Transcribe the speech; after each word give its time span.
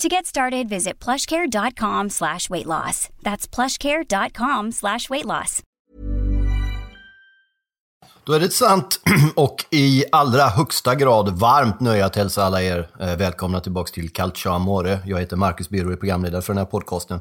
To 0.00 0.08
get 0.08 0.26
started, 0.26 0.68
visit 0.68 1.04
plushcare.com 1.04 2.10
slash 2.10 2.50
weight 2.50 2.66
loss. 2.66 3.08
That's 3.22 3.54
plushcare.com 3.54 4.72
slash 4.72 5.10
weight 5.10 5.24
loss. 5.24 5.62
Då 8.24 8.32
är 8.32 8.40
det 8.40 8.46
ett 8.46 8.52
sant 8.52 9.00
och 9.36 9.64
i 9.70 10.04
allra 10.12 10.42
högsta 10.42 10.94
grad 10.94 11.38
varmt 11.38 11.80
nöje 11.80 12.04
att 12.04 12.16
hälsa 12.16 12.44
alla 12.44 12.62
er 12.62 12.88
eh, 13.00 13.16
välkomna 13.16 13.60
tillbaka 13.60 13.92
till 13.92 14.10
Calcio 14.12 14.50
Amore. 14.50 14.98
Jag 15.06 15.20
heter 15.20 15.36
Marcus 15.36 15.68
Birro 15.68 15.86
och 15.86 15.92
är 15.92 15.96
programledare 15.96 16.42
för 16.42 16.52
den 16.52 16.58
här 16.58 16.70
podcasten. 16.70 17.20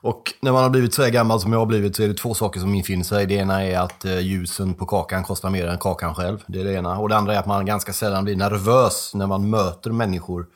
Och 0.00 0.34
när 0.40 0.52
man 0.52 0.62
har 0.62 0.70
blivit 0.70 0.94
så 0.94 1.02
här 1.02 1.10
gammal 1.10 1.40
som 1.40 1.52
jag 1.52 1.58
har 1.58 1.66
blivit 1.66 1.96
så 1.96 2.02
är 2.02 2.08
det 2.08 2.14
två 2.14 2.34
saker 2.34 2.60
som 2.60 2.74
infinner 2.74 3.04
sig. 3.04 3.26
Det 3.26 3.34
ena 3.34 3.64
är 3.64 3.78
att 3.78 4.04
eh, 4.04 4.18
ljusen 4.18 4.74
på 4.74 4.86
kakan 4.86 5.24
kostar 5.24 5.50
mer 5.50 5.66
än 5.66 5.78
kakan 5.78 6.14
själv. 6.14 6.42
Det 6.46 6.60
är 6.60 6.64
det 6.64 6.72
ena. 6.72 6.98
Och 6.98 7.08
det 7.08 7.16
andra 7.16 7.34
är 7.34 7.38
att 7.38 7.46
man 7.46 7.66
ganska 7.66 7.92
sällan 7.92 8.24
blir 8.24 8.36
nervös 8.36 9.10
när 9.14 9.26
man 9.26 9.50
möter 9.50 9.90
människor. 9.90 10.46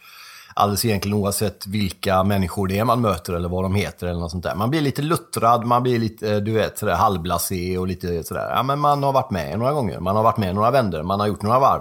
Alldeles 0.54 0.84
egentligen 0.84 1.18
oavsett 1.18 1.66
vilka 1.66 2.24
människor 2.24 2.68
det 2.68 2.78
är 2.78 2.84
man 2.84 3.00
möter 3.00 3.32
eller 3.32 3.48
vad 3.48 3.64
de 3.64 3.74
heter 3.74 4.06
eller 4.06 4.20
något 4.20 4.30
sånt 4.30 4.44
där. 4.44 4.54
Man 4.54 4.70
blir 4.70 4.80
lite 4.80 5.02
luttrad, 5.02 5.64
man 5.64 5.82
blir 5.82 5.98
lite, 5.98 6.32
eh, 6.32 6.36
du 6.36 6.52
vet, 6.52 6.78
sådär 6.78 6.94
halvblasé 6.94 7.78
och 7.78 7.86
lite 7.86 8.24
sådär. 8.24 8.50
Ja, 8.54 8.62
men 8.62 8.78
man 8.78 9.02
har 9.02 9.12
varit 9.12 9.30
med 9.30 9.58
några 9.58 9.72
gånger. 9.72 10.00
Man 10.00 10.16
har 10.16 10.22
varit 10.22 10.36
med 10.36 10.54
några 10.54 10.70
vändor, 10.70 11.02
man 11.02 11.20
har 11.20 11.26
gjort 11.26 11.42
några 11.42 11.58
varv. 11.58 11.80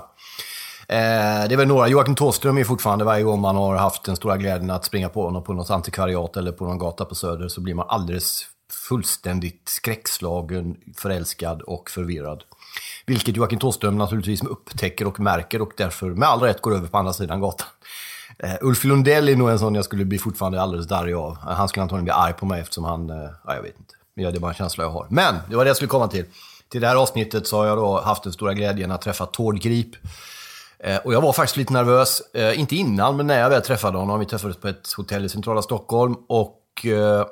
Eh, 0.87 1.47
det 1.47 1.55
är 1.55 1.57
väl 1.57 1.67
några, 1.67 1.87
Joakim 1.87 2.15
Thåström 2.15 2.57
är 2.57 2.63
fortfarande 2.63 3.05
varje 3.05 3.23
gång 3.23 3.41
man 3.41 3.55
har 3.55 3.75
haft 3.75 4.03
den 4.03 4.15
stora 4.15 4.37
glädjen 4.37 4.71
att 4.71 4.85
springa 4.85 5.09
på 5.09 5.23
honom 5.23 5.43
på 5.43 5.53
något 5.53 5.69
antikvariat 5.69 6.37
eller 6.37 6.51
på 6.51 6.65
någon 6.65 6.77
gata 6.77 7.05
på 7.05 7.15
Söder 7.15 7.47
så 7.47 7.61
blir 7.61 7.73
man 7.73 7.85
alldeles 7.89 8.45
fullständigt 8.89 9.69
skräckslagen, 9.69 10.77
förälskad 10.97 11.61
och 11.61 11.89
förvirrad. 11.89 12.43
Vilket 13.05 13.37
Joakim 13.37 13.59
Thåström 13.59 13.97
naturligtvis 13.97 14.43
upptäcker 14.43 15.07
och 15.07 15.19
märker 15.19 15.61
och 15.61 15.71
därför 15.77 16.09
med 16.09 16.29
all 16.29 16.39
rätt 16.39 16.61
går 16.61 16.75
över 16.75 16.87
på 16.87 16.97
andra 16.97 17.13
sidan 17.13 17.39
gatan. 17.39 17.67
Uh, 18.43 18.55
Ulf 18.61 18.83
Lundell 18.83 19.29
är 19.29 19.35
nog 19.35 19.49
en 19.49 19.59
sån 19.59 19.75
jag 19.75 19.85
skulle 19.85 20.05
bli 20.05 20.17
fortfarande 20.17 20.61
alldeles 20.61 20.87
darrig 20.87 21.15
av. 21.15 21.31
Eh, 21.31 21.37
han 21.37 21.67
skulle 21.67 21.81
antagligen 21.81 22.03
bli 22.03 22.11
arg 22.11 22.33
på 22.33 22.45
mig 22.45 22.61
eftersom 22.61 22.83
han, 22.83 23.09
uh, 23.09 23.29
ja 23.45 23.55
jag 23.55 23.61
vet 23.61 23.79
inte. 23.79 23.93
Ja, 24.13 24.31
det 24.31 24.37
är 24.37 24.39
bara 24.39 24.51
en 24.51 24.57
känsla 24.57 24.83
jag 24.83 24.91
har. 24.91 25.07
Men, 25.09 25.35
det 25.49 25.55
var 25.55 25.65
det 25.65 25.69
jag 25.69 25.75
skulle 25.75 25.89
komma 25.89 26.07
till. 26.07 26.25
Till 26.69 26.81
det 26.81 26.87
här 26.87 26.95
avsnittet 26.95 27.47
så 27.47 27.57
har 27.57 27.65
jag 27.65 27.77
då 27.77 28.01
haft 28.01 28.23
den 28.23 28.33
stora 28.33 28.53
glädjen 28.53 28.91
att 28.91 29.01
träffa 29.01 29.25
Tord 29.25 29.61
Grip. 29.61 29.95
Och 31.03 31.13
jag 31.13 31.21
var 31.21 31.33
faktiskt 31.33 31.57
lite 31.57 31.73
nervös, 31.73 32.21
inte 32.55 32.75
innan, 32.75 33.17
men 33.17 33.27
när 33.27 33.39
jag 33.39 33.49
väl 33.49 33.61
träffade 33.61 33.97
honom. 33.97 34.19
Vi 34.19 34.25
träffades 34.25 34.57
på 34.57 34.67
ett 34.67 34.93
hotell 34.97 35.25
i 35.25 35.29
centrala 35.29 35.61
Stockholm 35.61 36.15
och 36.27 36.85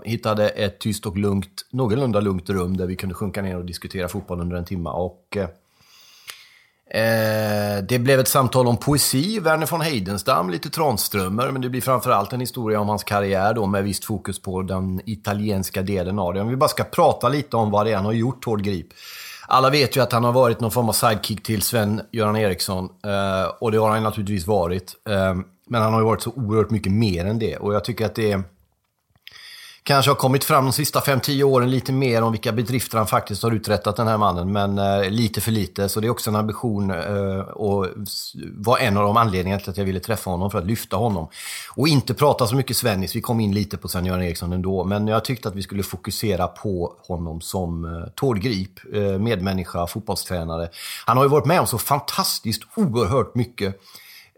hittade 0.03 0.49
ett 0.49 0.79
tyst 0.79 1.05
och 1.05 1.17
lugnt, 1.17 1.65
någorlunda 1.69 2.19
lugnt 2.19 2.49
rum 2.49 2.77
där 2.77 2.85
vi 2.85 2.95
kunde 2.95 3.15
sjunka 3.15 3.41
ner 3.41 3.57
och 3.57 3.65
diskutera 3.65 4.07
fotboll 4.07 4.41
under 4.41 4.57
en 4.57 4.65
timme. 4.65 4.89
Och 4.89 5.37
Eh, 6.91 7.83
det 7.83 7.99
blev 7.99 8.19
ett 8.19 8.27
samtal 8.27 8.67
om 8.67 8.77
poesi, 8.77 9.39
Werner 9.39 9.67
von 9.67 9.81
Heidenstam, 9.81 10.49
lite 10.49 10.69
Tranströmer, 10.69 11.51
men 11.51 11.61
det 11.61 11.69
blir 11.69 11.81
framförallt 11.81 12.33
en 12.33 12.39
historia 12.39 12.79
om 12.79 12.89
hans 12.89 13.03
karriär 13.03 13.53
då 13.53 13.65
med 13.65 13.83
visst 13.83 14.05
fokus 14.05 14.41
på 14.41 14.61
den 14.61 15.01
italienska 15.05 15.81
delen 15.81 16.19
av 16.19 16.33
det. 16.33 16.41
Om 16.41 16.47
vi 16.47 16.55
bara 16.55 16.69
ska 16.69 16.83
prata 16.83 17.29
lite 17.29 17.57
om 17.57 17.71
vad 17.71 17.85
det 17.85 17.91
är 17.91 17.95
han 17.95 18.05
har 18.05 18.13
gjort, 18.13 18.43
Tord 18.43 18.61
Grip. 18.63 18.87
Alla 19.47 19.69
vet 19.69 19.97
ju 19.97 20.01
att 20.01 20.11
han 20.11 20.23
har 20.23 20.31
varit 20.31 20.59
någon 20.59 20.71
form 20.71 20.89
av 20.89 20.93
sidekick 20.93 21.43
till 21.43 21.61
Sven-Göran 21.61 22.35
Eriksson, 22.35 22.85
eh, 22.85 23.51
och 23.59 23.71
det 23.71 23.77
har 23.77 23.89
han 23.89 24.03
naturligtvis 24.03 24.47
varit. 24.47 24.93
Eh, 25.09 25.35
men 25.69 25.81
han 25.81 25.93
har 25.93 25.99
ju 25.99 26.05
varit 26.05 26.21
så 26.21 26.31
oerhört 26.31 26.69
mycket 26.69 26.91
mer 26.91 27.25
än 27.25 27.39
det, 27.39 27.57
och 27.57 27.73
jag 27.73 27.83
tycker 27.83 28.05
att 28.05 28.15
det 28.15 28.31
är 28.31 28.43
kanske 29.89 30.11
har 30.11 30.15
kommit 30.15 30.43
fram 30.43 30.63
de 30.63 30.73
sista 30.73 30.99
5-10 30.99 31.43
åren 31.43 31.71
lite 31.71 31.91
mer 31.91 32.21
om 32.21 32.31
vilka 32.31 32.51
bedrifter 32.51 32.97
han 32.97 33.07
faktiskt 33.07 33.43
har 33.43 33.51
uträttat, 33.51 33.95
den 33.95 34.07
här 34.07 34.17
mannen. 34.17 34.51
Men 34.51 34.77
eh, 34.77 35.09
lite 35.09 35.41
för 35.41 35.51
lite, 35.51 35.89
så 35.89 35.99
det 35.99 36.07
är 36.07 36.11
också 36.11 36.29
en 36.29 36.35
ambition 36.35 36.91
eh, 36.91 37.39
och 37.39 37.87
var 38.53 38.77
en 38.77 38.97
av 38.97 39.03
de 39.03 39.17
anledningarna 39.17 39.59
till 39.59 39.69
att 39.69 39.77
jag 39.77 39.85
ville 39.85 39.99
träffa 39.99 40.29
honom, 40.29 40.51
för 40.51 40.57
att 40.59 40.65
lyfta 40.65 40.97
honom. 40.97 41.27
Och 41.75 41.87
inte 41.87 42.13
prata 42.13 42.47
så 42.47 42.55
mycket 42.55 42.77
Svennis, 42.77 43.15
vi 43.15 43.21
kom 43.21 43.39
in 43.39 43.53
lite 43.53 43.77
på 43.77 43.87
Sven-Göran 43.87 44.23
Eriksson 44.23 44.53
ändå, 44.53 44.83
men 44.83 45.07
jag 45.07 45.25
tyckte 45.25 45.49
att 45.49 45.55
vi 45.55 45.61
skulle 45.61 45.83
fokusera 45.83 46.47
på 46.47 46.93
honom 47.07 47.41
som 47.41 47.85
eh, 47.85 48.09
Tord 48.15 48.41
Grip, 48.41 48.79
eh, 48.93 49.01
medmänniska, 49.01 49.87
fotbollstränare. 49.87 50.69
Han 51.05 51.17
har 51.17 51.23
ju 51.23 51.29
varit 51.29 51.45
med 51.45 51.59
om 51.59 51.67
så 51.67 51.77
fantastiskt 51.77 52.61
oerhört 52.75 53.35
mycket. 53.35 53.81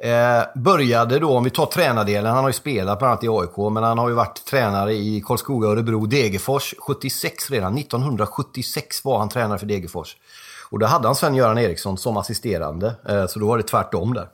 Eh, 0.04 0.44
började 0.56 1.20
då, 1.20 1.38
om 1.38 1.44
vi 1.44 1.50
tar 1.50 1.66
tränardelen, 1.66 2.34
han 2.34 2.44
har 2.44 2.50
ju 2.50 2.54
spelat 2.54 3.00
bland 3.00 3.12
annat 3.12 3.24
i 3.24 3.28
AIK, 3.28 3.74
men 3.74 3.84
han 3.84 3.98
har 3.98 4.10
ju 4.10 4.16
varit 4.16 4.46
tränare 4.46 4.94
i 4.94 5.22
Karlskoga, 5.26 5.68
Örebro, 5.68 6.06
Degerfors 6.06 6.76
76 6.78 7.50
redan. 7.50 7.78
1976 7.78 9.06
var 9.06 9.20
han 9.20 9.30
tränare 9.30 9.60
för 9.60 9.66
Degerfors. 9.66 10.18
Och 10.70 10.80
då 10.80 10.86
hade 10.86 11.08
han 11.08 11.16
Sven-Göran 11.16 11.58
Eriksson 11.58 11.98
som 11.98 12.18
assisterande, 12.18 12.96
eh, 13.10 13.28
så 13.28 13.40
då 13.40 13.48
var 13.48 13.58
det 13.58 13.64
tvärtom 13.64 14.14
där. 14.14 14.28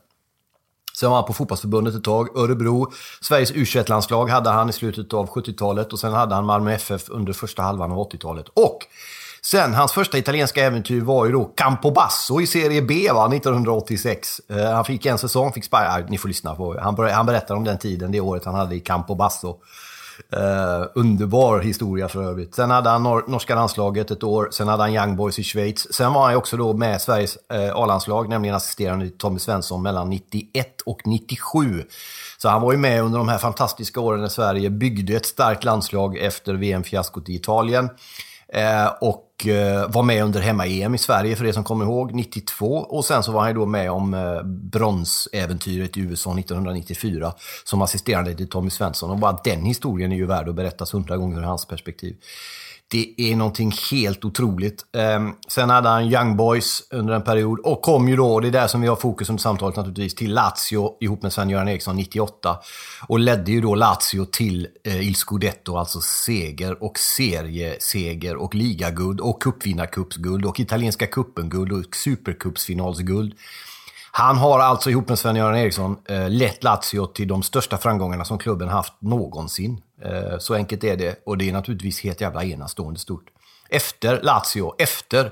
Sen 0.99 1.09
var 1.09 1.17
han 1.17 1.25
på 1.25 1.33
fotbollsförbundet 1.33 1.95
ett 1.95 2.03
tag. 2.03 2.37
Örebro, 2.37 2.91
Sveriges 3.21 3.51
u 3.51 3.83
landslag 3.87 4.29
hade 4.29 4.49
han 4.49 4.69
i 4.69 4.73
slutet 4.73 5.13
av 5.13 5.29
70-talet 5.29 5.93
och 5.93 5.99
sen 5.99 6.13
hade 6.13 6.35
han 6.35 6.45
Malmö 6.45 6.73
FF 6.73 7.09
under 7.09 7.33
första 7.33 7.61
halvan 7.61 7.91
av 7.91 7.97
80-talet. 7.97 8.45
Och 8.53 8.79
Sen, 9.51 9.73
hans 9.73 9.91
första 9.91 10.17
italienska 10.17 10.65
äventyr 10.65 11.01
var 11.01 11.25
ju 11.25 11.31
då 11.31 11.45
Campobasso 11.45 12.41
i 12.41 12.47
Serie 12.47 12.81
B 12.81 13.09
va, 13.13 13.35
1986. 13.35 14.41
Uh, 14.51 14.57
eh, 14.57 14.73
han 14.73 14.85
fick 14.85 15.05
en 15.05 15.17
säsong, 15.17 15.53
fick 15.53 15.65
sparka, 15.65 16.05
ni 16.09 16.17
får 16.17 16.27
lyssna 16.27 16.55
på 16.55 16.79
han, 16.79 16.97
han 17.11 17.25
berättar 17.25 17.55
om 17.55 17.63
den 17.63 17.77
tiden, 17.77 18.11
det 18.11 18.19
året 18.19 18.45
han 18.45 18.55
hade 18.55 18.75
i 18.75 18.79
Campobasso. 18.79 19.57
Uh, 20.37 20.43
eh, 20.43 20.85
underbar 20.95 21.59
historia 21.59 22.07
för 22.07 22.23
övrigt. 22.23 22.55
Sen 22.55 22.69
hade 22.69 22.89
han 22.89 23.03
nor 23.03 23.23
norska 23.27 23.55
landslaget 23.55 24.11
ett 24.11 24.23
år, 24.23 24.49
sen 24.51 24.67
hade 24.67 24.83
han 24.83 24.93
Young 24.93 25.15
Boys 25.15 25.39
i 25.39 25.43
Schweiz. 25.43 25.93
Sen 25.93 26.13
var 26.13 26.21
han 26.21 26.31
ju 26.31 26.37
också 26.37 26.57
då 26.57 26.73
med 26.73 27.01
Sveriges 27.01 27.37
uh, 27.53 27.75
A-landslag, 27.75 28.29
nämligen 28.29 28.55
assisterande 28.55 29.09
Tommy 29.09 29.39
Svensson 29.39 29.81
mellan 29.81 30.09
91 30.09 30.81
och 30.85 31.01
97. 31.05 31.83
Så 32.37 32.49
han 32.49 32.61
var 32.61 32.71
ju 32.71 32.77
med 32.77 33.03
under 33.03 33.17
de 33.17 33.27
här 33.27 33.37
fantastiska 33.37 33.99
åren 33.99 34.21
när 34.21 34.27
Sverige 34.27 34.69
byggde 34.69 35.13
ett 35.13 35.25
starkt 35.25 35.63
landslag 35.63 36.17
efter 36.17 36.53
VM-fiaskot 36.53 37.29
i 37.29 37.35
Italien. 37.35 37.89
Eh, 38.53 38.87
och 39.01 39.47
eh, 39.47 39.91
var 39.91 40.03
med 40.03 40.23
under 40.23 40.41
hemma-EM 40.41 40.95
i 40.95 40.97
Sverige, 40.97 41.35
för 41.35 41.43
det 41.45 41.53
som 41.53 41.63
kommer 41.63 41.85
ihåg, 41.85 42.13
92. 42.13 42.65
Och 42.67 43.05
sen 43.05 43.23
så 43.23 43.31
var 43.31 43.39
han 43.39 43.49
ju 43.49 43.55
då 43.55 43.65
med 43.65 43.91
om 43.91 44.13
eh, 44.13 44.43
bronsäventyret 44.43 45.97
i 45.97 45.99
USA 45.99 46.39
1994 46.39 47.33
som 47.63 47.81
assisterande 47.81 48.35
till 48.35 48.49
Tommy 48.49 48.69
Svensson. 48.69 49.11
Och 49.11 49.17
bara 49.17 49.39
den 49.43 49.65
historien 49.65 50.11
är 50.11 50.15
ju 50.15 50.25
värd 50.25 50.49
att 50.49 50.55
berättas 50.55 50.93
hundra 50.93 51.17
gånger 51.17 51.37
ur 51.37 51.43
hans 51.43 51.65
perspektiv. 51.65 52.15
Det 52.89 53.13
är 53.17 53.35
någonting 53.35 53.71
helt 53.91 54.25
otroligt. 54.25 54.85
Ehm, 54.97 55.33
sen 55.47 55.69
hade 55.69 55.89
han 55.89 56.05
Young 56.05 56.37
Boys 56.37 56.83
under 56.91 57.13
en 57.13 57.21
period 57.21 57.59
och 57.59 57.81
kom 57.81 58.09
ju 58.09 58.15
då, 58.15 58.39
det 58.39 58.47
är 58.47 58.51
där 58.51 58.67
som 58.67 58.81
vi 58.81 58.87
har 58.87 58.95
fokus 58.95 59.29
under 59.29 59.41
samtalet 59.41 59.75
naturligtvis, 59.75 60.15
till 60.15 60.33
Lazio 60.33 60.97
ihop 60.99 61.23
med 61.23 61.33
Sven-Göran 61.33 61.67
Eriksson 61.67 61.95
98. 61.95 62.57
Och 63.07 63.19
ledde 63.19 63.51
ju 63.51 63.61
då 63.61 63.75
Lazio 63.75 64.25
till 64.25 64.67
eh, 64.83 65.07
Il 65.07 65.15
Scudetto, 65.15 65.77
alltså 65.77 66.01
seger 66.01 66.83
och 66.83 66.99
serieseger 66.99 68.35
och 68.35 68.55
ligaguld 68.55 69.21
och 69.21 69.41
cupvinnarcupsguld 69.41 70.45
och 70.45 70.59
italienska 70.59 71.07
cupen-guld 71.07 71.71
och 71.71 71.95
supercupsfinalsguld. 71.95 73.33
Han 74.17 74.37
har 74.37 74.59
alltså 74.59 74.89
ihop 74.89 75.09
med 75.09 75.19
Sven-Göran 75.19 75.57
Eriksson 75.57 75.97
eh, 76.05 76.29
lett 76.29 76.63
Lazio 76.63 77.05
till 77.05 77.27
de 77.27 77.43
största 77.43 77.77
framgångarna 77.77 78.25
som 78.25 78.37
klubben 78.37 78.69
haft 78.69 78.93
någonsin. 78.99 79.81
Eh, 80.01 80.37
så 80.39 80.53
enkelt 80.53 80.83
är 80.83 80.97
det 80.97 81.21
och 81.25 81.37
det 81.37 81.49
är 81.49 81.53
naturligtvis 81.53 82.01
helt 82.01 82.21
jävla 82.21 82.43
enastående 82.43 82.99
stort 82.99 83.23
efter 83.69 84.21
Lazio, 84.21 84.75
efter 84.77 85.31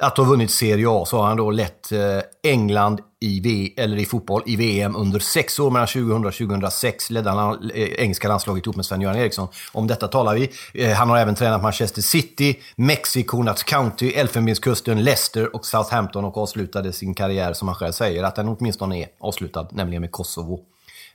att 0.00 0.16
ha 0.16 0.24
vunnit 0.24 0.50
Serie 0.50 0.86
A, 0.88 1.04
så 1.06 1.18
har 1.18 1.26
han 1.26 1.36
då 1.36 1.50
lett 1.50 1.92
eh, 1.92 2.00
England 2.42 3.00
i, 3.20 3.40
v, 3.40 3.72
eller 3.76 3.96
i 3.96 4.04
fotboll 4.04 4.42
i 4.46 4.56
VM 4.56 4.96
under 4.96 5.18
sex 5.18 5.58
år. 5.58 5.70
Mellan 5.70 5.86
2000 5.86 6.26
och 6.26 6.34
2006 6.34 7.10
ledde 7.10 7.30
han 7.30 7.70
eh, 7.74 7.88
engelska 7.88 8.28
landslaget 8.28 8.66
ihop 8.66 8.76
med 8.76 8.86
Sven-Göran 8.86 9.16
Eriksson. 9.16 9.48
Om 9.72 9.86
detta 9.86 10.08
talar 10.08 10.34
vi. 10.34 10.50
Eh, 10.74 10.92
han 10.92 11.10
har 11.10 11.18
även 11.18 11.34
tränat 11.34 11.62
Manchester 11.62 12.02
City, 12.02 12.58
Mexiko, 12.76 13.42
Nats 13.42 13.62
County, 13.62 14.08
Elfenbenskusten, 14.08 15.04
Leicester 15.04 15.56
och 15.56 15.66
Southampton 15.66 16.24
och 16.24 16.36
avslutade 16.36 16.92
sin 16.92 17.14
karriär, 17.14 17.52
som 17.52 17.68
han 17.68 17.74
själv 17.74 17.92
säger, 17.92 18.24
att 18.24 18.36
den 18.36 18.48
åtminstone 18.48 18.98
är 19.02 19.08
avslutad, 19.20 19.68
nämligen 19.72 20.00
med 20.00 20.12
Kosovo. 20.12 20.60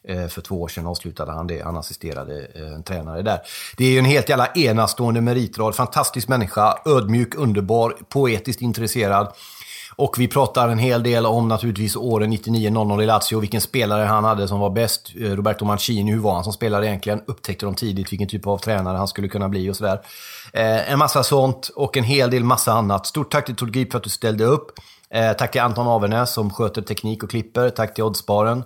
Eh, 0.07 0.27
för 0.27 0.41
två 0.41 0.61
år 0.61 0.67
sedan 0.67 0.87
avslutade 0.87 1.31
han 1.31 1.47
det. 1.47 1.63
Han 1.63 1.77
assisterade 1.77 2.47
eh, 2.55 2.73
en 2.73 2.83
tränare 2.83 3.21
där. 3.21 3.39
Det 3.77 3.85
är 3.85 3.89
ju 3.89 3.99
en 3.99 4.05
helt 4.05 4.29
jävla 4.29 4.47
enastående 4.47 5.21
meritrad. 5.21 5.75
Fantastisk 5.75 6.27
människa, 6.27 6.77
ödmjuk, 6.85 7.35
underbar, 7.35 7.95
poetiskt 8.09 8.61
intresserad. 8.61 9.33
Och 9.95 10.15
vi 10.19 10.27
pratar 10.27 10.69
en 10.69 10.79
hel 10.79 11.03
del 11.03 11.25
om 11.25 11.47
naturligtvis 11.47 11.95
åren 11.95 12.33
99-00 12.33 13.03
i 13.03 13.05
Lazio, 13.05 13.39
vilken 13.39 13.61
spelare 13.61 14.05
han 14.05 14.23
hade 14.23 14.47
som 14.47 14.59
var 14.59 14.69
bäst. 14.69 15.11
Eh, 15.21 15.31
Roberto 15.31 15.65
Mancini, 15.65 16.11
hur 16.11 16.19
var 16.19 16.33
han 16.33 16.43
som 16.43 16.53
spelare 16.53 16.87
egentligen? 16.87 17.21
Upptäckte 17.27 17.65
de 17.65 17.75
tidigt 17.75 18.11
vilken 18.11 18.27
typ 18.27 18.47
av 18.47 18.57
tränare 18.57 18.97
han 18.97 19.07
skulle 19.07 19.27
kunna 19.27 19.49
bli 19.49 19.69
och 19.69 19.75
sådär. 19.75 20.01
en 20.53 20.99
massa 20.99 21.23
sånt 21.23 21.71
och 21.75 21.97
en 21.97 22.03
hel 22.03 22.31
del 22.31 22.43
massa 22.43 22.73
annat. 22.73 23.07
Stort 23.07 23.31
tack 23.31 23.45
till 23.45 23.55
Tord 23.55 23.71
Grip 23.71 23.91
för 23.91 23.97
att 23.97 24.03
du 24.03 24.09
ställde 24.09 24.43
upp. 24.43 24.71
tack 25.37 25.51
till 25.51 25.61
Anton 25.61 25.87
Avenäs 25.87 26.33
som 26.33 26.49
sköter 26.49 26.81
teknik 26.81 27.23
och 27.23 27.29
klipper. 27.29 27.69
Tack 27.69 27.93
till 27.93 28.03
Oddsbaren 28.03 28.63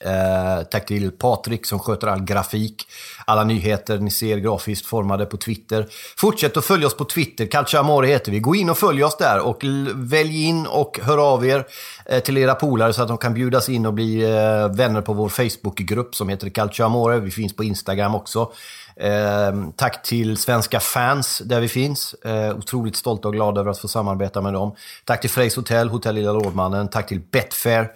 Eh, 0.00 0.64
tack 0.70 0.86
till 0.86 1.10
Patrik 1.10 1.66
som 1.66 1.78
sköter 1.78 2.06
all 2.06 2.24
grafik. 2.24 2.86
Alla 3.24 3.44
nyheter 3.44 3.98
ni 3.98 4.10
ser 4.10 4.36
grafiskt 4.36 4.86
formade 4.86 5.26
på 5.26 5.36
Twitter. 5.36 5.86
Fortsätt 6.16 6.56
att 6.56 6.64
följa 6.64 6.86
oss 6.86 6.96
på 6.96 7.04
Twitter. 7.04 7.46
Calcio 7.46 7.78
Amore 7.78 8.06
heter 8.06 8.32
vi. 8.32 8.40
Gå 8.40 8.54
in 8.54 8.70
och 8.70 8.78
följ 8.78 9.04
oss 9.04 9.16
där 9.16 9.40
och 9.40 9.64
välj 9.94 10.44
in 10.44 10.66
och 10.66 11.00
hör 11.02 11.32
av 11.32 11.46
er 11.46 11.66
eh, 12.06 12.22
till 12.22 12.38
era 12.38 12.54
polare 12.54 12.92
så 12.92 13.02
att 13.02 13.08
de 13.08 13.18
kan 13.18 13.34
bjudas 13.34 13.68
in 13.68 13.86
och 13.86 13.94
bli 13.94 14.22
eh, 14.22 14.76
vänner 14.76 15.00
på 15.00 15.12
vår 15.12 15.28
Facebookgrupp 15.28 16.14
som 16.14 16.28
heter 16.28 16.48
Calcio 16.48 16.84
Amore. 16.84 17.20
Vi 17.20 17.30
finns 17.30 17.56
på 17.56 17.64
Instagram 17.64 18.14
också. 18.14 18.52
Eh, 18.96 19.52
tack 19.76 20.02
till 20.02 20.36
svenska 20.36 20.80
fans 20.80 21.42
där 21.44 21.60
vi 21.60 21.68
finns. 21.68 22.14
Eh, 22.14 22.56
otroligt 22.56 22.96
stolta 22.96 23.28
och 23.28 23.34
glada 23.34 23.60
över 23.60 23.70
att 23.70 23.78
få 23.78 23.88
samarbeta 23.88 24.40
med 24.40 24.52
dem. 24.52 24.74
Tack 25.04 25.20
till 25.20 25.30
Freys 25.30 25.56
Hotel, 25.56 25.88
Hotell 25.88 26.14
Lilla 26.14 26.32
Rådmannen. 26.32 26.88
Tack 26.88 27.08
till 27.08 27.20
Betfair 27.30 27.88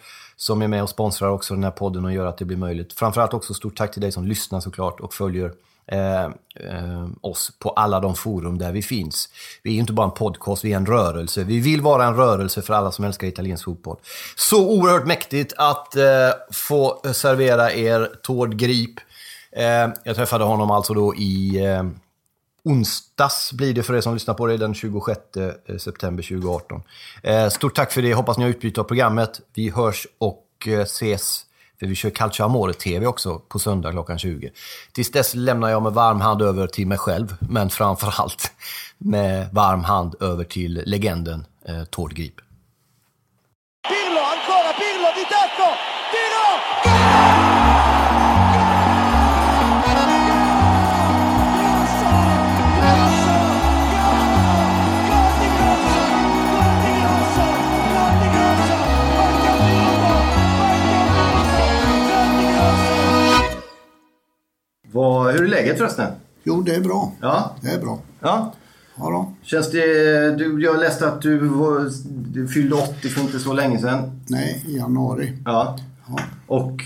som 0.43 0.62
är 0.62 0.69
med 0.69 0.83
och 0.83 0.89
sponsrar 0.89 1.29
också 1.29 1.55
den 1.55 1.65
här 1.65 1.71
podden 1.71 2.05
och 2.05 2.12
gör 2.12 2.27
att 2.27 2.39
det 2.39 2.44
blir 2.44 2.56
möjligt. 2.56 2.93
Framförallt 2.93 3.35
också 3.35 3.55
stort 3.55 3.77
tack 3.77 3.93
till 3.93 4.03
dig 4.03 4.12
som 4.12 4.27
lyssnar 4.27 4.61
såklart 4.61 5.00
och 5.00 5.15
följer 5.15 5.53
eh, 5.87 6.25
eh, 6.25 7.09
oss 7.21 7.53
på 7.59 7.71
alla 7.71 8.00
de 8.00 8.15
forum 8.15 8.59
där 8.59 8.73
vi 8.73 8.83
finns. 8.83 9.29
Vi 9.62 9.71
är 9.71 9.75
ju 9.75 9.81
inte 9.81 9.93
bara 9.93 10.06
en 10.06 10.15
podcast, 10.15 10.65
vi 10.65 10.73
är 10.73 10.77
en 10.77 10.87
rörelse. 10.87 11.44
Vi 11.44 11.61
vill 11.61 11.81
vara 11.81 12.05
en 12.05 12.17
rörelse 12.17 12.62
för 12.62 12.75
alla 12.75 12.93
som 12.93 13.05
älskar 13.05 13.27
italiensk 13.27 13.65
fotboll. 13.65 13.97
Så 14.37 14.69
oerhört 14.71 15.06
mäktigt 15.06 15.53
att 15.56 15.97
eh, 15.97 16.31
få 16.53 17.00
servera 17.12 17.73
er 17.73 18.11
Tord 18.23 18.56
Grip. 18.56 19.00
Eh, 19.53 19.89
jag 20.05 20.17
träffade 20.17 20.44
honom 20.44 20.71
alltså 20.71 20.94
då 20.94 21.15
i 21.15 21.65
eh, 21.65 21.83
onsdags 22.64 23.53
blir 23.53 23.75
det 23.75 23.82
för 23.82 23.94
er 23.94 24.00
som 24.00 24.14
lyssnar 24.14 24.35
på 24.35 24.47
det, 24.47 24.56
den 24.56 24.75
26 24.75 25.19
eh, 25.37 25.76
september 25.76 26.23
2018. 26.23 26.82
Eh, 27.23 27.49
stort 27.49 27.75
tack 27.75 27.93
för 27.93 28.03
det, 28.03 28.14
hoppas 28.14 28.38
ni 28.38 28.44
har 28.44 28.50
utbyte 28.50 28.81
av 28.81 28.85
programmet. 28.85 29.41
Vi 29.55 29.70
hörs 29.70 30.06
och 30.19 30.47
eh, 30.67 30.81
ses, 30.81 31.47
för 31.81 31.87
vi 31.87 31.94
kör 31.94 32.11
Calcio 32.11 32.44
Amore 32.44 32.73
TV 32.73 33.06
också 33.06 33.38
på 33.38 33.59
söndag 33.59 33.91
klockan 33.91 34.19
20. 34.19 34.50
Tills 34.93 35.11
dess 35.11 35.35
lämnar 35.35 35.69
jag 35.69 35.82
med 35.82 35.93
varm 35.93 36.20
hand 36.20 36.43
över 36.43 36.67
till 36.67 36.87
mig 36.87 36.99
själv, 36.99 37.37
men 37.41 37.70
framförallt 37.70 38.53
med 38.99 39.49
varm 39.53 39.85
hand 39.85 40.15
över 40.20 40.44
till 40.44 40.82
legenden 40.87 41.47
eh, 41.69 41.85
Tord 41.85 42.15
Grip. 42.15 42.35
Vad, 64.93 65.33
hur 65.33 65.44
är 65.44 65.49
läget 65.49 65.79
förresten? 65.79 66.12
Jo, 66.44 66.62
det 66.62 66.75
är 66.75 66.81
bra. 66.81 67.12
Ja. 67.21 67.56
Det 67.61 67.69
är 67.69 67.81
bra. 67.81 67.99
Ja. 68.21 68.53
Ja 68.97 69.11
då. 69.11 69.33
Känns 69.43 69.71
det... 69.71 69.85
Du, 70.37 70.62
jag 70.62 70.81
läste 70.81 71.09
att 71.09 71.23
du, 71.23 71.39
var, 71.39 71.91
du 72.33 72.49
fyllde 72.49 72.75
80 72.75 73.09
för 73.09 73.21
inte 73.21 73.39
så 73.39 73.53
länge 73.53 73.79
sedan. 73.79 74.21
Nej, 74.27 74.65
i 74.69 74.77
januari. 74.77 75.39
Ja. 75.44 75.79
ja. 76.09 76.19
Och 76.47 76.83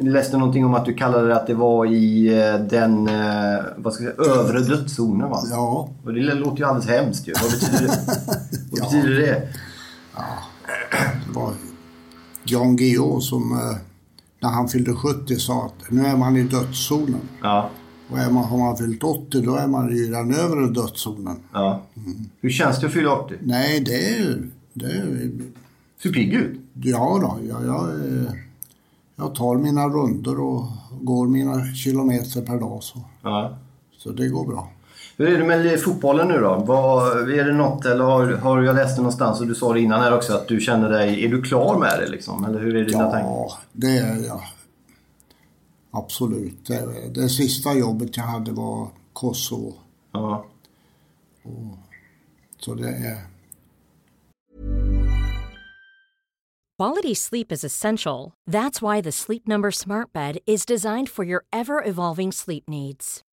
läste 0.00 0.36
någonting 0.36 0.64
om 0.64 0.74
att 0.74 0.84
du 0.84 0.94
kallade 0.94 1.36
att 1.36 1.46
det 1.46 1.54
var 1.54 1.86
i 1.86 2.38
eh, 2.38 2.54
den 2.54 3.08
eh, 3.08 3.60
vad 3.76 3.94
ska 3.94 4.04
jag 4.04 4.24
säga, 4.24 4.34
övre 4.34 4.60
dödszonen 4.60 5.30
va? 5.30 5.42
Ja. 5.50 5.88
Och 6.04 6.14
det 6.14 6.20
låter 6.20 6.58
ju 6.58 6.64
alldeles 6.64 6.88
hemskt 6.88 7.28
ju. 7.28 7.32
Vad 7.42 7.50
betyder 7.50 7.86
det? 7.86 7.98
Vad 8.70 8.80
ja. 8.80 8.84
betyder 8.84 9.20
det? 9.20 9.48
Ja, 10.16 10.24
det 11.26 11.38
var 11.38 11.52
Jan 12.44 12.76
Guillou 12.76 13.20
som 13.20 13.52
eh, 13.52 13.76
när 14.42 14.50
han 14.50 14.68
fyllde 14.68 14.94
70 14.94 15.36
sa 15.36 15.66
att 15.66 15.90
nu 15.90 16.06
är 16.06 16.16
man 16.16 16.36
i 16.36 16.42
dödszonen. 16.42 17.20
Ja. 17.42 17.70
Och 18.10 18.18
är 18.18 18.30
man, 18.30 18.44
har 18.44 18.58
man 18.58 18.76
fyllt 18.76 19.04
80 19.04 19.40
då 19.40 19.56
är 19.56 19.66
man 19.66 19.92
i 19.92 20.06
den 20.06 20.34
övre 20.34 20.66
dödszonen. 20.66 21.36
Ja. 21.52 21.82
Mm. 21.96 22.28
Hur 22.40 22.50
känns 22.50 22.80
det 22.80 22.86
att 22.86 22.92
fylla 22.92 23.12
80? 23.16 23.34
Nej, 23.40 23.80
det 23.80 24.08
är... 24.08 24.48
Det 24.72 24.86
är 24.86 25.30
Ser 26.02 26.12
pigg 26.12 26.34
ut. 26.34 26.60
Ja 26.74 27.18
då, 27.22 27.46
jag, 27.48 27.66
jag, 27.66 27.88
jag 29.16 29.34
tar 29.34 29.56
mina 29.56 29.88
runder 29.88 30.40
och 30.40 30.64
går 31.00 31.28
mina 31.28 31.74
kilometer 31.74 32.42
per 32.42 32.60
dag. 32.60 32.82
Så, 32.82 32.98
ja. 33.22 33.56
så 33.96 34.10
det 34.10 34.28
går 34.28 34.46
bra. 34.46 34.68
Hur 35.22 35.34
är 35.34 35.38
det 35.38 35.44
med 35.44 35.80
fotbollen 35.80 36.28
nu 36.28 36.40
då? 36.40 36.64
Vad, 36.66 37.30
är 37.30 37.44
det 37.44 37.52
något, 37.52 37.84
eller 37.84 38.04
har, 38.04 38.26
har 38.26 38.62
jag 38.62 38.76
läst 38.76 38.96
det 38.96 39.02
någonstans 39.02 39.40
och 39.40 39.46
du 39.46 39.54
sa 39.54 39.72
det 39.72 39.80
innan 39.80 40.00
här 40.00 40.16
också, 40.16 40.34
att 40.34 40.48
du 40.48 40.60
känner 40.60 40.90
dig... 40.90 41.24
Är 41.24 41.28
du 41.28 41.42
klar 41.42 41.78
med 41.78 41.98
det 42.00 42.06
liksom? 42.06 42.44
Eller 42.44 42.60
hur 42.60 42.76
är 42.76 42.84
dina 42.84 43.02
ja, 43.02 43.10
tankar? 43.10 43.28
Ja, 43.28 43.58
det 43.72 43.98
är 43.98 44.26
jag. 44.26 44.40
Absolut. 45.90 46.66
Det, 46.66 46.88
det 47.14 47.28
sista 47.28 47.74
jobbet 47.74 48.16
jag 48.16 48.24
hade 48.24 48.52
var 48.52 48.88
Kosovo. 49.12 49.74
Ja. 50.12 50.46
Och, 51.42 51.78
så 52.58 52.74
det 52.74 52.88
är... 52.88 53.18
Quality 56.78 57.14
sleep 57.14 57.52
is 57.52 57.64
essential. 57.64 58.32
That's 58.50 58.82
why 58.82 59.02
the 59.02 59.12
Sleep 59.12 59.46
Number 59.46 59.70
smart 59.70 60.12
bed 60.12 60.38
is 60.46 60.66
designed 60.66 61.08
for 61.08 61.24
your 61.24 61.44
ever-evolving 61.52 62.32
sleep 62.32 62.68
needs. 62.68 63.22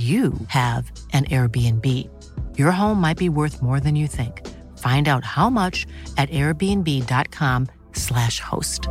you 0.00 0.32
have 0.48 0.92
an 1.12 1.24
Airbnb. 1.24 2.08
Your 2.56 2.70
home 2.70 3.00
might 3.00 3.18
be 3.18 3.28
worth 3.28 3.60
more 3.62 3.80
than 3.80 3.96
you 3.96 4.06
think. 4.08 4.46
Find 4.78 5.08
out 5.08 5.24
how 5.24 5.50
much 5.50 5.86
at 6.16 6.30
airbnb.com/slash 6.30 8.40
host. 8.40 8.88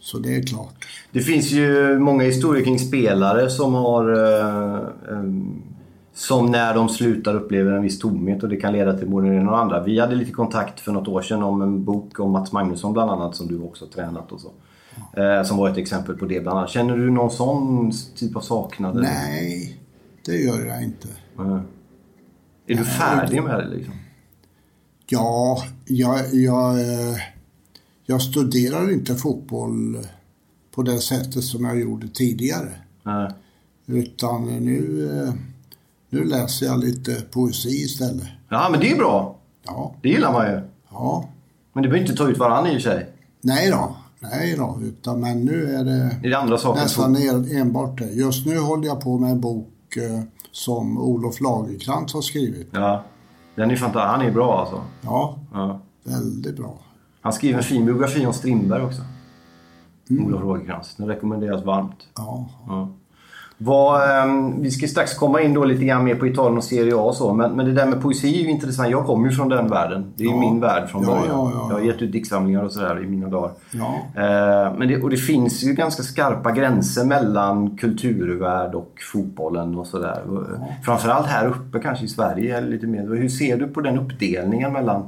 Så 0.00 0.18
det 0.18 0.36
är 0.36 0.42
klart. 0.42 0.86
Det 1.12 1.20
finns 1.20 1.52
ju 1.52 1.98
många 1.98 2.24
historier 2.24 2.64
kring 2.64 2.78
spelare 2.78 3.50
som 3.50 3.74
har... 3.74 4.12
Eh, 4.12 4.76
eh, 5.08 5.24
som 6.12 6.46
när 6.46 6.74
de 6.74 6.88
slutar 6.88 7.34
upplever 7.34 7.72
en 7.72 7.82
viss 7.82 7.98
tomhet 7.98 8.42
och 8.42 8.48
det 8.48 8.56
kan 8.56 8.72
leda 8.72 8.98
till 8.98 9.08
både 9.08 9.28
det 9.28 9.34
ena 9.34 9.50
och 9.50 9.58
andra. 9.58 9.82
Vi 9.82 10.00
hade 10.00 10.14
lite 10.14 10.32
kontakt 10.32 10.80
för 10.80 10.92
något 10.92 11.08
år 11.08 11.22
sedan 11.22 11.42
om 11.42 11.62
en 11.62 11.84
bok 11.84 12.20
om 12.20 12.30
Mats 12.30 12.52
Magnusson 12.52 12.92
bland 12.92 13.10
annat 13.10 13.36
som 13.36 13.48
du 13.48 13.60
också 13.60 13.84
har 13.84 13.90
tränat 13.90 14.32
och 14.32 14.40
så. 14.40 14.50
Eh, 15.16 15.42
som 15.44 15.56
var 15.56 15.68
ett 15.70 15.76
exempel 15.76 16.16
på 16.16 16.24
det 16.26 16.40
bland 16.40 16.58
annat. 16.58 16.70
Känner 16.70 16.96
du 16.96 17.10
någon 17.10 17.30
sån 17.30 17.92
typ 18.16 18.36
av 18.36 18.40
saknad? 18.40 18.90
eller? 18.96 19.02
Nej, 19.08 19.80
det 20.24 20.36
gör 20.36 20.66
jag 20.66 20.82
inte. 20.82 21.08
Nej. 21.36 21.60
Är 22.66 22.74
du 22.74 22.84
färdig 22.84 23.42
med 23.42 23.58
det 23.58 23.68
liksom? 23.76 23.94
Ja, 25.06 25.62
jag, 25.84 26.34
jag, 26.34 26.76
jag 28.06 28.22
studerar 28.22 28.92
inte 28.92 29.14
fotboll 29.14 29.98
på 30.74 30.82
det 30.82 30.98
sättet 30.98 31.44
som 31.44 31.64
jag 31.64 31.80
gjorde 31.80 32.08
tidigare. 32.08 32.68
Nej. 33.02 33.30
Utan 33.86 34.44
nu, 34.44 35.32
nu 36.08 36.24
läser 36.24 36.66
jag 36.66 36.78
lite 36.84 37.14
poesi 37.30 37.68
istället. 37.68 38.28
Ja, 38.48 38.68
men 38.70 38.80
det 38.80 38.90
är 38.92 38.96
bra. 38.96 39.36
Ja, 39.66 39.94
Det 40.02 40.08
gillar 40.08 40.32
man 40.32 40.46
ju. 40.52 40.60
ja. 40.90 41.28
Men 41.72 41.82
du 41.82 41.88
behöver 41.88 42.08
inte 42.10 42.22
ta 42.24 42.28
ut 42.30 42.38
varann 42.38 42.66
i 42.66 42.70
och 42.70 42.82
för 42.82 42.90
sig. 42.90 43.08
Nej 43.40 43.70
då, 43.70 43.96
nej 44.20 44.54
då. 44.56 44.78
Utan, 44.82 45.20
men 45.20 45.44
nu 45.44 45.74
är 45.74 45.84
det 45.84 46.16
Är 46.22 46.30
det 46.30 46.34
andra 46.38 46.58
saker? 46.58 46.82
nästan 46.82 47.16
en- 47.16 47.56
enbart 47.56 47.98
det. 47.98 48.10
Just 48.10 48.46
nu 48.46 48.58
håller 48.58 48.86
jag 48.86 49.00
på 49.00 49.18
med 49.18 49.30
en 49.30 49.40
bok 49.40 49.96
eh, 49.96 50.20
som 50.52 50.98
Olof 50.98 51.40
Lagercrantz 51.40 52.14
har 52.14 52.20
skrivit. 52.22 52.68
Ja. 52.72 53.02
Den 53.54 53.70
är 53.70 53.76
fantastisk. 53.76 54.10
Han 54.10 54.20
är 54.26 54.30
bra 54.32 54.60
alltså. 54.60 54.80
Ja, 55.02 55.38
Ja. 55.52 55.80
väldigt 56.04 56.56
bra. 56.56 56.78
Han 57.20 57.32
skriver 57.32 57.58
en 57.58 57.64
fin 57.64 57.86
biografi 57.86 58.26
om 58.26 58.32
Strindberg 58.32 58.82
också. 58.82 59.02
Olof 60.10 60.42
Rogekrantz. 60.42 60.96
Den 60.96 61.06
rekommenderas 61.06 61.64
varmt. 61.64 61.96
Ja, 62.16 62.48
Ja. 62.66 62.88
Vad, 63.62 64.10
ehm, 64.10 64.62
vi 64.62 64.70
ska 64.70 64.86
strax 64.86 65.14
komma 65.14 65.40
in 65.40 65.54
då 65.54 65.64
lite 65.64 65.84
grann 65.84 66.04
mer 66.04 66.14
på 66.14 66.26
Italien 66.26 66.56
och 66.58 66.64
Serie 66.64 66.94
A 66.94 67.00
och 67.00 67.14
så. 67.14 67.32
Men, 67.32 67.52
men 67.52 67.66
det 67.66 67.72
där 67.72 67.86
med 67.86 68.02
poesi 68.02 68.34
är 68.40 68.42
ju 68.44 68.50
intressant. 68.50 68.90
Jag 68.90 69.06
kommer 69.06 69.28
ju 69.28 69.34
från 69.36 69.48
den 69.48 69.68
världen. 69.68 70.12
Det 70.16 70.22
är 70.22 70.26
ju 70.28 70.34
Ja. 70.34 70.40
min 70.40 70.60
värld 70.60 70.88
från 70.88 71.02
Ja, 71.02 71.08
början. 71.08 71.26
ja, 71.28 71.50
ja. 71.54 71.66
Jag 71.68 71.76
har 71.76 71.82
gett 71.84 72.02
ut 72.02 72.12
diktsamlingar 72.12 72.62
och 72.62 72.72
sådär 72.72 73.02
i 73.04 73.06
mina 73.06 73.28
dagar. 73.28 73.50
ja. 73.70 73.94
Eh, 74.14 74.78
men 74.78 74.88
det, 74.88 75.02
och 75.02 75.10
det 75.10 75.16
finns 75.16 75.62
ju 75.64 75.72
ganska 75.72 76.02
skarpa 76.02 76.52
gränser 76.52 77.04
mellan 77.04 77.76
kulturvärld 77.76 78.74
och 78.74 78.94
fotbollen 79.12 79.78
och 79.78 79.86
sådär. 79.86 80.22
Framförallt 80.84 81.26
här 81.26 81.46
uppe 81.46 81.78
kanske 81.78 82.04
i 82.04 82.08
Sverige. 82.08 82.58
Eller 82.58 82.68
lite 82.68 82.86
mer. 82.86 83.00
Hur 83.16 83.28
ser 83.28 83.56
du 83.56 83.68
på 83.68 83.80
den 83.80 83.98
uppdelningen 83.98 84.72
mellan 84.72 85.02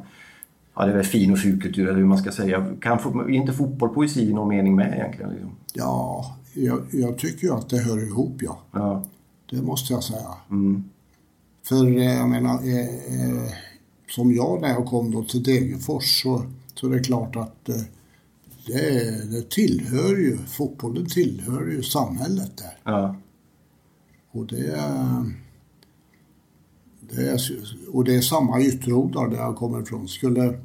Ja, 0.77 0.85
det 0.85 0.91
är 0.93 0.97
väl 0.97 1.05
fin 1.05 1.33
och 1.33 1.39
fulkultur 1.39 1.89
eller 1.89 1.99
hur 1.99 2.07
man 2.07 2.19
ska 2.19 2.31
säga. 2.31 2.65
Kan, 2.81 2.99
är 2.99 3.31
inte 3.31 3.53
fotboll 3.53 3.89
poesi 3.89 4.31
i 4.31 4.35
någon 4.35 4.49
mening 4.49 4.75
med 4.77 4.95
egentligen? 4.95 5.31
Liksom? 5.31 5.51
ja 5.75 6.25
jag, 6.55 6.83
jag 6.93 7.19
tycker 7.19 7.47
ju 7.47 7.53
att 7.55 7.69
det 7.69 7.79
hör 7.79 8.07
ihop, 8.07 8.37
ja. 8.43 8.59
Ja. 8.73 9.05
Det 9.51 9.63
måste 9.63 9.93
jag 9.93 10.05
säga. 10.05 10.35
Mm. 10.51 10.85
För 11.65 11.87
eh, 11.99 12.05
jag 12.15 12.29
menar, 12.29 12.55
eh, 12.63 13.21
eh, 13.21 13.53
som 14.11 14.33
jag 14.35 14.61
när 14.61 14.69
jag 14.69 14.87
kom 14.87 15.11
då 15.11 15.25
till 15.25 15.43
Degerfors 15.43 16.23
så, 16.23 16.47
så 16.75 16.87
är 16.87 16.91
det 16.91 17.01
klart 17.01 17.37
att 17.37 17.69
eh, 17.69 17.81
det, 18.67 19.31
det 19.31 19.51
tillhör 19.51 20.17
ju, 20.17 20.37
fotbollen 20.39 21.07
tillhör 21.07 21.67
ju 21.67 21.83
samhället 21.83 22.57
där. 22.57 22.79
Ja. 22.93 23.17
Och 24.31 24.47
det, 24.47 24.67
är- 24.67 25.33
det 27.01 27.23
är, 27.31 27.41
och 27.93 28.05
det 28.05 28.15
är 28.15 28.21
samma 28.21 28.61
ytterhodar 28.61 29.29
där 29.29 29.37
jag 29.37 29.57
kommer 29.57 29.83
ifrån. 29.83 30.09
Skulle, 30.09 30.59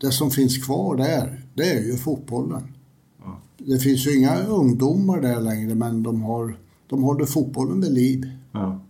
det 0.00 0.12
som 0.12 0.30
finns 0.30 0.64
kvar 0.66 0.96
där, 0.96 1.42
det 1.54 1.70
är 1.70 1.80
ju 1.82 1.96
fotbollen. 1.96 2.74
Det 3.66 3.78
finns 3.78 4.06
ju 4.06 4.18
inga 4.18 4.42
ungdomar 4.42 5.20
där 5.20 5.40
längre 5.40 5.74
men 5.74 6.02
de, 6.02 6.22
har, 6.22 6.54
de 6.86 7.02
håller 7.02 7.26
fotbollen 7.26 7.80
vid 7.80 7.92
liv. 7.92 8.30
Ja. 8.52 8.80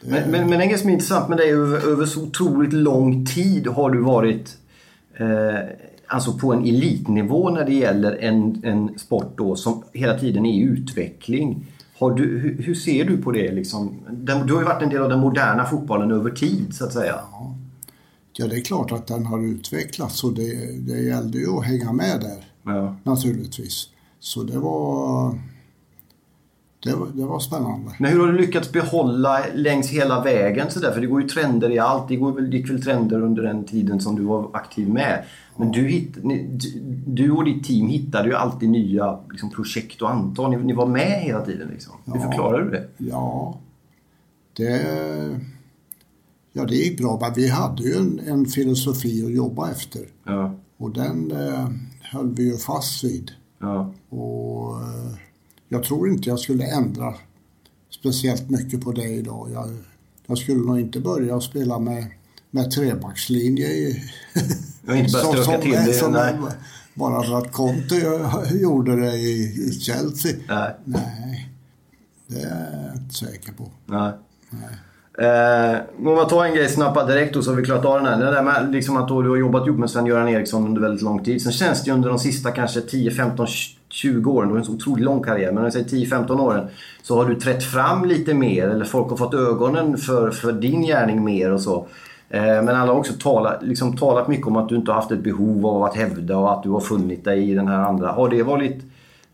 Men, 0.00 0.30
men, 0.30 0.50
men 0.50 0.60
en 0.60 0.68
grej 0.68 0.78
som 0.78 0.88
är 0.88 0.92
intressant 0.92 1.28
med 1.28 1.38
dig, 1.38 1.50
över, 1.50 1.88
över 1.88 2.06
så 2.06 2.22
otroligt 2.22 2.72
lång 2.72 3.26
tid 3.26 3.66
har 3.66 3.90
du 3.90 4.00
varit 4.00 4.56
eh, 5.16 5.70
alltså 6.06 6.32
på 6.32 6.52
en 6.52 6.64
elitnivå 6.64 7.50
när 7.50 7.64
det 7.64 7.74
gäller 7.74 8.12
en, 8.12 8.60
en 8.64 8.98
sport 8.98 9.32
då 9.36 9.56
som 9.56 9.82
hela 9.92 10.18
tiden 10.18 10.46
är 10.46 10.52
i 10.52 10.60
utveckling. 10.60 11.66
Har 11.98 12.10
du, 12.10 12.38
hur, 12.38 12.62
hur 12.62 12.74
ser 12.74 13.04
du 13.04 13.22
på 13.22 13.32
det? 13.32 13.52
Liksom? 13.52 13.94
Den, 14.10 14.46
du 14.46 14.52
har 14.52 14.60
ju 14.60 14.66
varit 14.66 14.82
en 14.82 14.90
del 14.90 15.02
av 15.02 15.08
den 15.08 15.20
moderna 15.20 15.64
fotbollen 15.64 16.10
över 16.10 16.30
tid 16.30 16.74
så 16.74 16.84
att 16.84 16.92
säga. 16.92 17.20
Ja, 18.32 18.46
det 18.46 18.56
är 18.56 18.60
klart 18.60 18.92
att 18.92 19.06
den 19.06 19.26
har 19.26 19.46
utvecklats 19.46 20.24
och 20.24 20.32
det, 20.32 20.78
det 20.78 21.00
gällde 21.00 21.38
ju 21.38 21.58
att 21.58 21.64
hänga 21.64 21.92
med 21.92 22.20
där 22.20 22.45
Ja. 22.66 22.96
naturligtvis. 23.04 23.88
Så 24.20 24.42
det 24.42 24.58
var, 24.58 25.38
det 26.84 26.94
var, 26.94 27.06
det 27.14 27.24
var 27.24 27.38
spännande. 27.38 27.90
Men 27.98 28.12
hur 28.12 28.20
har 28.20 28.26
du 28.26 28.38
lyckats 28.38 28.72
behålla 28.72 29.44
längs 29.54 29.90
hela 29.90 30.22
vägen 30.24 30.70
sådär? 30.70 30.92
För 30.92 31.00
det 31.00 31.06
går 31.06 31.22
ju 31.22 31.28
trender 31.28 31.70
i 31.70 31.78
allt. 31.78 32.08
Det 32.08 32.16
går 32.16 32.32
väl, 32.32 32.54
gick 32.54 32.70
väl 32.70 32.82
trender 32.82 33.20
under 33.22 33.42
den 33.42 33.64
tiden 33.64 34.00
som 34.00 34.16
du 34.16 34.22
var 34.22 34.50
aktiv 34.52 34.88
med. 34.88 35.24
Men 35.56 35.72
du, 35.72 35.88
hitt, 35.88 36.16
du- 37.06 37.30
och 37.30 37.44
ditt 37.44 37.64
team 37.64 37.88
hittade 37.88 38.28
ju 38.28 38.34
alltid 38.34 38.68
nya 38.68 39.18
liksom, 39.30 39.50
projekt 39.50 40.02
och 40.02 40.10
antag. 40.10 40.50
Ni, 40.50 40.56
ni 40.56 40.72
var 40.72 40.86
med 40.86 41.20
hela 41.22 41.40
tiden 41.44 41.68
liksom. 41.72 41.92
Hur 42.04 42.20
förklarar 42.20 42.62
du 42.62 42.70
det? 42.70 42.88
Ja, 42.98 43.58
det, 44.56 45.40
ja, 46.52 46.64
det 46.64 46.74
gick 46.74 46.98
bra. 47.00 47.18
Men 47.20 47.32
vi 47.34 47.48
hade 47.48 47.82
ju 47.82 47.94
en, 47.96 48.20
en 48.26 48.46
filosofi 48.46 49.24
att 49.26 49.32
jobba 49.32 49.70
efter. 49.70 50.02
Ja, 50.24 50.54
Och 50.76 50.90
den 50.90 51.30
eh, 51.32 51.68
höll 52.12 52.34
vi 52.34 52.42
ju 52.44 52.56
fast 52.56 53.04
vid. 53.04 53.30
ja, 53.58 53.94
Och 54.08 54.80
eh, 54.82 55.14
jag 55.68 55.84
tror 55.84 56.08
inte 56.08 56.28
jag 56.28 56.38
skulle 56.38 56.64
ändra 56.64 57.14
speciellt 57.90 58.50
mycket 58.50 58.80
på 58.80 58.92
det 58.92 59.08
idag. 59.08 59.50
Jag, 59.52 59.76
jag 60.26 60.38
skulle 60.38 60.60
nog 60.60 60.80
inte 60.80 61.00
börja 61.00 61.40
spela 61.40 61.78
med, 61.78 62.06
med 62.50 62.70
trebackslinje 62.70 63.66
i, 63.66 64.02
Jag 64.86 64.98
inte 64.98 65.10
stöka 65.10 65.58
till 65.62 65.70
det, 65.72 65.92
som 65.92 66.12
nej. 66.12 66.34
Bara 66.94 67.22
för 67.22 67.38
att 67.38 67.52
Conte 67.52 68.20
gjorde 68.60 68.96
det 68.96 69.16
i, 69.16 69.68
i 69.68 69.72
Chelsea. 69.72 70.32
nej. 70.48 70.74
Nej, 70.84 71.50
det 72.26 72.40
är 72.40 72.86
jag 72.86 72.96
inte 73.02 73.14
säker 73.14 73.52
på. 73.52 73.70
nej. 74.50 74.68
Eh, 75.18 75.78
om 75.98 76.16
jag 76.16 76.28
tar 76.28 76.44
en 76.44 76.54
grej 76.54 76.68
snabbt 76.68 76.94
bara 76.94 77.06
direkt 77.06 77.34
då 77.34 77.42
så 77.42 77.50
har 77.50 77.56
vi 77.56 77.64
klarat 77.64 77.84
av 77.84 77.96
den 77.96 78.06
här. 78.06 78.18
Det 78.18 78.30
där 78.30 78.42
med 78.42 78.72
liksom 78.72 78.96
att 78.96 79.08
du 79.08 79.14
har 79.14 79.36
jobbat 79.36 79.66
ihop 79.66 79.78
med 79.78 79.90
Sven-Göran 79.90 80.28
Eriksson 80.28 80.64
under 80.64 80.80
väldigt 80.80 81.02
lång 81.02 81.24
tid. 81.24 81.42
Sen 81.42 81.52
känns 81.52 81.84
det 81.84 81.88
ju 81.88 81.94
under 81.94 82.08
de 82.08 82.18
sista 82.18 82.50
kanske 82.50 82.80
10, 82.80 83.10
15, 83.10 83.46
20 83.88 84.32
åren, 84.32 84.48
du 84.48 84.54
har 84.54 84.58
en 84.58 84.64
så 84.64 84.72
otroligt 84.72 85.04
lång 85.04 85.22
karriär, 85.22 85.48
men 85.48 85.58
om 85.58 85.64
jag 85.64 85.72
säger 85.72 85.86
10-15 85.86 86.40
åren 86.40 86.68
så 87.02 87.16
har 87.16 87.24
du 87.24 87.34
trätt 87.34 87.64
fram 87.64 88.04
lite 88.04 88.34
mer 88.34 88.68
eller 88.68 88.84
folk 88.84 89.10
har 89.10 89.16
fått 89.16 89.34
ögonen 89.34 89.96
för, 89.96 90.30
för 90.30 90.52
din 90.52 90.82
gärning 90.82 91.24
mer 91.24 91.52
och 91.52 91.60
så. 91.60 91.86
Eh, 92.30 92.42
men 92.42 92.68
alla 92.68 92.92
har 92.92 92.98
också 92.98 93.12
talat, 93.12 93.62
liksom 93.62 93.96
talat 93.96 94.28
mycket 94.28 94.46
om 94.46 94.56
att 94.56 94.68
du 94.68 94.76
inte 94.76 94.90
har 94.90 95.00
haft 95.00 95.12
ett 95.12 95.22
behov 95.22 95.66
av 95.66 95.84
att 95.84 95.96
hävda 95.96 96.36
och 96.36 96.52
att 96.52 96.62
du 96.62 96.70
har 96.70 96.80
funnit 96.80 97.24
dig 97.24 97.50
i 97.50 97.54
den 97.54 97.68
här 97.68 97.78
andra. 97.78 98.12
Har 98.12 98.28
det 98.28 98.42
varit 98.42 98.82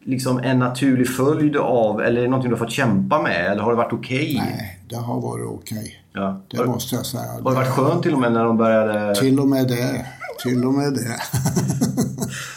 liksom 0.04 0.38
en 0.38 0.58
naturlig 0.58 1.08
följd 1.08 1.56
av, 1.56 2.02
eller 2.02 2.18
är 2.18 2.24
det 2.24 2.30
någonting 2.30 2.50
du 2.50 2.56
har 2.56 2.64
fått 2.64 2.72
kämpa 2.72 3.22
med? 3.22 3.52
Eller 3.52 3.62
har 3.62 3.70
det 3.70 3.76
varit 3.76 3.92
okej? 3.92 4.40
Okay? 4.42 4.81
Det 4.92 4.98
har 4.98 5.20
varit 5.20 5.46
okej. 5.46 6.04
Ja. 6.12 6.40
Det 6.50 6.56
Har, 6.56 6.66
måste 6.66 6.94
jag 6.96 7.06
säga. 7.06 7.22
har 7.32 7.36
det 7.38 7.42
varit 7.42 7.68
skönt 7.68 8.02
till 8.02 8.12
och 8.14 8.20
med 8.20 8.32
när 8.32 8.44
de 8.44 8.56
började... 8.56 9.14
Till 9.14 9.40
och 9.40 9.48
med 9.48 9.68
det. 9.68 10.06
Till 10.42 10.64
och 10.64 10.74
med 10.74 10.94
det. 10.94 11.16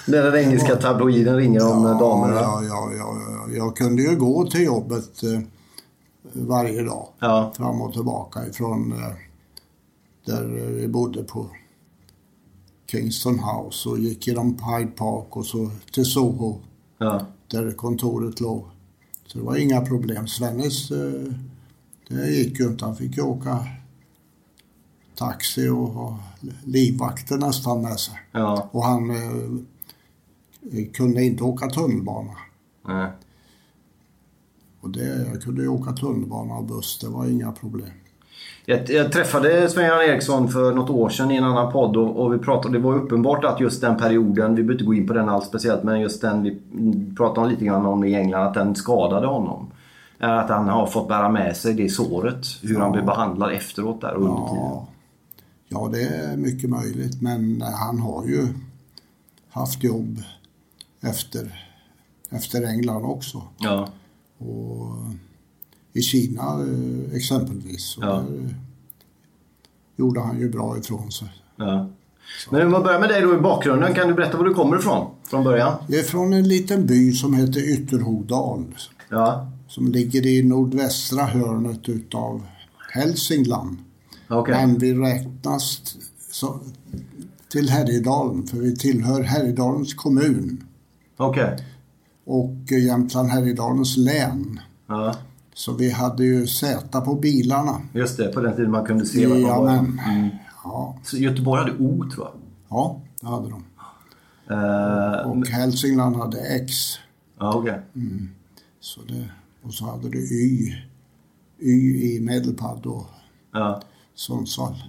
När 0.11 0.23
den 0.23 0.35
engelska 0.35 0.75
tabloiden 0.75 1.35
ringer 1.35 1.71
om 1.71 1.85
eh, 1.85 1.99
damerna? 1.99 2.33
Ja, 2.41 2.61
ja, 2.63 2.89
ja, 2.97 3.17
ja. 3.47 3.55
Jag 3.55 3.77
kunde 3.77 4.01
ju 4.01 4.15
gå 4.15 4.45
till 4.45 4.63
jobbet 4.63 5.23
eh, 5.23 5.39
varje 6.33 6.83
dag. 6.83 7.07
Ja. 7.19 7.53
Fram 7.57 7.81
och 7.81 7.93
tillbaka 7.93 8.47
ifrån 8.47 8.91
eh, 8.91 9.11
där 10.25 10.43
vi 10.71 10.87
bodde 10.87 11.23
på 11.23 11.45
Kingston 12.91 13.39
House 13.39 13.89
och 13.89 13.99
gick 13.99 14.27
genom 14.27 14.47
Hyde 14.47 14.91
Park 14.91 15.37
och 15.37 15.45
så 15.45 15.69
till 15.93 16.05
Soho 16.05 16.57
Ja. 16.97 17.21
där 17.51 17.71
kontoret 17.71 18.39
låg. 18.39 18.65
Så 19.27 19.37
det 19.37 19.43
var 19.43 19.55
inga 19.55 19.81
problem. 19.81 20.27
Svennis, 20.27 20.91
eh, 20.91 21.33
det 22.07 22.27
gick 22.27 22.59
ju 22.59 22.65
inte. 22.65 22.85
Han 22.85 22.95
fick 22.95 23.17
ju 23.17 23.23
åka 23.23 23.67
taxi 25.15 25.69
och 25.69 25.87
ha 25.87 26.19
livvakter 26.63 27.37
nästan 27.37 27.81
med 27.81 27.99
sig. 27.99 28.19
Ja. 28.31 28.69
Och 28.71 28.83
han 28.83 29.09
eh, 29.09 30.85
kunde 30.93 31.23
inte 31.23 31.43
åka 31.43 31.67
tunnelbana. 31.67 32.31
Nej. 32.87 33.07
Och 34.81 34.89
det, 34.89 35.27
jag 35.33 35.41
kunde 35.41 35.61
ju 35.61 35.67
åka 35.67 35.91
tunnelbana 35.91 36.53
och 36.53 36.63
buss, 36.63 36.99
det 36.99 37.07
var 37.07 37.25
inga 37.25 37.51
problem. 37.51 37.89
Jag, 38.65 38.89
jag 38.89 39.11
träffade 39.11 39.69
Sven-Göran 39.69 40.09
Eriksson 40.09 40.49
för 40.49 40.73
något 40.73 40.89
år 40.89 41.09
sedan 41.09 41.31
i 41.31 41.35
en 41.35 41.43
annan 41.43 41.71
podd 41.71 41.97
och, 41.97 42.17
och 42.17 42.33
vi 42.33 42.37
pratade, 42.37 42.77
det 42.77 42.83
var 42.83 42.95
uppenbart 42.95 43.45
att 43.45 43.59
just 43.59 43.81
den 43.81 43.97
perioden, 43.97 44.55
vi 44.55 44.63
behöver 44.63 44.73
inte 44.73 44.85
gå 44.85 44.93
in 44.93 45.07
på 45.07 45.13
den 45.13 45.29
alls 45.29 45.45
speciellt, 45.45 45.83
men 45.83 46.01
just 46.01 46.21
den 46.21 46.43
vi 46.43 46.59
pratade 47.17 47.45
om 47.45 47.51
lite 47.51 47.65
grann 47.65 47.85
om 47.85 48.03
i 48.03 48.15
England, 48.15 48.47
att 48.47 48.53
den 48.53 48.75
skadade 48.75 49.27
honom. 49.27 49.71
Är 50.17 50.33
Att 50.33 50.49
han 50.49 50.67
har 50.67 50.87
fått 50.87 51.07
bära 51.07 51.29
med 51.29 51.57
sig 51.57 51.73
det 51.73 51.89
såret, 51.89 52.45
hur 52.61 52.79
han 52.79 52.91
blev 52.91 53.05
behandlad 53.05 53.51
efteråt 53.53 54.01
där 54.01 54.13
under 54.13 54.47
tiden. 54.49 54.63
Ja, 54.65 54.87
ja, 55.67 55.89
det 55.91 56.01
är 56.01 56.37
mycket 56.37 56.69
möjligt, 56.69 57.21
men 57.21 57.61
han 57.61 57.99
har 57.99 58.25
ju 58.25 58.47
haft 59.49 59.83
jobb 59.83 60.21
efter, 61.01 61.69
efter 62.29 62.63
England 62.63 63.05
också. 63.05 63.41
Ja. 63.57 63.87
Och 64.37 64.95
I 65.93 66.01
Kina 66.01 66.41
eh, 66.41 67.15
exempelvis. 67.15 67.97
Ja. 68.01 68.07
där 68.07 68.55
gjorde 69.95 70.19
han 70.19 70.39
ju 70.39 70.49
bra 70.49 70.77
ifrån 70.77 71.11
sig. 71.11 71.27
ja. 71.55 71.89
Men 72.49 72.65
om 72.65 72.71
man 72.71 72.83
börjar 72.83 72.99
med 72.99 73.09
dig 73.09 73.21
då 73.21 73.35
i 73.35 73.37
bakgrunden, 73.37 73.93
kan 73.93 74.07
du 74.07 74.13
berätta 74.13 74.37
var 74.37 74.45
du 74.45 74.53
kommer 74.53 74.77
ifrån 74.77 75.07
från 75.23 75.43
början? 75.43 75.73
Jag 75.87 75.99
är 75.99 76.03
från 76.03 76.33
en 76.33 76.47
liten 76.47 76.85
by 76.85 77.11
som 77.11 77.33
heter 77.33 77.73
Ytterhogdal. 77.73 78.65
Ja, 79.09 79.51
Som 79.75 79.91
ligger 79.91 80.25
i 80.25 80.43
nordvästra 80.43 81.23
hörnet 81.25 81.89
utav 81.89 82.41
Hälsingland. 82.93 83.77
okej. 84.29 84.53
Men 84.55 84.77
vi 84.77 84.93
räknas 84.93 85.81
så, 86.31 86.59
till 87.49 87.69
Härjedalen, 87.69 88.47
för 88.47 88.57
vi 88.57 88.75
tillhör 88.75 89.23
Härjedalens 89.23 89.93
kommun 89.93 90.63
Okej. 91.17 91.57
och 92.25 92.71
Jämtland 92.87 93.29
Härjedalens 93.29 93.97
län. 93.97 94.59
Ja, 94.87 95.15
Så 95.53 95.73
vi 95.73 95.91
hade 95.91 96.23
ju 96.25 96.47
Z 96.47 97.01
på 97.01 97.15
bilarna. 97.15 97.81
just 97.93 98.17
det. 98.17 98.27
På 98.27 98.39
den 98.41 98.55
tiden 98.55 98.71
man 98.71 98.85
kunde 98.85 99.05
se 99.05 99.27
vart 99.27 99.39
man 99.39 99.49
var. 99.49 99.67
Jajamän. 99.71 100.29
Ja, 100.63 100.97
Så 101.03 101.17
Göteborg 101.17 101.59
hade 101.61 101.77
O 101.77 102.05
tror 102.15 102.25
jag. 102.27 102.33
ja, 102.69 103.01
det 103.21 103.27
hade 103.27 103.49
de. 103.49 103.63
Eh, 104.49 105.29
Och 105.31 105.47
Hälsingland 105.47 106.15
hade 106.15 106.39
X. 106.39 106.73
ja, 107.39 107.53
okej. 107.53 107.79
Så 108.79 109.01
det, 109.07 109.29
och 109.65 109.73
så 109.73 109.85
hade 109.85 110.09
du 110.09 110.19
Y. 110.19 110.73
Y 111.59 112.15
i 112.15 112.19
Medelpad 112.19 112.85
och 112.85 113.05
Ja. 113.53 113.81
Sundsvall. 114.15 114.83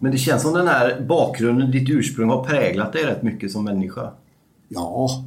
Men 0.00 0.12
det 0.12 0.18
känns 0.18 0.42
som 0.42 0.52
den 0.54 0.66
här 0.68 1.00
bakgrunden, 1.08 1.70
ditt 1.70 1.88
ursprung, 1.90 2.28
har 2.28 2.44
präglat 2.44 2.92
dig 2.92 3.04
rätt 3.06 3.22
mycket 3.22 3.52
som 3.52 3.64
människa. 3.64 4.12
Ja, 4.68 5.24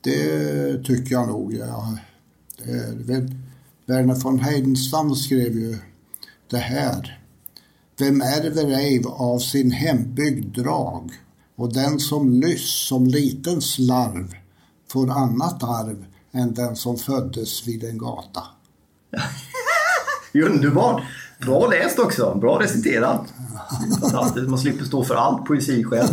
det 0.00 0.84
tycker 0.84 1.12
jag 1.12 1.28
nog. 1.28 1.54
Ja. 1.54 1.98
Det 2.64 2.70
är, 2.72 2.94
väl- 2.96 3.34
Werner 3.86 4.14
von 4.14 4.40
Heidenstam 4.40 5.14
skrev 5.14 5.52
ju 5.58 5.78
det 6.50 6.56
här. 6.58 7.18
Vem 7.98 8.20
ärver 8.20 8.70
ej 8.70 9.02
av 9.06 9.38
sin 9.38 9.70
hembygd 9.70 10.54
drag 10.62 11.10
och 11.56 11.72
den 11.72 12.00
som 12.00 12.40
lyss 12.40 12.86
som 12.88 13.06
liten 13.06 13.60
slarv 13.62 14.34
får 14.88 15.10
annat 15.10 15.62
arv 15.62 16.04
än 16.32 16.54
den 16.54 16.76
som 16.76 16.96
föddes 16.96 17.68
vid 17.68 17.84
en 17.84 17.98
gata. 17.98 18.42
Underbart! 20.34 21.02
Bra 21.40 21.66
läst 21.68 21.98
också. 21.98 22.34
Bra 22.40 22.60
reciterat. 22.62 23.32
Fantastiskt. 24.00 24.48
Man 24.48 24.58
slipper 24.58 24.84
stå 24.84 25.04
för 25.04 25.14
allt 25.14 25.44
poesi 25.44 25.84
själv. 25.84 26.08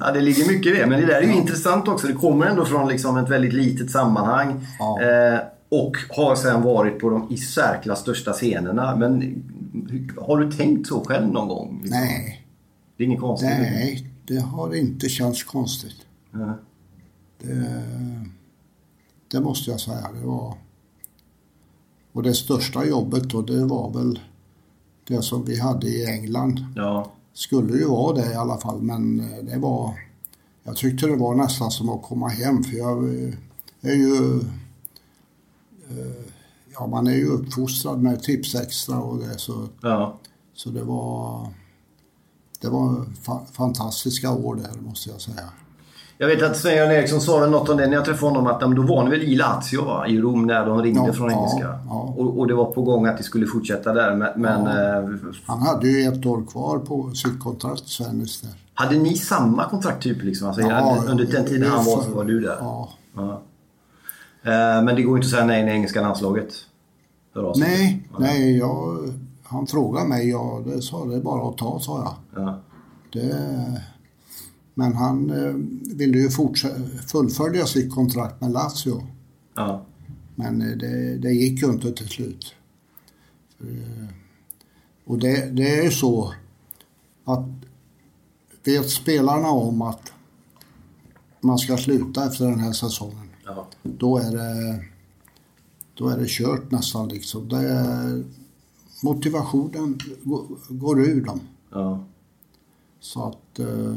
Ja, 0.00 0.12
det 0.12 0.20
ligger 0.20 0.48
mycket 0.48 0.72
i 0.74 0.78
det. 0.78 0.86
Men 0.86 1.00
det 1.00 1.06
där 1.06 1.14
är 1.22 1.26
ju 1.26 1.32
intressant 1.34 1.88
också. 1.88 2.06
Det 2.06 2.12
kommer 2.12 2.46
ändå 2.46 2.64
från 2.64 2.88
liksom 2.88 3.16
ett 3.16 3.30
väldigt 3.30 3.52
litet 3.52 3.90
sammanhang. 3.90 4.66
Ja. 4.78 5.02
Eh, 5.02 5.38
och 5.68 5.96
har 6.10 6.36
sedan 6.36 6.62
varit 6.62 6.98
på 6.98 7.10
de 7.10 7.32
i 7.32 7.36
särklass 7.36 8.00
största 8.00 8.32
scenerna. 8.32 8.96
Men 8.96 9.42
har 10.20 10.38
du 10.38 10.52
tänkt 10.52 10.88
så 10.88 11.04
själv 11.04 11.28
någon 11.32 11.48
gång? 11.48 11.80
Liksom? 11.82 12.00
Nej, 12.00 12.46
Det 12.96 13.02
är 13.04 13.06
inget 13.06 13.20
konstigt. 13.20 13.50
nej, 13.50 14.10
det 14.26 14.38
har 14.40 14.74
inte 14.74 15.08
känts 15.08 15.42
konstigt. 15.44 15.96
Ja. 16.32 16.58
Det, 17.42 17.82
det 19.28 19.40
måste 19.40 19.70
jag 19.70 19.80
säga. 19.80 20.10
Det 20.20 20.26
var... 20.26 20.54
Och 22.12 22.22
det 22.22 22.34
största 22.34 22.84
jobbet 22.84 23.22
då, 23.22 23.42
det 23.42 23.64
var 23.64 23.90
väl 23.90 24.20
det 25.06 25.22
som 25.22 25.44
vi 25.44 25.60
hade 25.60 25.86
i 25.86 26.06
England. 26.06 26.64
Ja. 26.76 27.10
Skulle 27.32 27.78
ju 27.78 27.84
vara 27.88 28.16
det 28.16 28.32
i 28.32 28.34
alla 28.34 28.58
fall, 28.58 28.82
men 28.82 29.20
eh, 29.20 29.44
det 29.44 29.58
var... 29.58 30.00
Jag 30.62 30.76
tyckte 30.76 31.06
det 31.06 31.16
var 31.16 31.34
nästan 31.34 31.70
som 31.70 31.88
att 31.88 32.02
komma 32.02 32.28
hem, 32.28 32.64
för 32.64 32.76
jag 32.76 33.04
eh, 33.24 33.34
är 33.80 33.94
ju... 33.94 34.40
eh, 35.90 36.24
Ja, 36.78 36.86
man 36.86 37.06
är 37.06 37.14
ju 37.14 37.26
uppfostrad 37.26 38.02
med 38.02 38.22
Tips 38.22 38.54
Extra 38.54 38.98
och 39.02 39.18
det, 39.18 39.38
så, 39.38 39.68
ja. 39.80 40.18
så 40.54 40.70
det 40.70 40.82
var... 40.84 41.48
Det 42.60 42.68
var 42.68 43.04
fa- 43.24 43.46
fantastiska 43.52 44.32
år 44.32 44.56
där, 44.56 44.80
måste 44.80 45.10
jag 45.10 45.20
säga. 45.20 45.48
Jag 46.18 46.26
vet 46.28 46.42
att 46.42 46.56
Sven-Göran 46.56 46.90
Eriksson 46.90 47.20
sa 47.20 47.38
väl 47.40 47.50
något 47.50 47.68
om 47.68 47.76
det 47.76 47.86
när 47.86 47.94
jag 47.94 48.04
träffade 48.04 48.32
honom. 48.32 48.46
Att 48.46 48.60
då 48.60 48.82
var 48.82 49.04
ni 49.04 49.10
väl 49.10 49.22
i 49.22 49.36
Lazio 49.36 49.84
va? 49.84 50.06
I 50.06 50.20
Rom 50.20 50.46
när 50.46 50.66
de 50.66 50.82
ringde 50.82 51.06
Ja, 51.06 51.12
från 51.12 51.30
ja, 51.30 51.36
engelska. 51.38 51.78
ja. 51.88 52.14
Och, 52.16 52.38
och 52.38 52.46
det 52.46 52.54
var 52.54 52.64
på 52.64 52.82
gång 52.82 53.06
att 53.06 53.16
de 53.18 53.22
skulle 53.24 53.46
fortsätta 53.46 53.92
där. 53.92 54.32
Men, 54.36 54.66
eh, 54.66 55.10
Han 55.46 55.62
hade 55.62 55.88
ju 55.88 56.08
ett 56.12 56.26
år 56.26 56.44
kvar 56.50 56.78
på 56.78 57.10
sitt 57.10 57.40
kontrakt, 57.40 57.88
Svennis 57.88 58.40
där. 58.40 58.50
hade 58.74 58.98
ni 58.98 59.14
samma 59.16 59.68
kontrakt 59.68 60.02
typ? 60.02 60.22
Liksom? 60.22 60.48
Alltså, 60.48 60.62
under 61.10 61.24
den 61.24 61.44
tiden 61.44 61.70
han 61.70 61.84
var 61.84 62.02
så 62.02 62.10
var 62.10 62.24
du 62.24 62.40
där? 62.40 62.56
Ja. 62.60 62.88
Eh, 64.42 64.82
men 64.84 64.86
det 64.96 65.02
går 65.02 65.16
inte 65.16 65.26
att 65.26 65.30
säga 65.30 65.44
nej 65.46 65.64
när 65.64 65.72
engelska 65.72 66.00
landslaget 66.00 66.54
hör 67.34 67.42
av 67.42 67.54
sig. 67.54 67.62
Nej, 67.68 68.08
nej, 68.18 68.58
jag, 68.58 68.98
han 69.42 69.66
frågade 69.66 70.08
mig, 70.08 70.30
ja, 70.30 70.62
det 70.66 70.82
sa 70.82 71.04
det 71.04 71.16
är 71.16 71.20
bara 71.20 71.48
att 71.48 71.58
ta, 71.58 71.80
sa 71.80 72.16
jag. 72.34 72.42
Ja. 72.44 72.58
Det, 73.12 73.34
men 74.74 74.94
han 74.94 75.30
eh, 75.30 75.54
ville 75.96 76.18
ju 76.18 76.30
fortsätta, 76.30 76.80
fullfölja 77.06 77.66
sitt 77.66 77.94
kontrakt 77.94 78.40
med 78.40 78.50
Lazio. 78.50 79.06
Ja. 79.54 79.84
Men 80.34 80.62
eh, 80.62 80.76
det, 80.76 81.16
det 81.18 81.30
gick 81.32 81.62
ju 81.62 81.70
inte 81.70 81.92
till 81.92 82.08
slut. 82.08 82.54
Eh, 83.60 84.06
Och 85.04 85.18
det, 85.18 85.50
det 85.50 85.78
är 85.78 85.82
ju 85.84 85.90
så 85.90 86.34
att 87.24 87.46
vet 88.64 88.90
spelarna 88.90 89.48
om 89.48 89.82
att 89.82 90.12
man 91.40 91.58
ska 91.58 91.76
sluta 91.76 92.26
efter 92.26 92.44
den 92.44 92.60
här 92.60 92.72
säsongen, 92.72 93.28
Ja. 93.44 93.66
då 93.82 94.18
är 94.18 94.30
det, 94.30 94.84
då 95.94 96.08
är 96.08 96.18
det 96.18 96.28
kört 96.28 96.70
nästan 96.70 97.08
liksom. 97.08 97.48
Det 97.48 97.56
är, 97.68 98.24
motivationen 99.02 99.98
går, 100.22 100.44
går 100.68 101.00
ur 101.00 101.24
dem. 101.24 101.40
Ja. 101.70 102.04
Så 103.00 103.28
att 103.28 103.58
eh, 103.58 103.96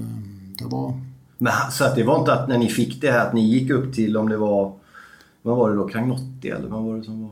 det 0.59 0.65
var... 0.65 0.93
Men, 1.37 1.53
så 1.71 1.83
att 1.85 1.95
det 1.95 2.03
var 2.03 2.19
inte 2.19 2.33
att 2.33 2.47
när 2.49 2.57
ni 2.57 2.67
fick 2.69 3.01
det 3.01 3.11
här 3.11 3.27
att 3.27 3.33
ni 3.33 3.41
gick 3.41 3.69
upp 3.71 3.95
till 3.95 4.17
om 4.17 4.29
det 4.29 4.37
var 4.37 4.73
vad 5.41 5.57
var 5.57 5.69
det 5.69 5.75
då? 5.75 5.87
Cragnotti 5.87 6.49
eller 6.49 6.67
vad 6.69 6.83
var 6.83 6.97
det 6.97 7.03
som 7.03 7.21
var? 7.21 7.31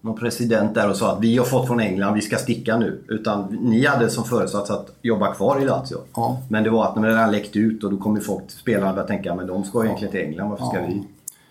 Någon 0.00 0.16
president 0.18 0.74
där 0.74 0.90
och 0.90 0.96
sa 0.96 1.12
att 1.16 1.22
vi 1.22 1.36
har 1.36 1.44
fått 1.44 1.66
från 1.66 1.80
England, 1.80 2.14
vi 2.14 2.20
ska 2.20 2.36
sticka 2.36 2.76
nu. 2.78 3.02
Utan 3.08 3.58
ni 3.60 3.86
hade 3.86 4.10
som 4.10 4.24
föresats 4.24 4.70
att 4.70 4.96
jobba 5.02 5.34
kvar 5.34 5.60
i 5.60 5.64
Lazio. 5.64 5.98
Ja. 6.14 6.42
Men 6.48 6.64
det 6.64 6.70
var 6.70 6.86
att 6.86 6.96
när 6.96 7.02
det 7.02 7.08
redan 7.08 7.30
läckt 7.32 7.56
ut 7.56 7.84
och 7.84 7.90
då 7.90 7.96
kommer 7.96 8.20
folk, 8.20 8.50
spelarna 8.50 8.92
börja 8.92 9.06
tänka 9.06 9.34
men 9.34 9.46
de 9.46 9.64
ska 9.64 9.84
egentligen 9.84 10.12
till 10.12 10.20
England, 10.20 10.50
varför 10.50 10.64
ska 10.64 10.76
Ja. 10.80 10.86
vi? 10.88 11.02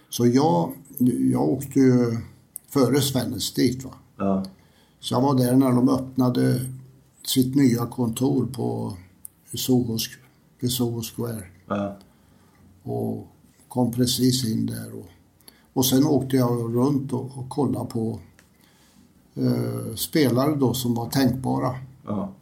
Så 0.10 0.28
jag, 0.28 0.72
jag 1.32 1.50
åkte 1.50 1.80
ju 1.80 2.18
före 2.70 3.02
Svennes 3.02 3.54
dit. 3.54 3.84
Va? 3.84 3.92
Ja. 4.18 4.44
Så 5.00 5.14
jag 5.14 5.22
var 5.22 5.38
där 5.38 5.56
när 5.56 5.72
de 5.72 5.90
öppnade 5.90 6.60
sitt 7.26 7.56
nya 7.56 7.86
kontor 7.86 8.48
på 8.56 8.94
Soho, 9.54 9.98
Soho 10.68 11.02
Square. 11.02 11.44
Ja. 11.68 11.98
Och 12.84 13.28
kom 13.68 13.92
precis 13.92 14.46
in 14.46 14.66
där. 14.66 15.00
Och, 15.00 15.10
och 15.74 15.86
sen 15.86 16.06
åkte 16.06 16.38
jag 16.38 16.76
runt 16.76 17.14
och, 17.14 17.38
och 17.38 17.50
kollade 17.50 17.86
på 17.86 18.20
eh, 19.36 19.96
spelare 19.96 20.56
då 20.56 20.74
som 20.74 20.94
var 20.94 21.10
tänkbara. 21.10 21.76
Ja. 22.06 22.34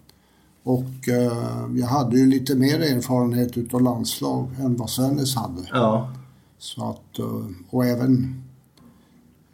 Och 0.64 1.10
eh, 1.10 1.68
jag 1.76 1.88
hade 1.88 2.18
ju 2.18 2.28
lite 2.28 2.56
mer 2.56 2.80
erfarenhet 2.80 3.58
utav 3.58 3.82
landslag 3.82 4.50
än 4.60 4.76
vad 4.76 4.90
Svennis 4.90 5.36
hade. 5.36 5.62
Ja. 5.72 6.14
Så 6.58 6.90
att, 6.90 7.20
eh, 7.20 7.46
och 7.70 7.86
även 7.86 8.44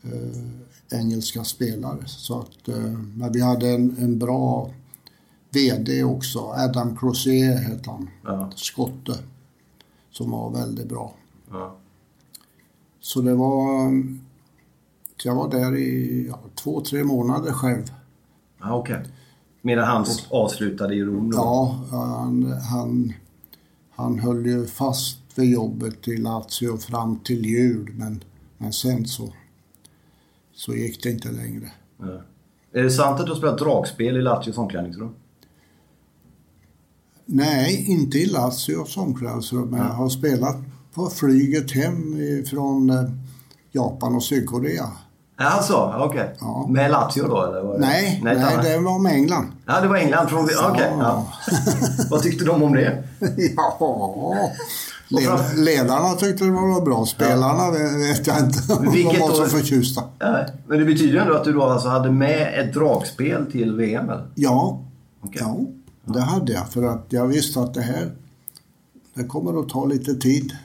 eh, 0.01 0.99
engelska 0.99 1.43
spelare. 1.43 2.03
Så 2.05 2.39
att, 2.39 2.67
eh, 2.67 2.91
men 3.15 3.31
vi 3.31 3.41
hade 3.41 3.69
en, 3.69 3.97
en 3.99 4.19
bra 4.19 4.71
VD 5.53 6.03
också. 6.03 6.39
Adam 6.39 6.97
Crozier 6.97 7.57
hette 7.57 7.89
han. 7.89 8.09
Ja. 8.23 8.51
Skotte. 8.55 9.13
Som 10.11 10.31
var 10.31 10.51
väldigt 10.51 10.89
bra. 10.89 11.13
Ja. 11.51 11.75
Så 12.99 13.21
det 13.21 13.35
var... 13.35 13.91
jag 15.23 15.35
var 15.35 15.51
där 15.51 15.75
i 15.77 16.27
ja, 16.27 16.39
två, 16.55 16.81
tre 16.81 17.03
månader 17.03 17.51
själv. 17.51 17.93
Ja, 18.59 18.75
okej. 18.75 19.03
Medan 19.61 19.87
han 19.87 20.05
avslutade 20.29 20.95
i 20.95 21.03
Rom 21.03 21.31
då? 21.31 21.37
Ja, 21.37 21.79
han, 21.91 22.51
han, 22.51 23.13
han 23.91 24.19
höll 24.19 24.45
ju 24.45 24.65
fast 24.65 25.19
vid 25.35 25.51
jobbet 25.51 26.01
till 26.01 26.23
Lazio 26.23 26.77
fram 26.77 27.19
till 27.19 27.45
jul 27.45 27.93
men, 27.93 28.23
men 28.57 28.73
sen 28.73 29.05
så, 29.05 29.33
så 30.53 30.73
gick 30.75 31.03
det 31.03 31.09
inte 31.09 31.31
längre. 31.31 31.71
Ja. 31.97 32.21
Är 32.71 32.83
det 32.83 32.91
sant 32.91 33.19
att 33.19 33.25
du 33.25 33.31
har 33.31 33.37
spelat 33.37 33.57
dragspel 33.57 34.17
i 34.17 34.21
Lazios 34.21 34.57
omklädningsrum? 34.57 35.15
Nej, 37.25 37.85
inte 37.87 38.17
i 38.17 38.25
Lazios 38.25 38.97
omklädningsrum 38.97 39.69
men 39.69 39.79
jag 39.79 39.93
har 39.93 40.09
spelat 40.09 40.57
på 40.93 41.09
flyget 41.09 41.71
hem 41.71 42.17
från 42.49 42.89
eh, 42.89 43.09
Japan 43.71 44.15
och 44.15 44.23
Sydkorea. 44.23 44.89
Alltså, 45.37 45.93
okej. 45.97 46.35
Ja. 46.39 46.67
Med 46.69 46.91
Lazio 46.91 47.27
då 47.27 47.43
eller? 47.43 47.61
Var 47.61 47.73
det? 47.73 47.79
Nej, 47.79 48.21
nej, 48.23 48.57
det 48.63 48.77
var 48.77 48.99
med 48.99 49.13
England. 49.13 49.47
Ja, 49.65 49.81
det 49.81 49.87
var 49.87 49.95
England. 49.95 50.29
Från... 50.29 50.43
Okej. 50.43 50.93
Ja. 50.99 50.99
ja. 50.99 51.27
Vad 52.09 52.21
tyckte 52.21 52.45
de 52.45 52.63
om 52.63 52.73
det? 52.73 53.03
Ja, 53.55 53.77
led, 55.07 55.65
ledarna 55.65 56.13
tyckte 56.13 56.45
det 56.45 56.51
var 56.51 56.81
bra. 56.85 57.05
Spelarna 57.05 57.71
vet 57.71 58.27
jag 58.27 58.39
inte 58.39 58.73
om 58.73 58.85
de 58.85 58.91
Vilket 58.91 59.21
var 59.21 59.31
så 59.31 59.45
förtjusta. 59.45 60.03
Nej. 60.19 60.45
Men 60.67 60.79
det 60.79 60.85
betyder 60.85 61.13
ju 61.13 61.19
ändå 61.19 61.33
att 61.33 61.43
du 61.43 61.53
då 61.53 61.63
alltså 61.63 61.87
hade 61.87 62.11
med 62.11 62.59
ett 62.59 62.73
dragspel 62.73 63.51
till 63.51 63.75
VM 63.75 64.09
eller? 64.09 64.27
Ja, 64.35 64.81
Okej. 65.21 65.41
ja, 65.41 65.57
det 66.05 66.21
hade 66.21 66.53
jag. 66.53 66.71
För 66.71 66.83
att 66.83 67.05
jag 67.09 67.27
visste 67.27 67.59
att 67.59 67.73
det 67.73 67.81
här 67.81 68.11
det 69.13 69.23
kommer 69.23 69.59
att 69.59 69.69
ta 69.69 69.85
lite 69.85 70.13
tid. 70.15 70.51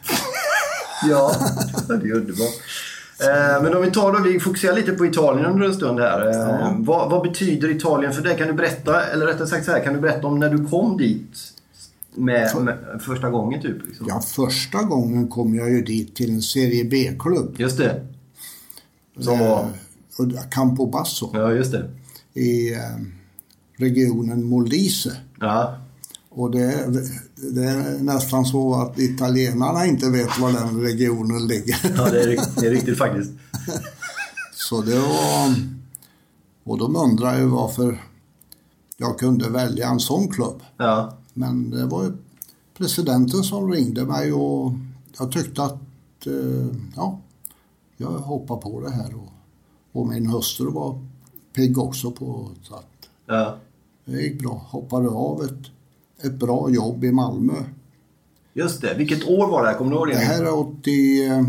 Ja, 1.08 1.32
det 1.88 1.94
är 1.94 2.12
underbart. 2.12 2.54
Eh, 3.20 3.62
men 3.62 3.74
om 3.76 3.82
vi 3.82 3.90
tar 3.90 4.12
då, 4.12 4.18
vi 4.22 4.40
fokuserar 4.40 4.76
lite 4.76 4.92
på 4.92 5.06
Italien 5.06 5.46
under 5.46 5.66
en 5.66 5.74
stund 5.74 6.00
här. 6.00 6.30
Eh, 6.30 6.74
vad, 6.78 7.10
vad 7.10 7.22
betyder 7.22 7.70
Italien 7.70 8.12
för 8.12 8.22
dig? 8.22 8.36
Kan 8.38 8.46
du 8.46 8.52
berätta, 8.52 9.04
eller 9.04 9.26
rättare 9.26 9.46
sagt 9.46 9.64
så 9.64 9.70
här, 9.72 9.84
kan 9.84 9.94
du 9.94 10.00
berätta 10.00 10.26
om 10.26 10.38
när 10.38 10.50
du 10.50 10.66
kom 10.66 10.96
dit 10.96 11.52
med, 12.14 12.56
med 12.56 12.78
första 13.00 13.30
gången 13.30 13.62
typ? 13.62 13.86
Liksom? 13.86 14.06
Ja, 14.08 14.20
första 14.20 14.82
gången 14.82 15.28
kom 15.28 15.54
jag 15.54 15.70
ju 15.70 15.82
dit 15.82 16.16
till 16.16 16.30
en 16.30 16.42
Serie 16.42 16.84
B-klubb. 16.84 17.54
Just 17.58 17.78
det. 17.78 18.06
Som 19.20 19.38
var... 19.38 19.60
Eh, 20.20 20.42
Campo 20.50 20.86
Basso 20.86 21.30
Ja, 21.34 21.52
just 21.52 21.72
det. 21.72 21.90
i 22.34 22.72
eh, 22.74 22.78
regionen 23.78 24.44
Molise. 24.44 25.16
Ja. 25.40 25.76
Och 26.30 26.50
det, 26.50 26.86
det 27.54 27.64
är 27.64 27.98
nästan 27.98 28.44
så 28.46 28.74
att 28.74 28.98
italienarna 28.98 29.86
inte 29.86 30.10
vet 30.10 30.38
var 30.38 30.52
den 30.52 30.80
regionen 30.80 31.46
ligger. 31.46 31.76
Ja, 31.96 32.10
det 32.10 32.22
är, 32.22 32.26
rikt- 32.26 32.56
det 32.60 32.66
är 32.66 32.70
riktigt 32.70 32.98
faktiskt. 32.98 33.30
Så 34.54 34.82
det 34.82 34.98
var... 34.98 35.54
Och 36.64 36.78
de 36.78 36.96
undrar 36.96 37.38
ju 37.38 37.44
varför 37.46 38.02
jag 38.96 39.18
kunde 39.18 39.48
välja 39.50 39.88
en 39.88 40.00
sån 40.00 40.28
klubb. 40.28 40.62
Ja. 40.76 41.16
Men 41.34 41.70
det 41.70 41.86
var 41.86 42.04
ju 42.04 42.12
presidenten 42.76 43.42
som 43.44 43.72
ringde 43.72 44.04
mig 44.04 44.32
och 44.32 44.72
jag 45.18 45.32
tyckte 45.32 45.62
att 45.62 46.26
eh, 46.26 46.76
ja, 46.96 47.20
jag 47.96 48.08
hoppar 48.10 48.56
på 48.56 48.80
det 48.80 48.90
här. 48.90 49.14
Och, 49.14 49.32
och 50.00 50.06
min 50.08 50.26
hustru 50.26 50.70
var 50.70 51.04
pigg 51.54 51.78
också 51.78 52.10
på 52.10 52.48
så 52.62 52.74
att 52.74 52.86
ja. 53.26 53.56
Det 54.12 54.22
gick 54.22 54.42
bra. 54.42 54.66
Hoppade 54.68 55.08
av 55.08 55.42
ett, 55.44 55.70
ett 56.26 56.34
bra 56.34 56.70
jobb 56.70 57.04
i 57.04 57.12
Malmö. 57.12 57.52
Just 58.54 58.80
det. 58.80 58.94
Vilket 58.94 59.28
år 59.28 59.46
var 59.46 59.62
det 59.62 59.68
här? 59.68 59.74
Kommer 59.78 59.90
du 59.90 59.96
ihåg 59.96 60.06
det? 60.08 60.12
Det 60.14 60.18
här 60.18 60.42
är 60.44 60.54
80, 60.58 61.26
eh, 61.26 61.42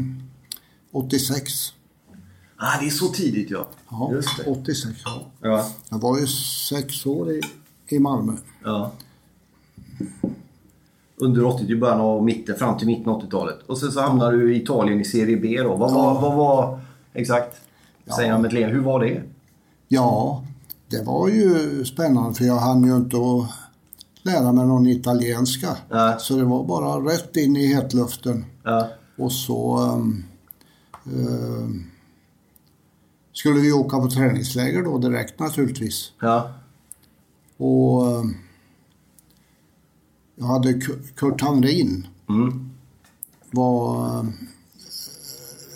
86. 0.91 1.51
Ah, 2.57 2.79
det 2.81 2.85
är 2.87 2.89
så 2.89 3.07
tidigt 3.07 3.49
ja. 3.51 3.67
Ja, 3.89 4.11
Just 4.13 4.37
det. 4.37 4.51
86 4.51 4.99
ja. 5.05 5.21
Ja. 5.41 5.69
Jag 5.89 5.99
var 5.99 6.19
ju 6.19 6.27
sex 6.69 7.05
år 7.05 7.31
i, 7.31 7.41
i 7.87 7.99
Malmö. 7.99 8.33
ja. 8.63 8.91
Under 11.21 11.45
80 11.45 11.65
i 11.71 11.75
början 11.75 12.01
av 12.01 12.23
mitten, 12.23 12.55
fram 12.55 12.77
till 12.77 12.87
mitten 12.87 13.09
av 13.09 13.21
80-talet. 13.21 13.59
Och 13.67 13.77
sen 13.77 13.91
så 13.91 14.01
hamnade 14.01 14.37
du 14.37 14.53
i 14.55 14.61
Italien 14.63 15.01
i 15.01 15.05
Serie 15.05 15.37
B 15.37 15.59
då. 15.63 15.75
Vad 15.75 15.91
Ja. 15.91 16.19
vad 16.21 16.35
var 16.35 16.79
exakt? 17.13 17.61
Säger 18.15 18.31
han 18.31 18.41
med 18.41 18.47
ett 18.49 18.53
leende. 18.53 18.75
Hur 18.75 18.83
var 18.83 18.99
det? 18.99 19.21
Ja, 19.87 20.43
det 20.89 21.03
var 21.03 21.27
ju 21.27 21.85
spännande 21.85 22.33
för 22.35 22.45
jag 22.45 22.55
hann 22.59 22.83
ju 22.83 22.95
inte 22.95 23.17
att 23.17 23.49
lära 24.23 24.51
mig 24.51 24.65
någon 24.67 24.87
italienska. 24.87 25.77
Nej. 25.91 26.15
Så 26.19 26.35
det 26.37 26.43
var 26.43 26.63
bara 26.63 27.11
rätt 27.13 27.37
in 27.37 27.55
i 27.55 27.67
hetluften. 27.67 28.45
Ja. 28.63 28.87
Och 29.17 29.31
så 29.31 29.77
ehm, 29.77 30.23
ehm, 31.05 31.83
skulle 33.33 33.59
vi 33.59 33.71
åka 33.71 33.99
på 33.99 34.09
träningsläger 34.09 34.83
då 34.83 34.97
direkt 34.97 35.39
naturligtvis. 35.39 36.11
Ja. 36.21 36.51
Och 37.57 38.07
ehm, 38.19 38.33
jag 40.35 40.45
hade 40.45 40.69
Ku- 40.71 41.13
Kurt 41.15 41.41
Hamrin. 41.41 42.07
Mm. 42.29 42.69
Var 43.51 44.09
ehm, 44.19 44.33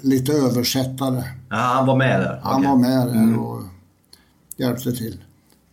lite 0.02 0.34
översättare. 0.34 1.23
ja. 1.49 1.56
Han 1.56 1.86
var 1.88 1.95
med 1.97 2.19
där? 2.19 2.39
Han 2.43 2.56
Okej. 2.56 2.69
var 2.69 2.78
med 2.78 3.08
där 3.08 3.39
och 3.39 3.62
hjälpte 4.58 4.92
till. 4.92 5.24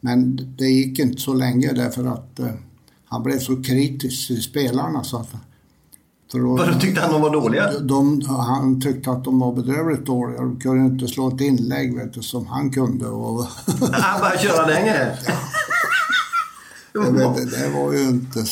Men 0.01 0.37
det 0.57 0.67
gick 0.67 0.99
inte 0.99 1.21
så 1.21 1.35
länge 1.35 1.73
därför 1.73 2.05
att 2.05 2.39
eh, 2.39 2.51
han 3.05 3.23
blev 3.23 3.39
så 3.39 3.63
kritisk 3.63 4.27
till 4.27 4.43
spelarna 4.43 5.05
så 5.05 5.17
att... 5.17 5.29
Vadå, 6.33 6.81
tyckte 6.81 7.01
han 7.01 7.13
de 7.13 7.23
var 7.23 7.31
dåliga? 7.31 7.79
de, 7.81 8.23
han 8.27 8.81
tyckte 8.81 9.11
att 9.11 9.25
de 9.25 9.39
var 9.39 9.53
bedrövligt 9.53 10.07
dåliga. 10.07 10.41
De 10.41 10.61
kunde 10.61 10.87
inte 10.87 11.09
slå 11.09 11.29
ett 11.29 11.41
inlägg 11.41 11.97
vet 11.97 12.15
du, 12.15 12.23
som 12.23 12.47
han 12.47 12.71
kunde. 12.71 13.07
Och, 13.07 13.45
Han 13.93 14.21
bara 14.21 14.39
köra 14.39 14.67
grejen? 14.67 15.17
jag 16.93 17.13
vet, 17.13 17.51
det 17.51 17.69
var 17.69 17.93
ju 17.93 18.09
inte 18.09 18.45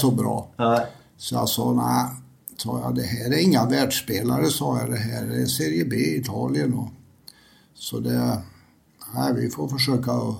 så 0.00 0.10
bra. 0.10 0.48
Nej. 0.56 0.86
Så 1.16 1.34
jag 1.34 1.48
sa, 1.48 1.72
nej, 1.72 2.06
sa 2.56 2.80
jag, 2.80 2.94
det 2.94 3.02
här 3.02 3.30
är 3.30 3.38
inga 3.38 3.66
världsspelare, 3.66 4.46
sa 4.46 4.78
jag. 4.78 4.90
Det 4.90 4.96
här 4.96 5.22
är 5.22 5.46
Serie 5.46 5.84
B 5.84 5.96
i 5.96 6.20
Italien. 6.20 6.74
Och, 6.74 6.88
så 7.74 8.00
det, 8.00 8.42
nej, 9.14 9.34
vi 9.34 9.50
får 9.50 9.68
försöka 9.68 10.10
att, 10.12 10.34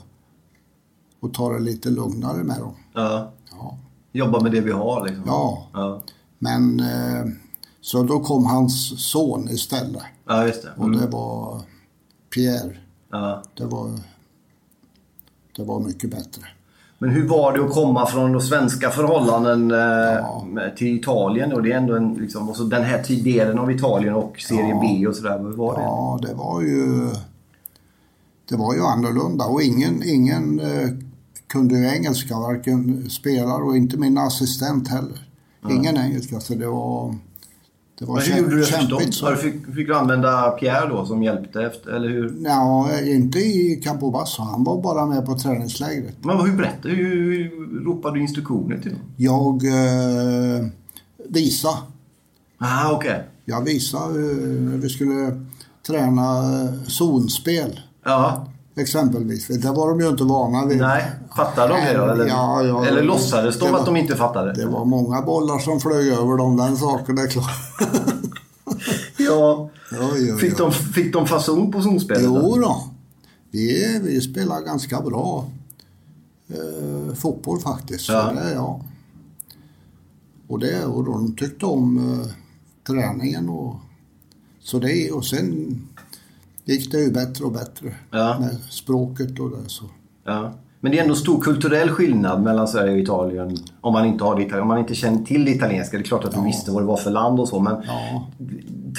att 1.23 1.35
ta 1.35 1.53
det 1.53 1.59
lite 1.59 1.91
lugnare 1.91 2.45
med 2.45 2.59
dem. 2.59 2.75
Ja. 2.95 3.33
Ja. 3.53 3.79
Jobba 4.13 4.41
med 4.41 4.53
det 4.53 4.61
vi 4.61 4.73
har 4.73 5.05
liksom. 5.05 5.23
Ja. 5.27 5.67
Ja, 5.73 6.01
Men 6.39 6.81
eh, 6.81 7.25
så 7.81 8.03
då 8.03 8.21
kom 8.21 8.47
hans 8.47 9.01
son 9.11 9.49
istället. 9.49 10.03
ja 10.27 10.47
just 10.47 10.63
det. 10.63 10.69
Och 10.77 10.85
Mm. 10.87 11.01
det 11.01 11.07
var 11.07 11.61
Pierre. 12.35 12.77
Ja. 13.11 13.43
Det 13.55 13.65
var, 13.65 13.91
det 15.57 15.65
var 15.65 15.81
mycket 15.81 16.11
bättre. 16.11 16.43
Men 16.99 17.11
hur 17.11 17.29
var 17.29 17.53
det 17.53 17.65
att 17.65 17.73
komma 17.73 18.07
från 18.07 18.33
de 18.33 18.41
svenska 18.43 18.91
förhållanden 18.91 19.71
eh, 19.71 19.77
Ja. 19.79 20.45
till 20.77 20.97
Italien? 20.99 21.53
Och 21.53 21.63
det 21.63 21.73
är 21.73 21.77
ändå 21.77 21.97
en, 21.97 22.15
liksom, 22.15 22.49
och 22.49 22.57
så 22.57 22.63
den 22.65 22.83
här 22.85 23.23
delen 23.25 23.59
av 23.59 23.71
Italien 23.71 24.15
och 24.15 24.39
Serie 24.39 24.69
Ja. 24.69 24.81
B 25.01 25.07
och 25.07 25.17
sådär. 25.17 25.39
Hur 25.39 25.53
var 25.57 25.75
det? 25.77 25.83
Ja, 25.83 26.19
det 26.23 26.35
var 26.35 26.63
ju... 26.63 27.09
Det 28.49 28.57
var 28.57 28.75
ju 28.75 28.81
annorlunda 28.81 29.45
och 29.45 29.63
ingen, 29.63 30.03
ingen 30.03 30.61
eh, 30.61 30.89
kunde 31.47 31.79
ju 31.79 31.87
engelska, 31.87 32.39
varken 32.39 33.11
spelare 33.11 33.63
och 33.63 33.77
inte 33.77 33.97
min 33.97 34.19
assistent 34.19 34.89
heller. 34.89 35.29
Ingen 35.71 35.97
engelska, 35.97 36.41
så 36.41 36.55
det 36.55 36.67
var... 36.67 37.15
Det 37.99 38.05
var 38.05 38.15
Men 38.15 38.25
hur 38.25 38.39
gjorde 38.39 38.55
du 38.55 38.61
det 38.61 38.67
förstått? 38.67 39.41
Fick, 39.41 39.75
fick 39.75 39.87
du 39.87 39.95
använda 39.95 40.51
Pierre 40.51 40.89
då 40.89 41.07
som 41.07 41.23
hjälpte 41.23 41.63
efter? 41.63 41.91
Eller 41.91 42.09
hur? 42.09 42.35
Ja, 42.45 43.01
inte 43.01 43.39
i 43.39 43.81
Campobasso. 43.85 44.43
Han 44.43 44.65
var 44.65 44.83
bara 44.83 45.07
med 45.07 45.27
på 45.27 45.39
träningslägret. 45.39 46.15
Men 46.21 46.41
hur 46.41 46.57
berättade 46.57 46.95
hur, 46.95 47.33
hur 47.33 47.85
ropade 47.85 48.17
du 48.17 48.23
instruktioner 48.23 48.79
till 48.79 48.91
dem? 48.91 49.01
Jag 49.17 49.65
eh, 49.65 50.67
visade. 51.29 51.77
Ah, 52.59 52.93
okej. 52.93 53.25
Jag 53.45 53.65
visade 53.65 54.13
hur 54.13 54.79
vi 54.79 54.89
skulle 54.89 55.47
träna 55.87 56.53
eh, 56.63 56.83
zonspel. 56.87 57.81
Ja. 58.07 58.47
Exempelvis. 58.77 59.47
Det 59.47 59.71
var 59.71 59.89
de 59.89 60.01
ju 60.01 60.09
inte 60.09 60.25
vana 60.25 60.67
vid. 60.67 60.79
Nej, 60.79 61.05
fattade 61.37 61.75
de 61.75 61.81
det 61.85 61.97
då? 61.99 62.05
Eller, 62.05 62.27
Ja, 62.27 62.63
ja. 62.63 62.87
eller 62.87 63.03
låtsades 63.03 63.59
de 63.59 63.73
var- 63.73 63.79
att 63.79 63.87
de 63.87 63.97
inte 63.97 64.17
fattade? 64.17 64.53
Det 64.53 64.67
var 64.67 64.85
många 64.85 65.23
bollar 65.23 65.59
som 65.59 65.81
flög 65.81 66.09
över 66.09 66.37
dem, 66.37 66.57
den 66.57 66.77
saken 66.77 67.19
är 67.19 67.27
klar. 67.27 67.51
Ja. 69.19 69.71
Oj, 69.93 70.33
oj, 70.33 70.39
Fick, 70.41 70.59
de, 70.59 70.73
fick 70.73 71.13
de 71.13 71.27
fason 71.27 71.73
på 71.73 71.83
zonspelet? 71.83 72.23
Jo 72.25 72.57
då. 72.61 72.85
Vi, 73.51 74.01
vi 74.03 74.21
spelar 74.21 74.61
ganska 74.61 75.01
bra 75.01 75.45
eh, 76.49 77.15
fotboll 77.15 77.61
faktiskt. 77.61 78.09
Ja. 78.09 78.33
det, 78.33 78.53
ja. 78.55 78.81
Och, 80.49 80.59
det, 80.59 80.85
och 80.85 81.05
de 81.05 81.37
tyckte 81.37 81.67
om 81.67 81.97
eh, 82.21 82.27
träningen. 82.87 83.49
Och, 83.49 83.75
så 84.61 84.79
det, 84.79 85.11
och 85.11 85.25
sen 85.25 85.81
gick 86.73 86.93
det 86.93 86.99
ju 86.99 87.11
bättre 87.13 87.45
och 87.45 87.53
bättre 87.53 87.95
Ja. 88.11 88.37
med 88.41 88.57
språket 88.71 89.41
och 89.41 89.51
det. 89.51 89.57
Så. 89.69 89.85
Ja. 90.25 90.53
Men 90.81 90.93
det 90.93 90.99
är 90.99 91.03
ändå 91.03 91.15
stor 91.15 91.41
kulturell 91.41 91.89
skillnad 91.89 92.43
mellan 92.43 92.69
Sverige 92.69 92.93
och 92.93 92.99
Italien. 92.99 93.57
Om 93.81 93.93
man 93.93 94.07
inte, 94.07 94.25
har 94.25 94.37
det, 94.41 94.61
om 94.61 94.69
man 94.69 94.79
inte 94.79 94.95
känner 94.95 95.25
till 95.25 95.45
det 95.45 95.51
italienska. 95.51 95.97
Det 95.97 96.03
är 96.03 96.05
klart 96.05 96.25
att 96.25 96.35
du 96.35 96.45
visste 96.45 96.71
vad 96.71 96.83
det 96.83 96.87
var 96.87 96.97
för 96.97 97.11
land 97.11 97.41
och 97.41 97.49
så. 97.49 97.61
Men 97.61 97.77
Ja. 97.87 98.27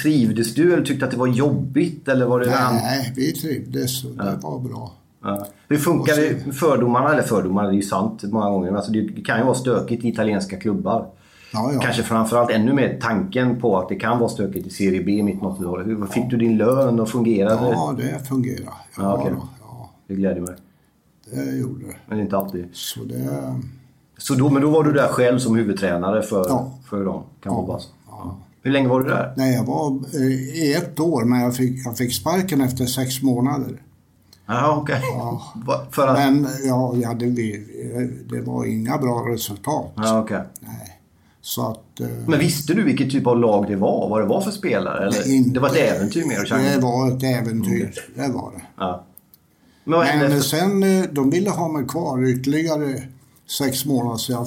trivdes 0.02 0.54
du 0.54 0.72
eller 0.72 0.84
tyckte 0.84 1.04
att 1.04 1.10
det 1.10 1.16
var 1.16 1.26
jobbigt? 1.26 2.08
Eller 2.08 2.26
var 2.26 2.40
det 2.40 2.46
Nej, 2.50 3.12
vi 3.16 3.32
trivdes 3.32 4.04
och 4.04 4.10
det 4.10 4.38
var 4.42 4.58
bra. 4.60 4.92
Ja. 5.24 5.46
Hur 5.68 5.76
funkar 5.76 6.16
det? 6.16 6.52
Fördomarna, 6.52 7.12
eller 7.12 7.22
fördomarna, 7.22 7.68
det 7.68 7.74
är 7.74 7.76
ju 7.76 7.82
sant 7.82 8.22
många 8.22 8.50
gånger. 8.50 8.72
Alltså 8.72 8.92
det 8.92 9.08
kan 9.24 9.38
ju 9.38 9.44
vara 9.44 9.54
stökigt 9.54 10.04
i 10.04 10.08
italienska 10.08 10.56
klubbar. 10.56 11.06
Ja, 11.52 11.70
ja. 11.74 11.80
Kanske 11.80 12.02
framförallt 12.02 12.50
ännu 12.50 12.72
mer 12.72 12.98
tanken 13.02 13.60
på 13.60 13.78
att 13.78 13.88
det 13.88 13.96
kan 13.96 14.18
vara 14.18 14.28
stökigt 14.28 14.66
i 14.66 14.70
Serie 14.70 15.02
B 15.04 15.22
mitt 15.22 15.40
80-talet. 15.40 15.86
Hur 15.86 16.06
fick 16.06 16.30
du 16.30 16.36
din 16.36 16.56
lön 16.56 17.00
och 17.00 17.08
fungerade? 17.08 17.68
Ja, 17.72 17.94
det 17.98 18.28
fungerar. 18.28 18.64
Ja, 18.64 18.72
Ja, 18.98 19.14
okej. 19.18 19.32
då, 19.36 19.48
ja, 19.60 19.90
Det 20.06 20.14
gläder 20.14 20.40
mig. 20.40 20.54
det 21.30 21.56
gjorde 21.56 21.84
det. 21.86 21.96
Men 22.06 22.20
inte 22.20 22.36
alltid. 22.38 22.68
Så 22.72 23.00
det... 23.04 23.28
Så 24.18 24.34
då, 24.34 24.50
men 24.50 24.62
då 24.62 24.70
var 24.70 24.84
du 24.84 24.92
där 24.92 25.08
själv 25.08 25.38
som 25.38 25.56
huvudtränare 25.56 26.22
för, 26.22 26.46
Ja. 26.48 26.72
för 26.90 27.04
dem? 27.04 27.22
Kan 27.42 27.52
Ja, 27.52 27.64
bara, 27.66 27.80
ja. 28.08 28.36
Hur 28.62 28.70
länge 28.70 28.88
var 28.88 29.00
du 29.00 29.08
där? 29.08 29.34
Nej, 29.36 29.54
jag 29.54 29.64
var 29.64 29.98
eh, 30.14 30.22
i 30.62 30.74
ett 30.74 31.00
år, 31.00 31.24
men 31.24 31.40
jag 31.40 31.56
fick, 31.56 31.86
jag 31.86 31.96
fick 31.96 32.14
sparken 32.14 32.60
efter 32.60 32.86
sex 32.86 33.22
månader. 33.22 33.82
Ja, 34.46 34.76
okej. 34.82 35.00
Va- 35.66 35.80
För 35.90 36.06
att... 36.08 36.18
Men 36.18 36.46
ja, 36.64 36.94
ja 37.02 37.14
det, 37.14 37.26
det 38.30 38.40
var 38.40 38.64
inga 38.64 38.98
bra 38.98 39.24
resultat. 39.32 39.92
Ja, 39.96 40.20
okej. 40.20 40.40
Nej. 40.60 40.97
Så 41.40 41.66
att... 41.70 42.00
eh, 42.00 42.08
Men 42.26 42.38
visste 42.38 42.74
du 42.74 42.84
vilket 42.84 43.10
typ 43.10 43.26
av 43.26 43.38
lag 43.40 43.66
det 43.68 43.76
var? 43.76 44.08
Vad 44.08 44.20
det 44.20 44.26
var 44.26 44.40
för 44.40 44.50
spelare? 44.50 45.06
Eller? 45.06 45.32
inte- 45.32 45.50
det 45.50 45.60
var 45.60 45.68
ett 45.68 45.76
äventyr 45.76 46.24
mer 46.24 46.40
att 46.40 46.48
Det 46.74 46.80
var 46.80 47.08
ett 47.16 47.22
äventyr, 47.22 47.94
det 48.14 48.28
var 48.32 48.52
det. 48.52 48.62
Ja. 48.76 49.04
Men 49.84 49.98
Men 49.98 50.22
efter? 50.32 50.40
sen, 50.40 50.82
eh, 50.82 51.04
de 51.12 51.30
ville 51.30 51.50
ha 51.50 51.68
mig 51.68 51.86
kvar 51.86 52.24
ytterligare 52.28 53.02
sex 53.58 53.84
månader 53.86 54.16
så 54.16 54.32
jag, 54.32 54.46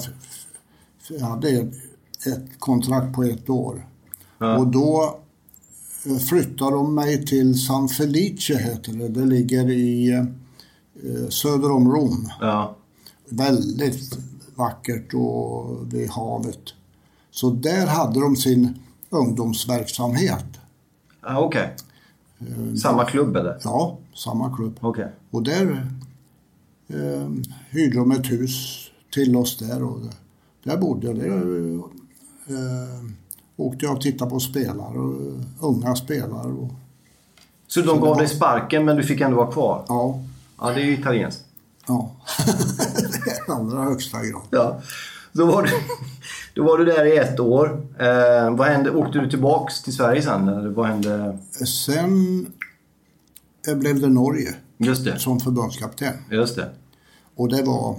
jag 1.10 1.26
hade 1.26 1.48
ett, 1.48 1.72
ett 2.26 2.44
kontrakt 2.58 3.14
på 3.14 3.22
ett 3.22 3.50
år. 3.50 3.86
Och 4.58 4.66
då 4.66 5.18
eh, 6.06 6.16
flyttade 6.18 6.70
de 6.70 6.94
mig 6.94 7.26
till 7.26 7.66
San 7.66 7.88
Felice 7.88 8.50
heter 8.50 8.92
det. 8.92 9.08
Det 9.08 9.26
ligger 9.26 9.70
i 9.70 10.10
eh, 10.12 11.28
söder 11.28 11.70
om 11.70 11.92
Rom. 11.92 12.28
Ja. 12.40 12.76
Väldigt 13.28 14.18
vackert 14.54 15.14
och 15.14 15.94
vid 15.94 16.10
havet. 16.10 16.60
Så 17.34 17.50
där 17.50 17.86
hade 17.86 18.20
de 18.20 18.36
sin 18.36 18.78
ungdomsverksamhet. 19.10 20.44
Ja, 21.22 21.38
okej. 21.38 21.76
Samma 22.82 23.04
klubb 23.04 23.36
eller? 23.36 23.58
Ja, 23.64 23.98
samma 24.14 24.56
klubb. 24.56 24.78
Okej. 24.80 25.08
Och 25.30 25.42
där 25.42 25.86
eh, 26.88 27.28
hyrde 27.70 27.96
de 27.98 28.10
ett 28.12 28.30
hus 28.30 28.78
till 29.12 29.36
oss 29.36 29.58
där 29.58 29.82
och 29.82 29.98
där, 30.64 30.76
bodde 30.76 31.06
jag. 31.06 31.16
Där 31.16 31.76
eh, 32.46 33.04
åkte 33.56 33.84
jag 33.84 33.94
och 33.94 34.00
tittade 34.00 34.30
på 34.30 34.40
spelare, 34.40 34.98
och, 34.98 35.14
unga 35.60 35.94
spelare. 35.96 36.52
Och, 36.52 36.70
Så 37.66 37.80
de 37.80 38.00
gav 38.00 38.16
dig 38.16 38.28
sparken 38.28 38.84
men 38.84 38.96
du 38.96 39.02
fick 39.02 39.20
ändå 39.20 39.36
vara 39.36 39.52
kvar? 39.52 39.84
ja, 39.88 40.22
Ja, 40.60 40.70
det 40.70 40.80
är 40.80 40.84
ju 40.84 40.94
italienskt. 40.98 41.44
ja. 41.86 42.10
I 43.48 43.50
allra 43.50 43.82
högsta 43.82 44.24
grad. 44.26 44.42
Ja. 44.50 44.80
Då 45.32 45.46
var, 45.46 45.62
du, 45.62 45.70
då 46.54 46.64
var 46.64 46.78
du 46.78 46.84
där 46.84 47.04
i 47.04 47.16
ett 47.16 47.40
år. 47.40 47.86
Eh, 47.98 48.56
vad 48.56 48.66
hände? 48.68 48.90
Åkte 48.90 49.18
du 49.18 49.30
tillbaks 49.30 49.82
till 49.82 49.92
Sverige 49.92 50.22
sen? 50.22 50.48
Eller 50.48 50.68
vad 50.68 50.86
hände? 50.86 51.38
Sen 51.86 52.46
blev 53.76 54.00
det 54.00 54.08
Norge 54.08 54.54
Just 54.78 55.04
det. 55.04 55.18
som 55.18 55.40
förbundskapten. 55.40 56.14
Just 56.30 56.56
det. 56.56 56.70
Och 57.34 57.48
det 57.48 57.62
var, 57.62 57.96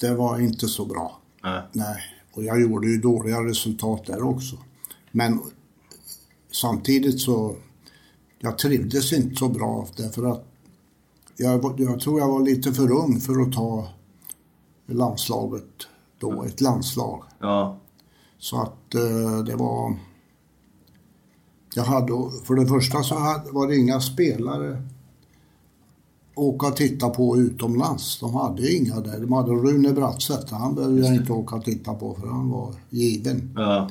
det 0.00 0.14
var 0.14 0.38
inte 0.40 0.68
så 0.68 0.84
bra. 0.84 1.20
Ja. 1.42 1.62
Nej, 1.72 2.02
och 2.32 2.44
jag 2.44 2.60
gjorde 2.60 2.86
ju 2.88 2.98
dåliga 2.98 3.40
resultat 3.40 4.06
där 4.06 4.22
också. 4.22 4.56
Men 5.10 5.40
samtidigt 6.52 7.20
så, 7.20 7.56
jag 8.38 8.58
trivdes 8.58 9.12
inte 9.12 9.36
så 9.36 9.48
bra 9.48 9.88
därför 9.96 10.32
att 10.32 10.44
jag, 11.36 11.74
jag 11.80 12.00
tror 12.00 12.20
jag 12.20 12.28
var 12.28 12.40
lite 12.40 12.72
för 12.72 12.92
ung 12.92 13.20
för 13.20 13.42
att 13.42 13.52
ta 13.52 13.88
landslaget 14.86 15.86
då, 16.18 16.44
ett 16.44 16.60
landslag. 16.60 17.22
Ja. 17.40 17.78
Så 18.38 18.62
att 18.62 18.94
eh, 18.94 19.44
det 19.46 19.56
var... 19.56 19.96
Jag 21.74 21.84
hade, 21.84 22.12
för 22.44 22.54
det 22.54 22.66
första 22.66 23.02
så 23.02 23.14
hade, 23.14 23.50
var 23.50 23.68
det 23.68 23.76
inga 23.76 24.00
spelare 24.00 24.82
åka 26.36 26.66
och 26.66 26.76
titta 26.76 27.08
på 27.08 27.36
utomlands. 27.36 28.20
De 28.20 28.34
hade 28.34 28.72
inga 28.72 29.00
där. 29.00 29.20
De 29.20 29.32
hade 29.32 29.50
Rune 29.50 29.92
Brattsäter, 29.92 30.56
han 30.56 30.74
behövde 30.74 31.00
jag 31.00 31.14
inte 31.14 31.32
åka 31.32 31.56
och 31.56 31.64
titta 31.64 31.94
på 31.94 32.14
för 32.14 32.26
han 32.26 32.50
var 32.50 32.74
given. 32.90 33.52
Ja. 33.56 33.90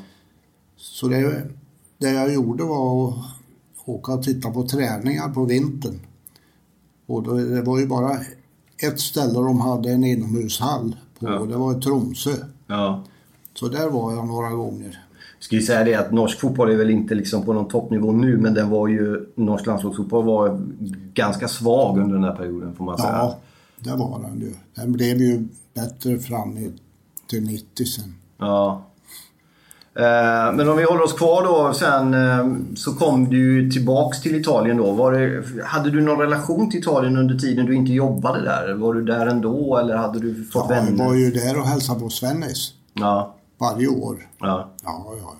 Så 0.77 1.07
det, 1.07 1.49
det 1.97 2.09
jag 2.09 2.33
gjorde 2.33 2.63
var 2.63 3.09
att 3.09 3.15
åka 3.85 4.13
och 4.13 4.23
titta 4.23 4.51
på 4.51 4.67
träningar 4.67 5.29
på 5.29 5.45
vintern. 5.45 5.99
Och 7.05 7.23
då, 7.23 7.33
det 7.33 7.61
var 7.61 7.79
ju 7.79 7.87
bara 7.87 8.19
ett 8.77 8.99
ställe 8.99 9.33
de 9.33 9.59
hade 9.59 9.91
en 9.91 10.03
inomhushall 10.03 10.95
på 11.19 11.25
Ja. 11.27 11.39
det 11.45 11.57
var 11.57 11.77
i 11.77 11.81
Tromsö. 11.81 12.31
ja. 12.67 13.03
Så 13.53 13.67
där 13.67 13.89
var 13.89 14.13
jag 14.13 14.27
några 14.27 14.49
gånger. 14.49 14.99
Ska 15.39 15.55
ju 15.55 15.61
säga 15.61 15.83
det 15.83 15.95
att 15.95 16.11
norsk 16.11 16.39
fotboll 16.39 16.69
är 16.71 16.75
väl 16.75 16.89
inte 16.89 17.15
liksom 17.15 17.45
på 17.45 17.53
någon 17.53 17.67
toppnivå 17.67 18.11
nu 18.11 18.37
men 18.37 18.53
den 18.53 18.69
var 18.69 18.87
ju... 18.87 19.25
Norsk 19.35 19.65
landslagsfotboll 19.65 20.25
var 20.25 20.61
ganska 21.13 21.47
svag 21.47 21.97
under 21.97 22.15
den 22.15 22.23
här 22.23 22.35
perioden 22.35 22.75
får 22.75 22.85
man 22.85 22.97
säga. 22.97 23.11
Ja, 23.11 23.37
det 23.79 23.95
var 23.95 24.19
den 24.19 24.39
ju. 24.41 24.53
Den 24.75 24.91
blev 24.91 25.17
ju 25.17 25.47
bättre 25.73 26.19
fram 26.19 26.57
till 27.29 27.43
90 27.43 27.85
sen. 27.85 28.15
Ja. 28.37 28.85
Eh, 29.99 30.53
Men 30.55 30.69
om 30.69 30.77
vi 30.77 30.83
håller 30.83 31.03
oss 31.03 31.13
kvar 31.13 31.43
då 31.43 31.73
sen 31.73 32.13
eh, 32.13 32.75
så 32.75 32.93
kom 32.93 33.29
du 33.29 33.71
tillbaks 33.71 34.21
till 34.21 34.35
Italien 34.35 34.77
då. 34.77 34.91
Var 34.91 35.11
det, 35.11 35.43
hade 35.65 35.91
du 35.91 36.01
någon 36.01 36.19
relation 36.19 36.69
till 36.69 36.79
Italien 36.79 37.17
under 37.17 37.35
tiden 37.37 37.65
du 37.65 37.75
inte 37.75 37.93
jobbade 37.93 38.41
där? 38.41 38.73
Var 38.73 38.93
du 38.93 39.03
där 39.03 39.27
ändå 39.27 39.77
eller 39.77 39.95
hade 39.97 40.19
du 40.19 40.43
fått 40.43 40.65
Ja, 40.69 40.75
jag 40.75 40.83
vänner? 40.83 41.05
var 41.05 41.13
ju 41.13 41.31
där 41.31 41.57
och 41.59 41.65
hälsade 41.65 41.99
på 41.99 42.09
Svennis 42.09 42.73
Ja. 42.93 43.35
varje 43.57 43.87
år. 43.87 44.17
ja. 44.39 44.69
Ja, 44.83 45.05
ja, 45.05 45.13
ja. 45.21 45.33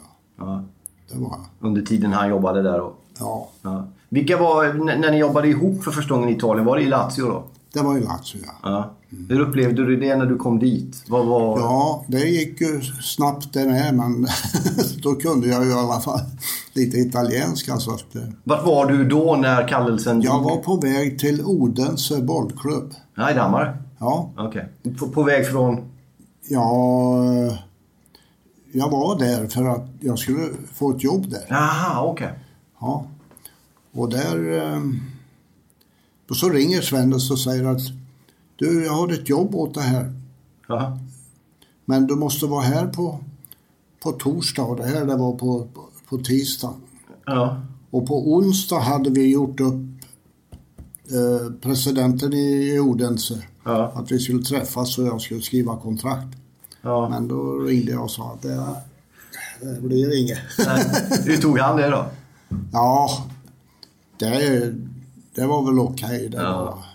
ja. 0.46 0.64
Det 1.12 1.20
var 1.20 1.30
jag. 1.30 1.68
Under 1.68 1.82
tiden 1.82 2.14
han 2.14 2.30
jobbade 2.30 2.62
där 2.62 2.78
då. 2.78 2.94
Ja, 3.20 3.48
Ja. 3.62 3.88
Vilka 4.10 4.38
var, 4.38 4.74
när 4.98 5.12
ni 5.12 5.18
jobbade 5.18 5.48
ihop 5.48 5.84
för 5.84 5.92
första 5.92 6.14
gången 6.14 6.30
i 6.30 6.32
Italien, 6.32 6.66
var 6.66 6.78
det 6.78 6.84
i 6.84 6.88
Lazio 6.88 7.26
då? 7.26 7.44
det 7.74 7.82
var 7.82 7.98
i 7.98 8.00
Lazio, 8.00 8.40
ja. 8.46 8.52
Ja. 8.64 8.92
Hur 9.30 9.40
upplevde 9.40 9.86
du 9.86 9.98
det 10.00 10.16
när 10.16 10.26
du 10.26 10.38
kom 10.38 10.60
dit? 10.60 11.04
Vad 11.08 11.26
var... 11.26 11.60
Ja, 11.60 12.06
det 12.08 12.20
gick 12.20 12.62
ju 12.62 12.82
snabbt 13.02 13.54
det 13.54 13.66
med, 13.66 13.96
men 13.96 14.28
då 15.04 15.16
kunde 15.16 15.48
jag 15.48 15.64
ju 15.66 15.70
i 15.72 15.74
alla 15.74 16.00
fall 16.02 16.20
lite 16.74 16.98
italienska. 16.98 17.78
Så 17.78 17.92
att, 17.92 18.16
eh, 18.16 18.22
Vart 18.44 18.66
var 18.66 18.86
du 18.86 19.08
då 19.10 19.36
när 19.36 19.68
kallelsen 19.68 20.22
jag 20.22 20.44
var 20.44 20.58
på 20.58 20.76
väg 20.78 21.20
till 21.20 21.42
Odense 21.46 22.22
bollklubb. 22.22 22.94
Ja, 23.16 23.32
i 23.32 23.34
Danmark? 23.34 23.76
Ja, 24.00 24.32
Okej. 24.38 24.70
På, 25.00 25.08
på 25.10 25.24
väg 25.24 25.48
från... 25.48 25.82
jag, 26.50 27.26
eh, 27.48 27.54
jag 28.72 28.90
var 28.90 29.20
där 29.20 29.48
för 29.48 29.66
att 29.66 29.88
jag 30.00 30.20
skulle 30.20 30.48
få 30.74 30.92
ett 30.92 31.04
jobb 31.04 31.30
där. 31.30 31.46
Jaha, 31.50 32.02
okej. 32.06 32.30
Ja. 32.80 33.06
Och 33.94 34.10
där... 34.10 34.58
eh, 34.74 34.82
Och 36.30 36.36
så 36.36 36.50
ringer 36.50 36.82
Svennis 36.82 37.32
och 37.32 37.40
säger 37.40 37.66
att 37.66 37.82
du, 38.56 38.86
jag 38.86 38.94
har 38.94 39.14
ett 39.14 39.30
jobb 39.30 39.56
åt 39.56 39.74
det 39.74 39.82
här. 39.82 40.14
Jaha. 40.68 41.00
Men 41.86 42.08
du 42.08 42.16
måste 42.16 42.46
vara 42.46 42.62
här 42.62 42.88
på, 42.88 43.20
på 44.04 44.12
torsdag 44.12 44.76
det 44.78 44.84
här 44.84 45.06
det 45.06 45.16
var 45.16 45.32
på, 45.32 45.68
på, 45.74 45.82
på 46.10 46.18
tisdag. 46.18 46.74
Ja. 47.26 47.62
Och 47.92 48.08
på 48.08 48.34
onsdag 48.34 48.80
hade 48.80 49.10
vi 49.10 49.32
gjort 49.32 49.60
upp 49.60 49.76
eh, 51.12 51.52
presidenten 51.62 52.34
i, 52.34 52.74
i 52.76 52.80
Odense. 52.80 53.44
Ja. 53.66 53.92
Att 53.96 54.12
vi 54.12 54.20
skulle 54.20 54.44
träffas 54.44 54.98
och 54.98 55.06
jag 55.06 55.22
skulle 55.22 55.42
skriva 55.42 55.78
kontrakt. 55.78 56.38
ja. 56.82 57.10
Men 57.10 57.28
då 57.28 57.54
ringde 57.60 57.92
jag 57.92 58.04
och 58.04 58.12
sa 58.12 58.32
att 58.34 58.42
det, 58.42 58.66
det 59.62 59.82
blir 59.82 60.22
inget. 60.22 60.38
Hur 61.26 61.38
tog 61.38 61.60
han 61.60 61.78
det 61.78 61.90
då? 61.90 62.06
ja, 62.72 63.10
det, 64.20 64.74
det 65.36 65.46
var 65.46 65.66
väl 65.66 65.80
okej. 65.80 66.30
det 66.30 66.38
Ja. 66.38 66.64
var- 66.66 66.95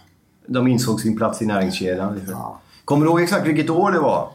De 0.53 0.69
insåg 0.69 1.01
sin 1.01 1.17
plats 1.17 1.43
i 1.43 1.47
näringskedjan. 1.47 2.21
Ja. 2.29 2.61
Kommer 2.85 3.05
du 3.07 3.11
ihåg 3.11 3.21
exakt 3.21 3.49
vilket 3.49 3.71
år 3.71 3.93
det 3.93 3.99
var? 3.99 4.29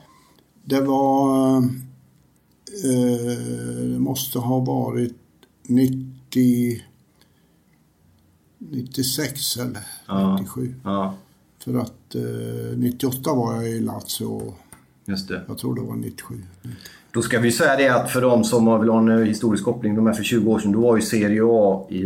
Det 0.63 0.81
var... 0.81 1.57
Eh, 1.57 3.37
det 3.93 3.99
måste 3.99 4.39
ha 4.39 4.59
varit 4.59 5.15
90... 5.67 6.81
96 8.57 9.57
eller 9.57 9.79
Ja. 10.07 10.37
97. 10.39 10.73
Ja, 10.83 11.13
För 11.63 11.77
att 11.77 12.15
eh, 12.15 12.77
98 12.77 13.33
var 13.33 13.53
jag 13.55 13.69
i 13.69 13.79
Lazio 13.79 14.53
just 15.05 15.27
det. 15.27 15.41
jag 15.47 15.57
tror 15.57 15.75
det 15.75 15.81
var 15.81 15.95
97. 15.95 16.35
Då 17.11 17.21
ska 17.21 17.39
vi 17.39 17.51
säga 17.51 17.75
det 17.75 17.89
att 17.89 18.11
för 18.11 18.21
de 18.21 18.43
som 18.43 18.79
vill 18.81 18.89
ha 18.89 18.99
en 18.99 19.25
historisk 19.27 19.63
koppling, 19.63 19.95
de 19.95 20.05
här 20.05 20.13
för 20.13 20.23
20 20.23 20.51
år 20.51 20.59
sedan, 20.59 20.71
då 20.71 20.79
var 20.81 20.95
ju 20.95 21.01
Serie 21.01 21.41
A 21.45 21.87
i, 21.89 22.01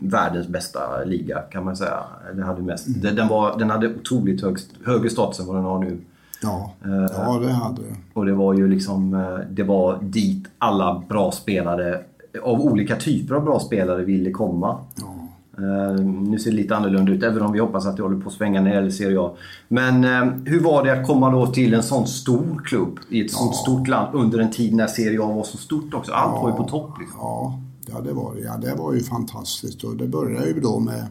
världens 0.00 0.48
bästa 0.48 1.04
liga 1.04 1.38
kan 1.38 1.64
man 1.64 1.76
säga. 1.76 2.00
Den 2.34 2.42
hade, 2.42 2.62
mest, 2.62 3.02
den, 3.02 3.16
den, 3.16 3.28
var, 3.28 3.58
den 3.58 3.70
hade 3.70 3.94
otroligt 3.94 4.42
hög, 4.42 4.56
högre 4.84 5.10
status 5.10 5.40
än 5.40 5.46
vad 5.46 5.56
den 5.56 5.64
har 5.64 5.78
nu. 5.78 5.98
Ja, 6.42 6.72
ja 7.16 7.40
det 7.42 7.52
hade 7.52 7.82
det. 7.82 7.96
Och 8.14 8.26
det 8.26 8.32
var 8.32 8.54
ju 8.54 8.68
liksom, 8.68 9.14
eh, 9.14 9.38
det 9.50 9.62
var 9.62 9.98
dit 10.02 10.48
alla 10.58 11.02
bra 11.08 11.32
spelare, 11.32 12.00
av 12.42 12.60
olika 12.60 12.96
typer 12.96 13.34
av 13.34 13.44
bra 13.44 13.60
spelare 13.60 14.04
ville 14.04 14.30
komma. 14.30 14.78
Ja. 14.96 15.14
Uh, 15.60 16.04
nu 16.04 16.38
ser 16.38 16.50
det 16.50 16.56
lite 16.56 16.76
annorlunda 16.76 17.12
ut, 17.12 17.22
även 17.22 17.42
om 17.42 17.52
vi 17.52 17.58
hoppas 17.58 17.86
att 17.86 17.96
det 17.96 18.02
håller 18.02 18.20
på 18.20 18.28
att 18.28 18.34
svänga 18.34 18.60
när 18.60 18.70
det 18.70 18.76
gäller 18.76 18.90
Serie 18.90 19.20
A. 19.20 19.30
Men 19.68 20.04
uh, 20.04 20.32
hur 20.44 20.60
var 20.60 20.84
det 20.84 20.92
att 21.00 21.06
komma 21.06 21.30
då 21.30 21.46
till 21.46 21.74
en 21.74 21.82
sån 21.82 22.06
stor 22.06 22.62
klubb 22.64 22.98
i 23.08 23.20
ett 23.20 23.32
ja. 23.32 23.38
sånt 23.38 23.56
stort 23.56 23.88
land 23.88 24.14
under 24.14 24.38
en 24.38 24.50
tid 24.50 24.74
när 24.74 24.86
Serie 24.86 25.22
A 25.22 25.32
var 25.32 25.44
så 25.44 25.56
stort 25.56 25.94
också? 25.94 26.12
Allt 26.12 26.34
ja. 26.34 26.42
var 26.42 26.50
ju 26.50 26.56
på 26.56 26.64
topp. 26.64 26.90
Liksom. 26.98 27.18
Ja, 27.20 27.60
ja, 27.90 28.00
det 28.00 28.12
var 28.12 28.34
det. 28.34 28.40
Ja, 28.40 28.56
det 28.56 28.74
var 28.74 28.94
ju 28.94 29.00
fantastiskt. 29.00 29.84
Och 29.84 29.96
det 29.96 30.08
började 30.08 30.46
ju 30.46 30.60
då 30.60 30.80
med 30.80 31.06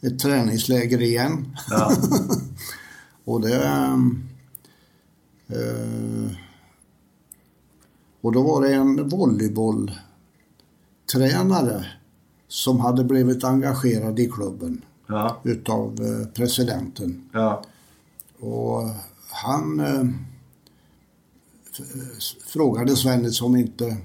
ett 0.00 0.18
träningsläger 0.18 1.02
igen. 1.02 1.56
Ja. 1.70 1.92
och 3.24 3.40
det... 3.40 3.88
Uh, 5.52 6.30
och 8.20 8.32
då 8.32 8.42
var 8.42 8.62
det 8.62 8.74
en 8.74 9.08
volleybolltränare 9.08 11.86
som 12.48 12.80
hade 12.80 13.04
blivit 13.04 13.44
engagerad 13.44 14.20
i 14.20 14.28
klubben 14.28 14.84
ja. 15.06 15.40
utav 15.42 15.98
eh, 16.00 16.26
presidenten. 16.28 17.28
Ja. 17.32 17.62
Och 18.40 18.88
han 19.28 19.80
eh, 19.80 20.04
frågade 22.46 22.96
Svennis 22.96 23.42
om 23.42 23.56
inte 23.56 23.86
eh, 23.86 23.96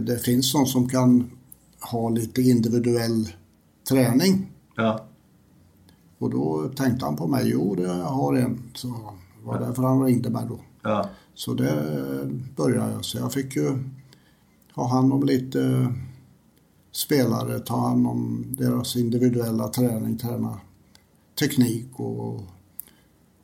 det 0.00 0.18
finns 0.18 0.54
någon 0.54 0.66
som 0.66 0.88
kan 0.88 1.30
ha 1.80 2.08
lite 2.08 2.42
individuell 2.42 3.28
träning. 3.88 4.52
Ja. 4.76 5.04
Och 6.18 6.30
då 6.30 6.68
tänkte 6.76 7.04
han 7.04 7.16
på 7.16 7.26
mig. 7.26 7.50
Jo, 7.50 7.74
det 7.74 7.88
har 7.88 8.34
en. 8.34 8.62
Så 8.74 8.88
det 8.88 9.46
var 9.46 9.60
därför 9.60 9.82
han 9.82 10.04
ringde 10.04 10.30
mig 10.30 10.46
då. 10.48 10.60
Ja. 10.82 11.08
Så 11.34 11.54
det 11.54 11.74
började 12.56 12.92
jag. 12.92 13.04
Så 13.04 13.18
jag 13.18 13.32
fick 13.32 13.56
ju 13.56 13.78
ha 14.74 14.88
hand 14.88 15.12
om 15.12 15.22
lite 15.22 15.92
spelare, 16.92 17.58
ta 17.58 17.88
hand 17.88 18.06
om 18.06 18.46
deras 18.58 18.96
individuella 18.96 19.68
träning, 19.68 20.18
träna 20.18 20.60
teknik 21.38 21.86
och, 21.92 22.40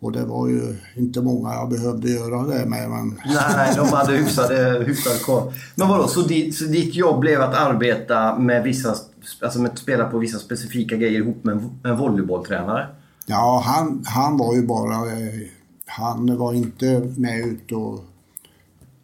och 0.02 0.12
det 0.12 0.24
var 0.24 0.48
ju 0.48 0.76
inte 0.96 1.20
många 1.20 1.54
jag 1.54 1.68
behövde 1.68 2.10
göra 2.10 2.42
det 2.42 2.66
med. 2.66 2.90
Men... 2.90 3.20
Nej, 3.24 3.72
de 3.76 3.88
hade 3.88 4.12
hyfsade, 4.12 4.84
hyfsad 4.86 5.22
koll. 5.22 5.52
Men 5.74 5.88
vadå, 5.88 6.08
så, 6.08 6.22
ditt, 6.22 6.56
så 6.56 6.64
ditt 6.64 6.94
jobb 6.94 7.20
blev 7.20 7.40
att 7.40 7.54
arbeta 7.54 8.38
med 8.38 8.62
vissa, 8.62 8.94
alltså 9.42 9.60
med 9.60 9.70
att 9.70 9.78
spela 9.78 10.04
på 10.04 10.18
vissa 10.18 10.38
specifika 10.38 10.96
grejer 10.96 11.20
ihop 11.20 11.44
med 11.44 11.70
en, 11.84 11.96
volleybolltränare? 11.96 12.86
Ja, 13.26 13.62
han, 13.66 14.04
han 14.06 14.36
var 14.36 14.54
ju 14.54 14.66
bara, 14.66 14.94
eh, 14.94 15.48
han 15.86 16.38
var 16.38 16.52
inte 16.52 17.12
med 17.16 17.46
ut 17.46 17.72
och 17.72 18.04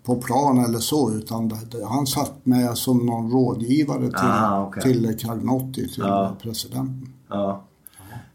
på 0.05 0.17
plan 0.17 0.65
eller 0.65 0.79
så 0.79 1.13
utan 1.13 1.53
han 1.89 2.07
satt 2.07 2.47
med 2.47 2.79
som 2.79 3.07
någon 3.07 3.31
rådgivare 3.31 4.07
till, 4.07 4.17
ah, 4.17 4.67
okay. 4.67 4.83
till 4.83 5.19
Cagnotti, 5.19 5.89
till 5.89 6.05
ja. 6.07 6.37
presidenten. 6.43 7.13
Ja. 7.29 7.68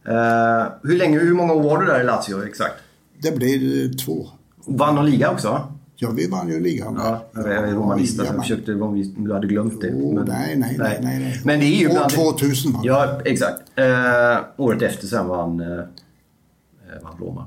Uh, 0.08 0.66
hur, 0.84 0.98
länge, 0.98 1.20
hur 1.20 1.34
många 1.34 1.54
år 1.54 1.63
var 1.63 1.82
du 1.82 1.86
där 1.86 2.02
i 2.02 2.04
Lazio 2.04 2.46
exakt? 2.46 2.76
Det 3.22 3.36
blir 3.36 3.94
två. 4.06 4.28
Vann 4.66 4.96
de 4.96 5.06
liga 5.06 5.32
också? 5.32 5.74
Ja, 5.96 6.10
vi 6.10 6.28
vann 6.28 6.50
ju 6.50 6.60
ligan. 6.60 7.00
Ja, 7.04 7.26
jag 7.34 7.46
är 7.46 7.74
romanista 7.74 8.26
så 8.26 8.34
jag 8.34 8.42
försökte 8.42 8.74
om 8.74 9.13
du 9.18 9.34
hade 9.34 9.48
glömt 9.48 9.82
det. 9.82 9.88
Oh, 9.88 10.13
men, 10.16 10.26
nej, 10.26 10.56
nej, 10.56 10.76
nej, 10.80 11.00
nej, 11.02 11.20
nej. 11.20 11.42
Men 11.46 11.60
det 11.60 11.66
är 11.66 11.80
ju 11.80 11.89
År 11.89 12.10
2000 12.10 12.72
vann 12.72 12.84
Ja, 12.84 13.22
exakt. 13.26 13.62
Uh, 13.80 14.46
året 14.58 14.82
efter 14.82 15.08
sen 15.08 15.28
vann, 15.28 15.60
uh, 15.60 15.84
vann 17.04 17.18
Roma. 17.20 17.42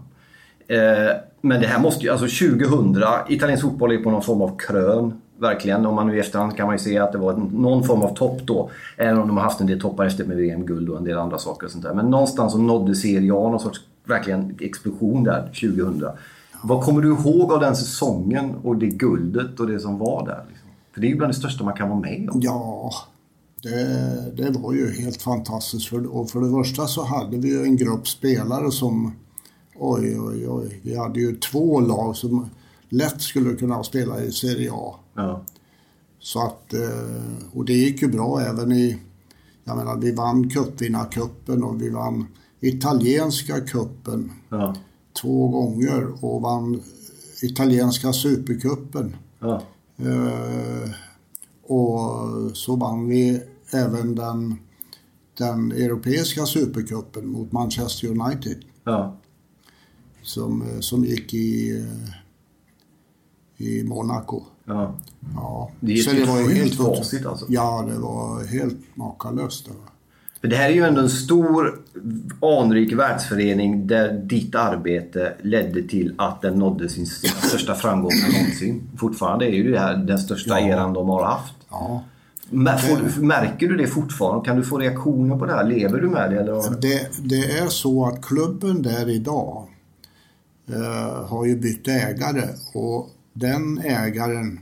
Uh, 0.70 1.16
men 1.40 1.60
det 1.60 1.66
här 1.66 1.80
måste 1.80 2.04
ju, 2.04 2.10
alltså 2.10 2.48
2000, 2.48 3.04
italiensk 3.28 3.62
fotboll 3.62 3.92
är 3.92 3.98
på 3.98 4.10
någon 4.10 4.22
form 4.22 4.42
av 4.42 4.58
krön. 4.58 5.20
Verkligen. 5.38 5.86
Om 5.86 5.94
man 5.94 6.06
nu 6.06 6.16
i 6.16 6.20
efterhand 6.20 6.56
kan 6.56 6.66
man 6.66 6.74
ju 6.74 6.78
se 6.78 6.98
att 6.98 7.12
det 7.12 7.18
var 7.18 7.32
någon 7.52 7.84
form 7.84 8.02
av 8.02 8.14
topp 8.14 8.40
då. 8.44 8.70
Även 8.96 9.18
om 9.18 9.28
de 9.28 9.36
har 9.36 9.44
haft 9.44 9.60
en 9.60 9.66
del 9.66 9.80
toppar 9.80 10.06
efter 10.06 10.24
med 10.24 10.36
VM-guld 10.36 10.88
och 10.88 10.98
en 10.98 11.04
del 11.04 11.18
andra 11.18 11.38
saker 11.38 11.66
och 11.66 11.72
sånt 11.72 11.84
där. 11.84 11.94
Men 11.94 12.10
någonstans 12.10 12.52
så 12.52 12.58
nådde 12.58 12.94
Serie 12.94 13.32
A 13.32 13.50
någon 13.50 13.60
sorts 13.60 13.80
verkligen 14.04 14.56
explosion 14.60 15.24
där 15.24 15.42
2000. 15.46 16.04
Vad 16.62 16.84
kommer 16.84 17.02
du 17.02 17.08
ihåg 17.08 17.52
av 17.52 17.60
den 17.60 17.76
säsongen 17.76 18.54
och 18.62 18.76
det 18.76 18.86
guldet 18.86 19.60
och 19.60 19.66
det 19.66 19.80
som 19.80 19.98
var 19.98 20.26
där? 20.26 20.44
Liksom? 20.48 20.68
För 20.94 21.00
det 21.00 21.06
är 21.06 21.08
ju 21.08 21.16
bland 21.16 21.32
det 21.32 21.36
största 21.36 21.64
man 21.64 21.74
kan 21.74 21.88
vara 21.88 22.00
med 22.00 22.30
om. 22.30 22.40
Ja, 22.42 22.92
det, 23.62 24.42
det 24.42 24.58
var 24.58 24.72
ju 24.72 24.90
helt 24.90 25.22
fantastiskt. 25.22 25.88
För, 25.88 26.16
och 26.16 26.30
för 26.30 26.40
det 26.40 26.50
första 26.50 26.86
så 26.86 27.04
hade 27.04 27.36
vi 27.36 27.48
ju 27.48 27.62
en 27.62 27.76
grupp 27.76 28.08
spelare 28.08 28.70
som 28.70 29.12
Oj, 29.78 30.20
oj, 30.20 30.48
oj. 30.48 30.80
Vi 30.82 30.96
hade 30.96 31.20
ju 31.20 31.36
två 31.36 31.80
lag 31.80 32.16
som 32.16 32.50
lätt 32.88 33.22
skulle 33.22 33.54
kunna 33.54 33.84
spela 33.84 34.22
i 34.22 34.32
Serie 34.32 34.72
A. 34.72 34.94
Ja. 35.16 35.44
Så 36.18 36.46
att, 36.46 36.74
eh, 36.74 37.48
och 37.52 37.64
det 37.64 37.72
gick 37.72 38.02
ju 38.02 38.08
bra 38.08 38.40
även 38.40 38.72
i, 38.72 38.98
jag 39.64 39.76
menar 39.76 39.96
vi 39.96 40.12
vann 40.12 40.50
cupvinnarcupen 40.50 41.62
och 41.62 41.82
vi 41.82 41.90
vann 41.90 42.26
italienska 42.60 43.60
cupen 43.60 44.32
ja. 44.48 44.74
två 45.22 45.48
gånger 45.48 46.24
och 46.24 46.42
vann 46.42 46.82
italienska 47.42 48.12
supercupen. 48.12 49.16
Ja. 49.38 49.62
Eh, 49.96 50.90
och 51.62 52.56
så 52.56 52.76
vann 52.76 53.08
vi 53.08 53.42
även 53.70 54.14
den, 54.14 54.58
den 55.38 55.72
europeiska 55.72 56.46
supercupen 56.46 57.28
mot 57.28 57.52
Manchester 57.52 58.08
United. 58.08 58.64
Ja 58.84 59.16
som, 60.26 60.62
eh, 60.62 60.80
som 60.80 61.04
gick 61.04 61.34
i, 61.34 61.84
i 63.56 63.84
Monaco. 63.84 64.42
Ja. 64.66 64.94
ja. 65.34 65.70
Det 65.80 65.92
är 65.92 66.22
ett 66.22 66.28
var 66.28 66.54
helt 66.54 66.74
facit 66.74 67.26
alltså. 67.26 67.46
Ja, 67.48 67.84
det 67.88 67.98
var 67.98 68.44
helt 68.44 68.76
makalöst. 68.94 69.68
För 70.40 70.48
det 70.48 70.56
här 70.56 70.68
är 70.68 70.74
ju 70.74 70.84
ändå 70.84 71.00
en 71.00 71.10
stor 71.10 71.80
anrik 72.40 72.92
världsförening 72.92 73.86
där 73.86 74.12
ditt 74.12 74.54
arbete 74.54 75.32
ledde 75.42 75.82
till 75.82 76.14
att 76.18 76.42
den 76.42 76.58
nådde 76.58 76.88
sin 76.88 77.06
största 77.06 77.74
framgång 77.74 78.12
någonsin. 78.32 78.82
Fortfarande 78.98 79.44
är 79.44 79.54
ju 79.54 79.72
det 79.72 79.78
här 79.78 79.96
den 79.96 80.18
största 80.18 80.60
ja. 80.60 80.66
eran 80.68 80.92
de 80.92 81.08
har 81.08 81.24
haft. 81.24 81.54
Ja. 81.70 82.04
Får, 82.50 83.22
märker 83.22 83.68
du 83.68 83.76
det 83.76 83.86
fortfarande? 83.86 84.44
Kan 84.44 84.56
du 84.56 84.62
få 84.62 84.78
reaktioner 84.78 85.36
på 85.36 85.46
det 85.46 85.52
här? 85.52 85.64
Lever 85.64 86.00
du 86.00 86.08
med 86.08 86.30
det? 86.30 86.40
Eller? 86.40 86.80
Det, 86.80 87.08
det 87.18 87.58
är 87.58 87.68
så 87.68 88.06
att 88.06 88.24
klubben 88.24 88.82
där 88.82 89.08
idag 89.08 89.68
eh, 90.68 91.26
har 91.26 91.46
ju 91.46 91.56
bytt 91.56 91.88
ägare 91.88 92.48
och 92.74 93.10
den 93.36 93.78
ägaren 93.78 94.60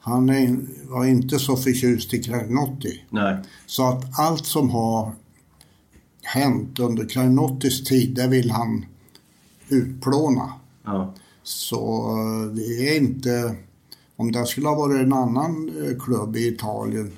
han 0.00 0.28
är, 0.28 0.56
var 0.88 1.04
inte 1.04 1.38
så 1.38 1.56
förtjust 1.56 2.14
i 2.14 2.22
Cragnotti. 2.22 3.04
Nej. 3.10 3.36
Så 3.66 3.88
att 3.88 4.18
allt 4.18 4.46
som 4.46 4.70
har 4.70 5.12
hänt 6.22 6.78
under 6.78 7.08
Cragnottis 7.08 7.84
tid, 7.84 8.14
det 8.14 8.26
vill 8.28 8.50
han 8.50 8.86
utplåna. 9.68 10.52
Ja. 10.84 11.14
Så 11.42 12.10
eh, 12.18 12.52
vi 12.52 12.88
är 12.88 12.96
inte... 12.96 13.56
Om 14.16 14.32
det 14.32 14.46
skulle 14.46 14.68
ha 14.68 14.74
varit 14.74 15.00
en 15.00 15.12
annan 15.12 15.68
eh, 15.68 16.04
klubb 16.04 16.36
i 16.36 16.48
Italien 16.48 17.12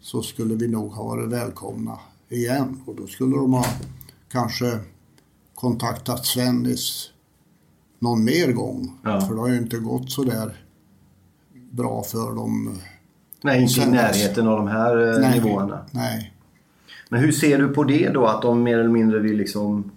så 0.00 0.22
skulle 0.22 0.54
vi 0.54 0.68
nog 0.68 0.92
ha 0.92 1.04
varit 1.04 1.30
välkomna 1.30 1.98
igen. 2.28 2.82
Och 2.86 2.94
då 2.96 3.06
skulle 3.06 3.36
de 3.36 3.52
ha 3.52 3.66
kanske 4.28 4.78
kontaktat 5.54 6.26
Svennis 6.26 7.10
någon 7.98 8.24
mer 8.24 8.52
gång. 8.52 8.98
Ja. 9.02 9.20
För 9.20 9.34
det 9.34 9.40
har 9.40 9.48
ju 9.48 9.58
inte 9.58 9.76
gått 9.76 10.10
så 10.10 10.24
där 10.24 10.64
bra 11.70 12.02
för 12.02 12.34
dem. 12.34 12.78
Nej, 13.42 13.62
inte 13.62 13.80
i 13.80 13.86
närheten 13.86 14.48
av 14.48 14.56
de 14.56 14.68
här 14.68 15.14
eh, 15.14 15.20
nej, 15.20 15.40
nivåerna. 15.40 15.86
Nej. 15.90 16.32
Men 17.08 17.20
hur 17.20 17.32
ser 17.32 17.58
du 17.58 17.68
på 17.68 17.84
det 17.84 18.08
då? 18.08 18.26
Att 18.26 18.42
de 18.42 18.62
mer 18.62 18.78
eller 18.78 18.90
mindre 18.90 19.18
vill 19.18 19.36
liksom 19.36 19.90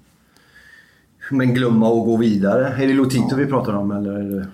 men 1.31 1.53
glömma 1.53 1.89
och 1.89 2.05
gå 2.05 2.17
vidare? 2.17 2.83
Är 2.83 2.88
det 2.88 2.93
Lotito 2.93 3.27
ja. 3.29 3.36
vi 3.36 3.45
pratar 3.45 3.73
om 3.73 3.91
eller? 3.91 4.12
Är 4.12 4.29
det... 4.29 4.47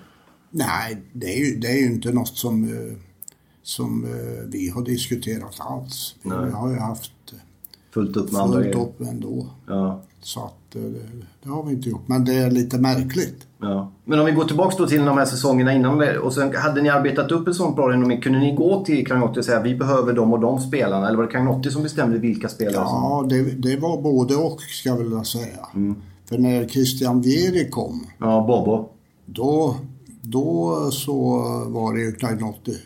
Nej, 0.50 1.02
det 1.12 1.26
är, 1.26 1.38
ju, 1.38 1.56
det 1.56 1.66
är 1.66 1.76
ju 1.76 1.86
inte 1.86 2.12
något 2.12 2.36
som, 2.36 2.64
eh, 2.64 2.96
som 3.62 4.04
eh, 4.04 4.44
vi 4.46 4.68
har 4.68 4.82
diskuterat 4.82 5.56
alls. 5.58 6.16
Vi 6.22 6.30
Nej. 6.30 6.50
har 6.50 6.70
ju 6.70 6.78
haft 6.78 7.12
fullt 7.90 8.16
upp 8.16 8.32
med 8.32 8.42
fullt 8.42 8.56
andra 8.56 8.80
upp 8.80 9.00
ändå. 9.00 9.46
Ja. 9.66 10.02
Så 10.20 10.44
att 10.44 10.63
det, 10.78 11.00
det, 11.42 11.48
har 11.48 11.62
vi 11.62 11.72
inte 11.72 11.88
gjort. 11.88 12.08
Men 12.08 12.24
det 12.24 12.34
är 12.34 12.50
lite 12.50 12.78
märkligt. 12.78 13.46
Ja. 13.60 13.92
Men 14.04 14.20
om 14.20 14.26
vi 14.26 14.32
går 14.32 14.44
tillbaks 14.44 14.76
då 14.76 14.86
till 14.86 15.04
de 15.04 15.18
här 15.18 15.24
säsongerna 15.24 15.72
innan 15.72 16.18
och 16.18 16.32
sen 16.32 16.56
hade 16.56 16.82
ni 16.82 16.88
arbetat 16.88 17.32
upp 17.32 17.48
ett 17.48 17.56
sånt 17.56 17.76
bra 17.76 17.90
renommé. 17.90 18.20
Kunde 18.20 18.38
ni 18.38 18.54
gå 18.54 18.84
till 18.84 19.06
Cragnotti 19.06 19.40
och 19.40 19.44
säga 19.44 19.60
vi 19.60 19.74
behöver 19.74 20.12
de 20.12 20.32
och 20.32 20.40
de 20.40 20.60
spelarna? 20.60 21.06
Eller 21.08 21.16
var 21.16 21.24
det 21.24 21.30
Cragnotti 21.30 21.70
som 21.70 21.82
bestämde 21.82 22.18
vilka 22.18 22.48
spelare 22.48 22.74
ja, 22.74 23.18
som... 23.20 23.28
det, 23.28 23.42
det 23.42 23.76
var 23.76 24.02
både 24.02 24.36
och 24.36 24.60
ska 24.60 24.88
jag 24.88 24.96
vilja 24.96 25.24
säga. 25.24 25.66
Mm. 25.74 25.96
För 26.28 26.38
när 26.38 26.68
Christian 26.68 27.20
Vieri 27.20 27.70
kom. 27.70 28.06
Ja, 28.18 28.44
Bobo. 28.48 28.88
Då, 29.26 29.76
då 30.22 30.76
så 30.90 31.38
var 31.66 31.94
det 31.94 32.00
ju 32.00 32.12
Cragnotti. 32.12 32.76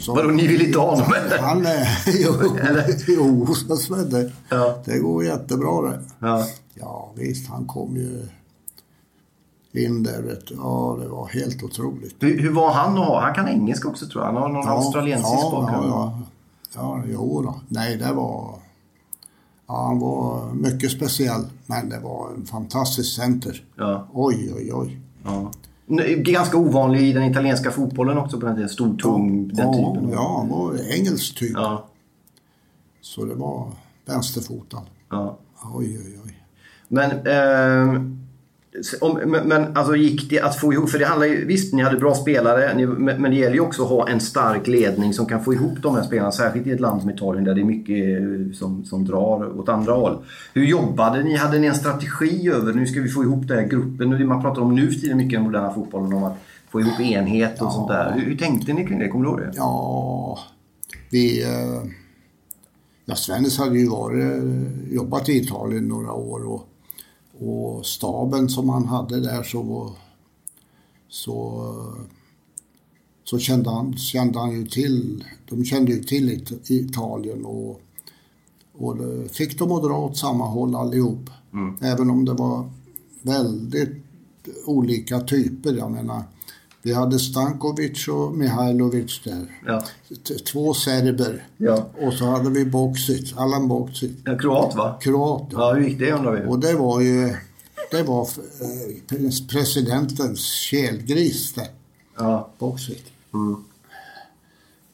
Så, 0.00 0.14
Vadå, 0.14 0.28
ni 0.28 0.46
vill 0.46 0.66
inte 0.66 0.78
ha 0.78 0.90
honom 0.90 1.12
eller? 1.12 1.38
Han 1.38 1.66
är... 1.66 1.88
Jo, 3.08 3.46
jo 3.48 3.54
sa 3.54 3.76
Svenne. 3.76 4.32
Ja. 4.48 4.78
Det 4.84 4.98
går 4.98 5.24
jättebra 5.24 5.82
det. 5.82 6.00
Ja. 6.18 6.46
Ja 6.74 7.12
visst, 7.16 7.48
han 7.48 7.66
kom 7.66 7.96
ju 7.96 8.28
in 9.72 10.02
där 10.02 10.22
vet 10.22 10.46
du. 10.46 10.54
Ja, 10.54 10.98
det 11.00 11.08
var 11.08 11.28
helt 11.28 11.62
otroligt. 11.62 12.16
Hur, 12.18 12.40
hur 12.40 12.52
var 12.52 12.72
han 12.72 12.98
att 12.98 13.06
ha? 13.06 13.20
Han 13.20 13.34
kan 13.34 13.48
engelska 13.48 13.88
också 13.88 14.06
tror 14.06 14.24
jag. 14.24 14.32
Han 14.32 14.42
har 14.42 14.48
någon 14.48 14.68
australiensisk 14.68 15.32
ja, 15.32 15.50
bakgrund. 15.50 15.86
Ja, 15.86 16.18
ja. 16.74 16.98
ja, 16.98 17.02
jo 17.12 17.42
då. 17.42 17.60
Nej, 17.68 17.96
det 17.96 18.12
var... 18.12 18.54
Ja, 19.66 19.86
han 19.86 19.98
var 19.98 20.52
mycket 20.54 20.90
speciell, 20.90 21.44
men 21.66 21.88
det 21.88 21.98
var 21.98 22.30
en 22.36 22.46
fantastisk 22.46 23.16
center. 23.16 23.64
Ja. 23.76 24.06
Oj, 24.12 24.52
oj, 24.56 24.72
oj. 24.72 25.00
Ja. 25.24 25.50
Ganska 26.16 26.56
ovanlig 26.58 27.00
i 27.02 27.12
den 27.12 27.22
italienska 27.24 27.70
fotbollen 27.70 28.18
också 28.18 28.40
på 28.40 28.46
den 28.46 28.54
tiden. 28.54 28.68
Stor, 28.68 28.96
tung, 28.96 29.48
den 29.48 29.66
ja, 29.66 29.72
typen. 29.94 30.10
Ja, 30.10 30.36
han 30.38 30.48
var 30.48 30.92
engelsk 30.98 31.36
typ. 31.38 31.52
Ja. 31.54 31.84
Så 33.00 33.24
det 33.24 33.34
var 33.34 33.66
vänsterfotad. 34.06 34.82
ja. 35.10 35.36
Oj, 35.74 35.98
oj, 36.04 36.18
oj. 36.24 36.40
Men, 36.88 37.10
s- 37.26 38.13
om, 39.00 39.20
men, 39.44 39.76
alltså 39.76 39.96
gick 39.96 40.30
det 40.30 40.40
att 40.40 40.56
få 40.56 40.72
ihop, 40.72 40.90
för 40.90 40.98
det 40.98 41.04
handlar 41.06 41.26
ju, 41.26 41.44
visst 41.44 41.74
ni 41.74 41.82
hade 41.82 41.96
bra 41.96 42.14
spelare, 42.14 42.74
ni, 42.76 42.86
men, 42.86 43.22
det 43.22 43.36
gäller 43.36 43.54
ju 43.54 43.60
också 43.60 43.82
att 43.82 43.88
ha 43.88 44.08
en 44.08 44.20
stark 44.20 44.66
ledning 44.66 45.14
som 45.14 45.26
kan 45.26 45.44
få 45.44 45.54
ihop 45.54 45.78
de 45.82 45.94
här 45.94 46.02
spelarna, 46.02 46.32
särskilt 46.32 46.66
i 46.66 46.70
ett 46.70 46.80
land 46.80 47.00
som 47.00 47.10
Italien 47.10 47.44
där 47.44 47.54
det 47.54 47.60
är 47.60 47.64
mycket 47.64 48.20
eh, 48.20 48.56
som, 48.58 48.84
som 48.84 49.04
drar 49.04 49.58
åt 49.58 49.68
andra 49.68 49.92
håll. 49.92 50.18
Hur 50.54 50.64
jobbade 50.64 51.22
ni? 51.22 51.36
Hade 51.36 51.58
ni 51.58 51.66
en 51.66 51.74
strategi 51.74 52.48
över, 52.48 52.72
nu 52.72 52.86
ska 52.86 53.00
vi 53.00 53.08
få 53.08 53.22
ihop 53.22 53.48
den 53.48 53.58
här 53.58 53.66
gruppen, 53.66 54.10
nu, 54.10 54.24
man 54.24 54.42
pratar 54.42 54.62
om 54.62 54.74
nu 54.74 54.90
för 54.90 55.00
tiden 55.00 55.16
mycket 55.16 55.32
i 55.32 55.36
den 55.36 55.44
moderna 55.44 55.74
fotbollen 55.74 56.12
om 56.12 56.24
att 56.24 56.36
få 56.70 56.80
ihop 56.80 57.00
enhet 57.00 57.62
och 57.62 57.72
sånt 57.72 57.88
där. 57.88 58.12
Hur, 58.12 58.24
hur 58.26 58.36
tänkte 58.36 58.72
ni 58.72 58.86
kring 58.86 58.98
det? 58.98 59.08
Kommer 59.08 59.24
du 59.24 59.30
ihåg 59.30 59.40
det? 59.40 59.52
Ja, 59.56 60.38
vi... 61.10 61.42
eh, 61.42 61.90
Ja, 63.06 63.14
Svennis 63.14 63.58
hade 63.58 63.78
ju 63.78 63.88
varit, 63.88 64.24
eh, 64.24 64.94
jobbat 64.94 65.28
i 65.28 65.32
Italien 65.32 65.88
några 65.88 66.12
år 66.12 66.44
och, 66.44 66.68
och 67.38 67.86
staben 67.86 68.48
som 68.48 68.68
han 68.68 68.84
hade 68.86 69.20
där 69.20 69.42
så, 69.42 69.92
så, 71.08 71.64
så 73.24 73.38
kände, 73.38 73.70
han, 73.70 73.96
kände 73.96 74.38
han 74.38 74.52
ju 74.52 74.66
till, 74.66 75.24
de 75.48 75.64
kände 75.64 75.92
ju 75.92 76.02
till 76.04 76.30
It- 76.30 76.70
Italien 76.70 77.44
och, 77.44 77.80
och 78.78 78.96
fick 79.30 79.58
dem 79.58 79.72
att 79.72 79.82
dra 79.82 79.98
åt 79.98 80.16
samma 80.16 80.46
håll 80.46 80.74
allihop. 80.76 81.30
Även 81.80 82.10
om 82.10 82.24
det 82.24 82.32
var 82.32 82.70
väldigt 83.22 84.04
olika 84.66 85.20
typer. 85.20 85.72
Jag 85.72 85.90
menar, 85.90 86.22
vi 86.84 86.92
hade 86.94 87.18
Stankovic 87.18 88.08
och 88.08 88.32
Mihailovic 88.36 89.20
där. 89.24 89.60
Ja. 89.66 89.84
Två 90.52 90.74
serber. 90.74 91.46
Ja. 91.56 91.86
Och 92.00 92.12
så 92.12 92.24
hade 92.24 92.50
vi 92.50 92.64
Boksic, 92.64 93.34
Allan 93.36 93.68
Boksic, 93.68 94.12
En 94.26 94.38
kroat 94.38 94.74
va? 94.76 94.98
kroat. 95.00 95.48
Ja, 95.52 95.72
hur 95.72 95.88
gick 95.88 95.98
det 95.98 96.12
undrar 96.12 96.32
vi? 96.32 96.46
Och 96.48 96.58
det 96.58 96.72
var 96.74 97.00
ju 97.00 97.36
det 97.90 98.02
var 98.02 98.22
eh, 98.22 98.96
pres- 99.08 99.48
presidentens 99.48 100.40
kelgris 100.44 101.52
det, 101.54 101.68
Ja. 102.18 102.48
Boksic. 102.58 103.02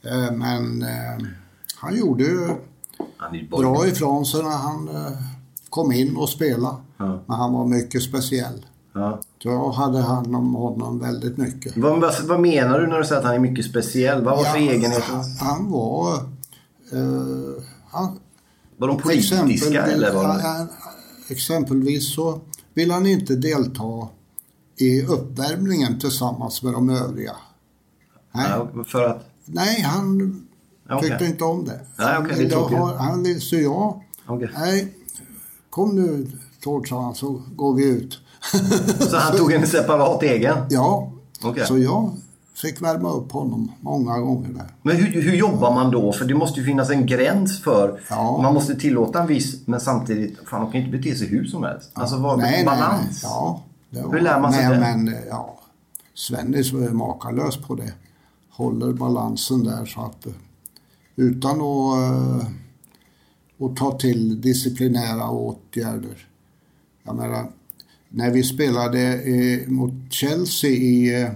Eh, 0.04 0.32
Men 0.32 0.82
eh, 0.82 1.26
han 1.76 1.96
gjorde 1.96 2.24
ju 2.24 2.48
Han 3.16 3.46
bra 3.50 3.86
ifrån 3.86 4.26
sig 4.26 4.42
när 4.42 4.50
han 4.56 4.88
kom 5.70 5.92
in 5.92 6.16
och 6.16 6.28
spelade. 6.28 6.76
Ja. 6.98 7.20
Men 7.26 7.36
han 7.36 7.52
var 7.52 7.66
mycket 7.66 8.02
speciell. 8.02 8.66
Ja. 8.92 9.20
Jag 9.38 9.70
hade 9.70 9.98
hand 10.00 10.36
om 10.36 10.54
honom 10.54 10.98
väldigt 10.98 11.36
mycket. 11.36 11.76
Vad, 11.76 12.00
vad, 12.00 12.24
vad 12.24 12.40
menar 12.40 12.80
du 12.80 12.86
när 12.86 12.98
du 12.98 13.04
säger 13.04 13.20
att 13.20 13.26
han 13.26 13.34
är 13.34 13.38
mycket 13.38 13.64
speciell? 13.64 14.24
Vad 14.24 14.36
var 14.36 14.44
för 14.44 14.58
Ja, 14.58 14.72
egenheter? 14.72 15.02
han, 15.12 15.24
han 15.40 15.70
var... 15.70 16.14
Eh, 16.92 17.62
han, 17.90 18.18
Var 18.76 18.88
de 18.88 18.96
politiska 18.98 19.36
Exempel- 19.46 19.92
eller 19.94 20.14
var 20.14 20.24
han- 20.24 20.40
han- 20.40 20.68
Exempelvis 21.28 22.14
så 22.14 22.40
vill 22.74 22.90
han 22.90 23.06
inte 23.06 23.36
delta 23.36 24.08
i 24.76 25.02
uppvärmningen 25.02 25.98
tillsammans 26.00 26.62
med 26.62 26.72
de 26.72 26.90
övriga. 26.90 27.36
Nej, 28.32 28.46
Ja, 28.50 28.84
för 28.84 29.04
att... 29.04 29.24
nej 29.44 29.80
han 29.80 30.46
Ja, 30.88 31.00
tyckte 31.00 31.24
inte 31.24 31.44
om 31.44 31.64
det. 31.64 31.80
Nej, 31.98 32.06
Han 32.14 32.22
okej, 32.22 32.28
det 32.28 32.34
är 32.34 32.38
ville 32.38 32.50
tråkigt. 32.54 32.78
ha- 32.78 32.96
han 32.96 33.40
så 33.40 33.56
jag, 33.56 34.02
Okej. 34.26 34.50
nej, 34.54 34.94
kom 35.70 35.96
nu 35.96 36.30
Tord, 36.62 36.88
sa 36.88 37.02
han, 37.02 37.14
så 37.14 37.42
går 37.56 37.74
vi 37.74 37.84
ut. 37.84 38.18
Så 39.10 39.16
han 39.16 39.36
tog 39.36 39.52
en 39.52 39.66
separat 39.66 40.22
egen? 40.22 40.56
ja, 40.70 41.12
Okej. 41.42 41.66
så 41.66 41.78
jag 41.78 42.10
fick 42.54 42.82
värma 42.82 43.10
upp 43.12 43.32
honom 43.32 43.72
många 43.80 44.18
gånger 44.18 44.48
där. 44.48 44.66
Men 44.82 44.96
hur, 44.96 45.22
hur 45.22 45.34
jobbar 45.36 45.74
man 45.74 45.90
då? 45.90 46.12
För 46.12 46.24
det 46.24 46.34
måste 46.34 46.60
ju 46.60 46.66
finnas 46.66 46.90
en 46.90 47.06
gräns 47.06 47.62
för... 47.62 48.00
Ja. 48.10 48.38
Man 48.42 48.54
måste 48.54 48.74
tillåta 48.74 49.20
en 49.20 49.26
viss, 49.26 49.66
men 49.66 49.80
samtidigt... 49.80 50.38
Fan, 50.48 50.60
de 50.60 50.72
kan 50.72 50.80
ju 50.80 50.86
inte 50.86 50.98
bete 50.98 51.14
sig 51.16 51.28
hur 51.28 51.44
som 51.44 51.62
helst. 51.62 51.90
Alltså, 51.94 52.16
vad, 52.16 52.38
Nej, 52.38 52.50
nej, 52.50 52.64
balans. 52.64 53.22
nej. 53.22 53.32
Ja, 53.32 53.62
det 53.90 54.02
var, 54.02 54.12
Hur 54.12 54.20
lär 54.20 54.40
man 54.40 54.52
sig 54.52 54.68
nej, 54.68 54.78
det? 54.78 54.80
Men, 54.80 55.14
ja, 55.28 55.58
Svennis 56.14 56.72
är 56.72 56.90
makalös 56.90 57.56
på 57.56 57.74
det. 57.74 57.92
Håller 58.50 58.92
balansen 58.92 59.64
där 59.64 59.84
så 59.86 60.00
att 60.00 60.26
eh, 60.26 60.32
utan 61.16 61.50
att, 61.60 61.98
eh, 61.98 62.46
att 63.66 63.76
ta 63.76 63.98
till 63.98 64.40
disciplinära 64.40 65.30
åtgärder. 65.30 66.26
Jag 67.02 67.16
menar, 67.16 67.46
när 68.12 68.30
vi 68.30 68.42
spelade 68.42 69.00
eh, 69.14 69.68
mot 69.68 69.92
Chelsea 70.10 70.70
i, 70.70 71.22
eh, 71.22 71.30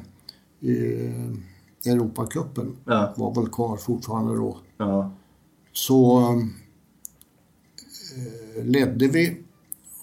i 0.60 1.90
Europacupen, 1.90 2.76
Ja. 2.84 3.14
var 3.16 3.34
väl 3.34 3.48
kvar 3.50 3.76
fortfarande 3.76 4.36
då, 4.36 4.56
Ja. 4.78 5.10
så 5.72 6.20
eh, 8.16 8.64
ledde 8.64 9.06
vi 9.08 9.36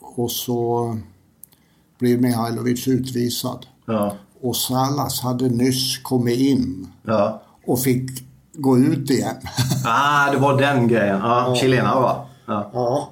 och 0.01 0.31
så 0.31 0.97
blev 1.99 2.21
Mihailovic 2.21 2.87
utvisad. 2.87 3.65
Ja. 3.85 4.15
Och 4.41 4.55
Salas 4.55 5.21
hade 5.21 5.49
nyss 5.49 5.97
kommit 5.97 6.39
in 6.39 6.87
Ja. 7.03 7.41
och 7.65 7.79
fick 7.79 8.09
gå 8.53 8.77
ut 8.77 9.09
igen. 9.09 9.35
Ah, 9.85 10.31
det 10.31 10.37
var 10.37 10.61
den 10.61 10.87
grejen. 10.87 11.17
Ja, 11.17 11.55
chilenare 11.55 12.01
va? 12.01 12.25
Ja. 12.45 12.69
ja. 12.73 13.09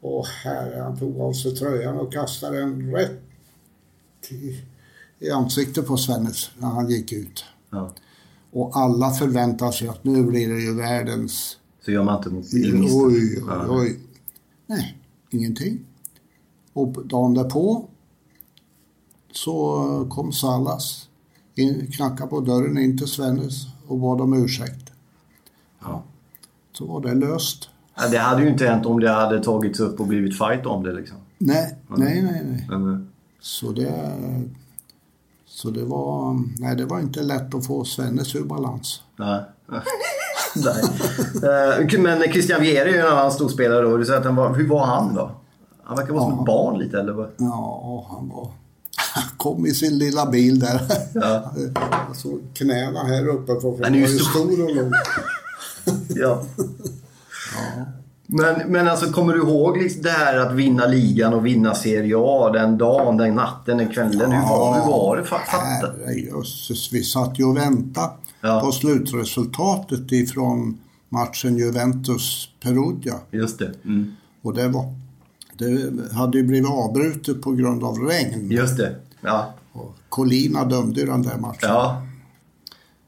Och 0.00 0.26
herre, 0.26 0.80
han 0.80 0.98
tog 0.98 1.20
av 1.20 1.32
sig 1.32 1.54
tröjan 1.54 1.98
och 1.98 2.12
kastade 2.12 2.58
den 2.58 2.92
rätt 2.92 3.20
i, 4.28 4.60
i 5.18 5.30
ansiktet 5.30 5.86
på 5.86 5.96
Svennis 5.96 6.50
när 6.58 6.68
han 6.68 6.90
gick 6.90 7.12
ut. 7.12 7.44
ja. 7.70 7.92
Och 8.52 8.76
alla 8.76 9.10
förväntar 9.10 9.70
sig 9.70 9.88
att 9.88 10.04
nu 10.04 10.24
blir 10.24 10.48
det 10.48 10.60
ju 10.60 10.74
världens... 10.74 11.58
Så 11.84 11.90
gör 11.90 12.04
man 12.04 12.16
inte 12.16 12.30
mot 12.30 12.44
Oj, 12.52 13.42
oj, 13.42 13.66
oj. 13.68 14.00
Nej, 14.66 14.98
ingenting. 15.30 15.86
Och 16.72 17.06
dagen 17.06 17.34
därpå 17.34 17.88
så 19.32 20.06
kom 20.10 20.32
Salas, 20.32 21.08
in, 21.54 21.86
knackade 21.92 22.30
på 22.30 22.40
dörren 22.40 22.78
in 22.78 22.98
till 22.98 23.06
Svennis 23.06 23.66
och 23.86 23.98
bad 23.98 24.20
om 24.20 24.44
ursäkt. 24.44 24.90
Ja. 25.80 26.02
Så 26.72 26.86
var 26.86 27.00
det 27.00 27.14
löst. 27.14 27.68
Ja, 27.96 28.08
det 28.10 28.18
hade 28.18 28.42
ju 28.42 28.48
inte 28.48 28.66
hänt 28.66 28.86
om 28.86 29.00
det 29.00 29.10
hade 29.10 29.42
tagits 29.42 29.80
upp 29.80 30.00
och 30.00 30.06
blivit 30.06 30.38
fight 30.38 30.66
om 30.66 30.82
det 30.82 30.92
liksom. 30.92 31.16
Nej, 31.38 31.78
nej, 31.88 32.22
nej, 32.22 32.42
nej. 32.44 32.66
Men, 32.68 32.94
eh, 32.94 33.00
Så 33.40 33.66
Så 33.66 33.72
det, 33.72 34.10
så 35.46 35.70
det 35.70 35.84
var, 35.84 36.42
nej 36.58 36.76
det 36.76 36.84
var 36.84 37.00
inte 37.00 37.22
lätt 37.22 37.54
att 37.54 37.66
få 37.66 37.84
Svennis 37.84 38.34
ur 38.34 38.44
balans. 38.44 39.02
nej. 39.16 39.40
nej. 40.56 40.82
Eh, 41.90 42.00
Men 42.00 42.22
Christian 42.32 42.60
Vieri 42.60 42.90
är 42.90 42.94
ju 42.94 43.00
en 43.00 43.06
annan 43.06 43.32
storspelare 43.32 43.82
då. 43.82 43.96
Du 43.96 44.04
säger 44.04 44.18
att 44.18 44.24
han 44.24 44.36
var, 44.36 44.54
hur 44.54 44.68
var 44.68 44.86
han 44.86 45.14
då? 45.14 45.30
Han 45.84 45.96
verkar 45.96 46.12
vara 46.12 46.30
som 46.30 46.38
ett 46.38 46.46
barn 46.46 46.78
lite 46.78 47.00
eller? 47.00 47.12
vad? 47.12 47.28
Ja, 47.36 48.06
han 48.10 48.28
var... 48.28 48.50
Han 49.14 49.22
kom 49.36 49.66
i 49.66 49.70
sin 49.70 49.98
lilla 49.98 50.26
bil 50.26 50.58
där. 50.60 50.80
Ja. 51.14 51.52
Alltså 52.08 52.28
knäna 52.54 53.04
här 53.04 53.28
uppe 53.28 53.60
för 53.60 53.70
Han 53.70 53.84
han 53.84 53.94
är 53.94 53.98
ju 53.98 54.04
var 54.04 54.10
ju 54.12 54.18
stor 54.18 54.64
och 54.64 54.74
lång. 54.76 54.92
Ja. 56.08 56.42
Men, 58.26 58.72
men 58.72 58.88
alltså 58.88 59.12
kommer 59.12 59.32
du 59.32 59.38
ihåg 59.40 59.76
liksom 59.78 60.02
det 60.02 60.10
här 60.10 60.38
att 60.38 60.52
vinna 60.54 60.86
ligan 60.86 61.34
och 61.34 61.46
vinna 61.46 61.74
Serie 61.74 62.14
A 62.18 62.50
den 62.52 62.78
dagen, 62.78 63.16
den 63.16 63.34
natten, 63.34 63.78
den 63.78 63.88
kvällen? 63.88 64.32
Hur, 64.32 64.42
var, 64.42 64.74
hur 64.80 64.86
var 64.92 65.16
det? 65.16 65.24
Fatta. 65.24 65.56
Herrejösses, 66.06 66.92
vi 66.92 67.02
satt 67.04 67.38
ju 67.38 67.44
och 67.44 67.56
väntade 67.56 68.10
Ja. 68.42 68.60
på 68.60 68.72
slutresultatet 68.72 70.12
ifrån 70.12 70.78
matchen 71.08 71.56
Juventus-Perugia. 71.58 73.14
Just 73.30 73.58
det. 73.58 73.72
Mm. 73.84 74.12
Och 74.42 74.54
det, 74.54 74.68
var, 74.68 74.94
det 75.58 75.92
hade 76.14 76.38
ju 76.38 76.44
blivit 76.44 76.70
avbrutet 76.70 77.42
på 77.42 77.52
grund 77.52 77.84
av 77.84 77.98
regn. 77.98 78.50
Just 78.50 78.76
det. 78.76 78.96
Ja. 79.20 79.54
Och 79.72 79.94
Colina 80.08 80.64
dömde 80.64 81.00
ju 81.00 81.06
den 81.06 81.22
där 81.22 81.36
matchen. 81.36 81.58
Ja. 81.68 82.02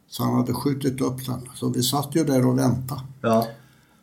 Så 0.09 0.23
han 0.25 0.35
hade 0.35 0.53
skjutit 0.53 1.01
upp 1.01 1.27
den. 1.27 1.49
Så 1.55 1.69
vi 1.69 1.83
satt 1.83 2.09
ju 2.17 2.25
där 2.25 2.47
och 2.47 2.59
väntade. 2.59 3.01
Ja. 3.21 3.47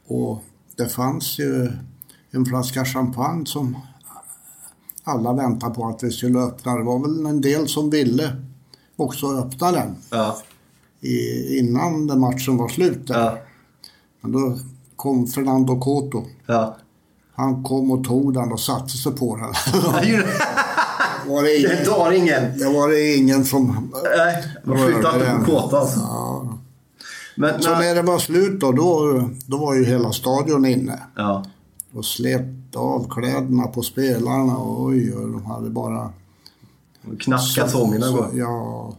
Och 0.10 0.44
det 0.78 0.88
fanns 0.90 1.40
ju 1.40 1.72
en 2.32 2.46
flaska 2.46 2.86
champagne 2.86 3.46
som 3.46 3.78
alla 5.04 5.34
väntade 5.34 5.74
på 5.74 5.88
att 5.88 6.04
vi 6.04 6.12
skulle 6.12 6.40
öppna. 6.40 6.78
Det 6.78 6.84
var 6.84 7.00
väl 7.00 7.26
en 7.26 7.42
del 7.42 7.68
som 7.68 7.90
ville 7.90 8.36
också 8.96 9.28
öppna 9.28 9.72
den. 9.72 9.96
Ja. 10.12 10.38
i, 11.02 11.58
innan 11.60 12.08
den 12.08 12.20
matchen 12.20 12.58
var 12.58 12.68
slut. 12.70 13.02
Ja. 13.06 13.38
Men 14.22 14.32
då 14.32 14.58
kom 14.96 15.28
Fernando 15.28 15.80
Coto. 15.80 16.24
Ja. 16.46 16.78
Han 17.36 17.64
kom 17.64 17.92
och 17.92 18.04
tog 18.04 18.34
den 18.34 18.52
och 18.52 18.60
satte 18.60 18.90
sig 18.90 19.12
på 19.12 19.36
den. 19.36 19.46
var 21.28 21.44
det, 21.44 21.50
Det 21.50 21.58
ingen, 21.74 21.86
tar 21.86 22.12
ingen. 22.12 22.58
det 22.60 22.66
var 22.66 22.90
det 22.90 23.16
ingen 23.16 23.46
som... 23.46 23.92
Nej, 24.18 24.44
man 24.64 24.78
flyttar 24.78 25.16
inte 25.16 25.46
på 25.46 25.52
kåta 25.60 25.80
alltså. 25.80 26.00
Ja. 26.00 26.58
Men, 27.40 27.62
Så 27.62 27.70
när 27.70 27.96
det 27.96 28.02
var 28.02 28.20
slut 28.20 28.60
då, 28.60 28.72
då, 28.72 29.24
då 29.46 29.58
var 29.58 29.76
ju 29.76 29.86
hela 29.86 30.12
stadion 30.12 30.66
inne. 30.66 31.00
ja. 31.16 31.44
Och 31.94 32.06
släppte 32.06 32.80
av 32.80 33.08
kläderna 33.10 33.68
på 33.68 33.82
spelarna. 33.82 34.58
Och 34.58 34.84
oj, 34.84 35.14
och 35.14 35.30
de 35.30 35.46
hade 35.46 35.70
bara... 35.70 36.10
Knappt 37.20 37.56
kalsongerna 37.56 38.06
så. 38.06 38.26
Ja, 38.34 38.94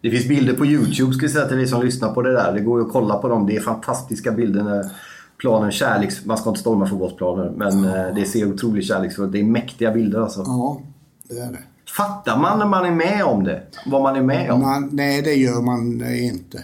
Det 0.00 0.10
finns 0.10 0.28
bilder 0.28 0.54
på 0.54 0.66
YouTube 0.66 1.12
ska 1.12 1.24
jag 1.24 1.32
säga 1.32 1.48
till 1.48 1.60
er 1.60 1.66
som 1.66 1.82
lyssnar 1.82 2.12
på 2.14 2.22
det 2.22 2.32
där. 2.32 2.52
Det 2.52 2.60
går 2.60 2.80
ju 2.80 2.86
att 2.86 2.92
kolla 2.92 3.18
på 3.18 3.28
dem. 3.28 3.46
Det 3.46 3.56
är 3.56 3.60
fantastiska 3.60 4.32
bilder 4.32 4.62
när 4.62 4.90
planen 5.38 5.72
kärleks... 5.72 6.24
Man 6.24 6.38
ska 6.38 6.48
inte 6.50 6.60
storma 6.60 6.86
fotbollsplaner, 6.86 7.52
men 7.56 7.84
eh, 7.84 8.14
det 8.14 8.24
ser 8.24 8.52
otroligt 8.52 8.86
kärleksfullt 8.86 9.32
Det 9.32 9.40
är 9.40 9.44
mäktiga 9.44 9.90
bilder 9.90 10.20
alltså. 10.20 10.42
ja, 10.46 10.80
det 11.28 11.38
är 11.38 11.52
det. 11.52 11.58
Fattar 11.96 12.38
man 12.38 12.58
när 12.58 12.66
man 12.66 12.84
är 12.84 12.90
med 12.90 13.24
om 13.24 13.44
det? 13.44 13.62
Vad 13.86 14.02
man 14.02 14.16
är 14.16 14.22
med 14.22 14.50
om? 14.50 14.60
Man, 14.60 14.88
nej, 14.92 15.22
det 15.22 15.34
gör 15.34 15.62
man 15.62 16.14
inte. 16.16 16.62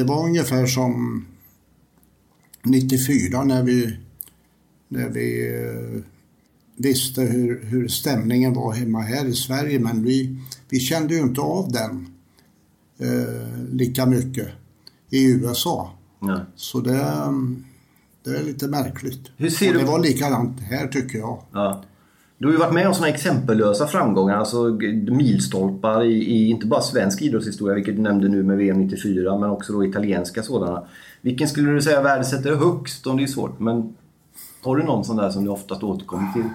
Det 0.00 0.04
var 0.04 0.24
ungefär 0.24 0.66
som 0.66 1.24
94 2.62 3.44
när 3.44 3.62
vi, 3.62 3.96
när 4.88 5.08
vi 5.08 5.54
eh, 5.56 6.02
visste 6.76 7.22
hur, 7.22 7.64
hur 7.64 7.88
stämningen 7.88 8.54
var 8.54 8.72
hemma 8.72 9.00
här 9.00 9.24
i 9.24 9.32
Sverige. 9.32 9.78
Men 9.80 10.02
vi, 10.04 10.38
vi 10.68 10.80
kände 10.80 11.14
ju 11.14 11.20
inte 11.20 11.40
av 11.40 11.72
den 11.72 12.06
eh, 12.98 13.64
lika 13.72 14.06
mycket 14.06 14.48
i 15.10 15.32
USA. 15.32 15.92
Nej. 16.20 16.40
Så 16.56 16.80
det, 16.80 16.92
det 18.24 18.36
är 18.38 18.42
lite 18.44 18.68
märkligt. 18.68 19.20
Hur 19.36 19.50
ser 19.50 19.68
Och 19.68 19.74
det 19.74 19.80
du- 19.80 19.86
var 19.86 19.98
likadant 19.98 20.60
här 20.60 20.88
tycker 20.88 21.18
jag. 21.18 21.42
Ja. 21.52 21.84
Du 22.40 22.46
har 22.46 22.52
ju 22.52 22.58
varit 22.58 22.74
med 22.74 22.86
om 22.86 22.94
sådana 22.94 23.14
exempellösa 23.14 23.86
framgångar, 23.86 24.36
alltså 24.36 24.78
milstolpar 25.10 26.04
i, 26.04 26.12
i 26.12 26.50
inte 26.50 26.66
bara 26.66 26.80
svensk 26.80 27.22
idrottshistoria, 27.22 27.74
vilket 27.74 27.96
du 27.96 28.02
nämnde 28.02 28.28
nu 28.28 28.42
med 28.42 28.56
VM 28.56 28.78
94, 28.78 29.38
men 29.38 29.50
också 29.50 29.72
då 29.72 29.84
italienska 29.84 30.42
sådana. 30.42 30.86
Vilken 31.20 31.48
skulle 31.48 31.70
du 31.70 31.82
säga 31.82 32.02
värdesätter 32.02 32.56
högst, 32.56 33.06
om 33.06 33.16
det 33.16 33.22
är 33.22 33.26
svårt, 33.26 33.60
men 33.60 33.94
har 34.62 34.76
du 34.76 34.82
någon 34.82 35.04
sån 35.04 35.16
där 35.16 35.30
som 35.30 35.44
du 35.44 35.50
oftast 35.50 35.82
återkommer 35.82 36.32
till? 36.32 36.48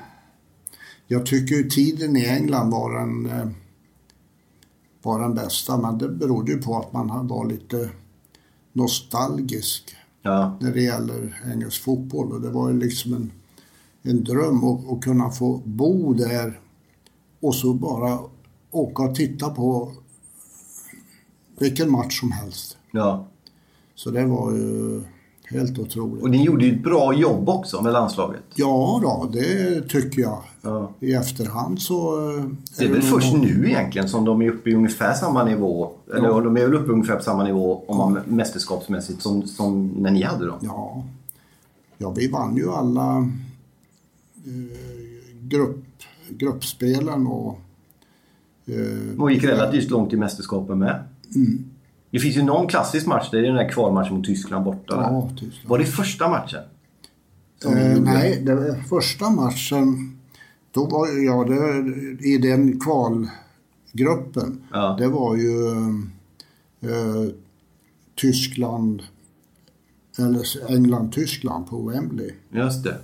Jag 1.07 1.25
tycker 1.25 1.69
tiden 1.69 2.17
i 2.17 2.25
England 2.25 2.71
var 2.71 2.99
den, 2.99 3.25
eh, 3.25 3.47
var 5.01 5.19
den 5.19 5.35
bästa, 5.35 5.77
men 5.77 5.97
det 5.97 6.09
berodde 6.09 6.51
ju 6.51 6.61
på 6.61 6.77
att 6.77 6.93
man 6.93 7.27
var 7.27 7.45
lite 7.45 7.89
nostalgisk 8.73 9.95
Ja, 10.25 10.57
när 10.59 10.71
det 10.71 10.81
gäller 10.81 11.41
engelsk 11.53 11.83
fotboll. 11.83 12.31
Och 12.31 12.41
det 12.41 12.49
var 12.49 12.69
ju 12.69 12.79
liksom 12.79 13.13
en, 13.13 13.31
en 14.05 14.23
dröm 14.23 14.63
att, 14.63 15.01
kunna 15.03 15.29
få 15.29 15.61
bo 15.65 16.13
där 16.13 16.59
och 17.41 17.55
så 17.55 17.73
bara 17.73 18.19
åka 18.71 19.03
och 19.03 19.15
titta 19.15 19.49
på 19.49 19.91
vilken 21.59 21.91
match 21.91 22.19
som 22.19 22.31
helst. 22.31 22.77
ja. 22.91 23.25
Så 23.97 24.11
det 24.11 24.25
var 24.25 24.51
ju 24.51 25.01
helt 25.49 25.79
otroligt. 25.79 26.23
Och 26.23 26.29
ni 26.29 26.43
gjorde 26.43 26.65
ju 26.65 26.75
ett 26.75 26.83
bra 26.83 27.13
jobb 27.13 27.49
också 27.49 27.81
med 27.81 27.93
landslaget. 27.93 28.41
Ja 28.55 28.99
då, 29.03 29.29
det 29.33 29.81
tycker 29.89 30.21
jag. 30.21 30.41
Ja. 30.61 30.91
I 30.99 31.13
efterhand 31.13 31.81
så... 31.81 32.29
eh, 32.37 32.45
Det 32.77 32.85
är 32.85 32.89
väl 32.91 33.01
först 33.01 33.33
någon- 33.33 33.41
nu 33.41 33.69
egentligen 33.69 34.09
som 34.09 34.25
de 34.25 34.41
är 34.41 34.49
uppe 34.49 34.69
i 34.69 34.75
ungefär 34.75 35.13
samma 35.13 35.43
nivå, 35.43 35.91
eller 36.15 36.27
Ja. 36.29 36.39
de 36.41 36.57
är 36.57 36.61
väl 36.61 36.73
uppe 36.73 36.91
ungefär 36.91 37.15
på 37.15 37.23
samma 37.23 37.43
nivå 37.43 37.83
om 37.87 37.97
man 37.97 38.19
mästerskapsmässigt 38.27 39.21
som, 39.21 39.47
som 39.47 39.87
när 39.87 40.11
ni 40.11 40.23
hade 40.23 40.45
dem? 40.45 40.57
Ja, 40.61 41.03
ja 41.97 42.09
vi 42.11 42.27
vann 42.27 42.55
ju 42.57 42.69
alla 42.71 43.29
grupp, 45.41 45.85
gruppspelen 46.29 47.27
och 47.27 47.59
eh, 48.65 49.21
Och 49.21 49.31
gick 49.31 49.43
relativt 49.43 49.89
långt 49.89 50.13
i 50.13 50.17
mästerskapen 50.17 50.79
med. 50.79 51.03
Mm. 51.35 51.65
Det 52.11 52.19
finns 52.19 52.37
ju 52.37 52.43
någon 52.43 52.67
klassisk 52.67 53.07
match, 53.07 53.29
det 53.31 53.37
är 53.37 53.41
den 53.41 53.55
där 53.55 53.69
kvalmatchen 53.69 54.15
mot 54.15 54.25
Tyskland 54.25 54.65
borta. 54.65 54.95
ja, 54.95 55.29
Tyskland. 55.39 55.69
Var 55.69 55.79
det 55.79 55.85
första 55.85 56.29
matchen? 56.29 56.61
Eh, 57.65 58.01
nej, 58.01 58.41
det 58.45 58.55
var 58.55 58.83
första 58.89 59.29
matchen, 59.29 60.17
då 60.71 60.85
var 60.85 61.07
jag 61.07 61.49
det, 61.49 62.27
i 62.27 62.37
den 62.37 62.79
kvalgruppen. 62.79 64.63
Ja. 64.73 64.95
Det 64.99 65.07
var 65.07 65.35
ju 65.35 65.69
eh, 66.81 67.31
Tyskland, 68.15 69.03
eller 70.19 70.71
England-Tyskland 70.71 71.67
på 71.69 71.89
Wembley. 71.89 72.31
Just 72.51 72.83
det. 72.83 72.97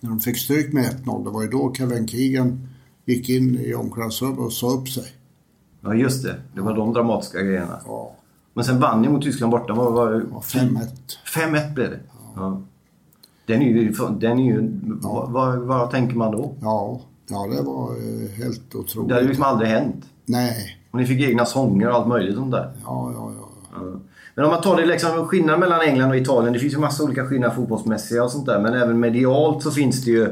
När 0.00 0.10
de 0.10 0.20
fick 0.20 0.38
stryk 0.38 0.72
med 0.72 0.84
1-0, 1.04 1.24
det 1.24 1.30
var 1.30 1.42
ju 1.42 1.48
då 1.48 1.74
Kevin 1.74 2.08
Keegan 2.08 2.68
gick 3.04 3.28
in 3.28 3.58
i 3.58 3.74
omklädningsrummet 3.74 4.38
och 4.38 4.52
sa 4.52 4.70
upp 4.70 4.88
sig. 4.88 5.04
Ja, 5.80 5.94
just 5.94 6.22
det. 6.22 6.34
Det 6.54 6.60
var 6.60 6.76
de 6.76 6.92
dramatiska 6.92 7.42
grejerna. 7.42 7.80
Ja, 7.86 8.14
Men 8.54 8.64
sen 8.64 8.80
vann 8.80 9.02
ni 9.02 9.08
mot 9.08 9.22
Tyskland 9.22 9.50
borta. 9.50 9.72
Var, 9.74 9.90
var, 9.90 10.12
var 10.12 10.40
5-1. 10.40 10.78
5-1 11.26 11.74
blev 11.74 11.90
det. 11.90 12.00
Ja. 12.36 12.62
Den 13.46 13.62
är 13.62 13.66
ju... 13.66 13.92
Den 14.20 14.38
är 14.38 14.44
ju 14.44 14.80
vad, 14.84 15.30
vad, 15.30 15.58
vad 15.58 15.90
tänker 15.90 16.16
man 16.16 16.32
då? 16.32 16.54
Ja, 16.60 17.00
ja, 17.28 17.46
det 17.46 17.62
var 17.62 17.90
eh, 17.96 18.30
helt 18.30 18.74
otroligt. 18.74 19.08
Det 19.08 19.14
hade 19.14 19.24
ju 19.24 19.28
liksom 19.28 19.44
aldrig 19.44 19.70
hänt. 19.70 20.04
Nej, 20.26 20.78
Och 20.90 20.98
ni 20.98 21.06
fick 21.06 21.20
egna 21.20 21.44
sånger 21.46 21.88
och 21.88 21.94
allt 21.94 22.08
möjligt 22.08 22.34
sånt 22.34 22.50
där. 22.52 22.72
ja, 22.84 23.12
ja, 23.14 23.32
ja. 23.40 23.48
Ja. 23.74 24.00
Men 24.34 24.44
om 24.44 24.50
man 24.50 24.62
tar 24.62 24.76
det 24.76 24.86
liksom 24.86 25.26
skillnad 25.26 25.60
mellan 25.60 25.80
England 25.80 26.10
och 26.10 26.16
Italien. 26.16 26.52
Det 26.52 26.58
finns 26.58 26.74
ju 26.74 26.78
massa 26.78 27.04
olika 27.04 27.26
skillnader 27.26 27.54
fotbollsmässiga 27.54 28.24
och 28.24 28.30
sånt 28.30 28.46
där. 28.46 28.60
Men 28.60 28.74
även 28.74 29.00
medialt 29.00 29.62
så 29.62 29.70
finns 29.70 30.04
det 30.04 30.10
ju... 30.10 30.22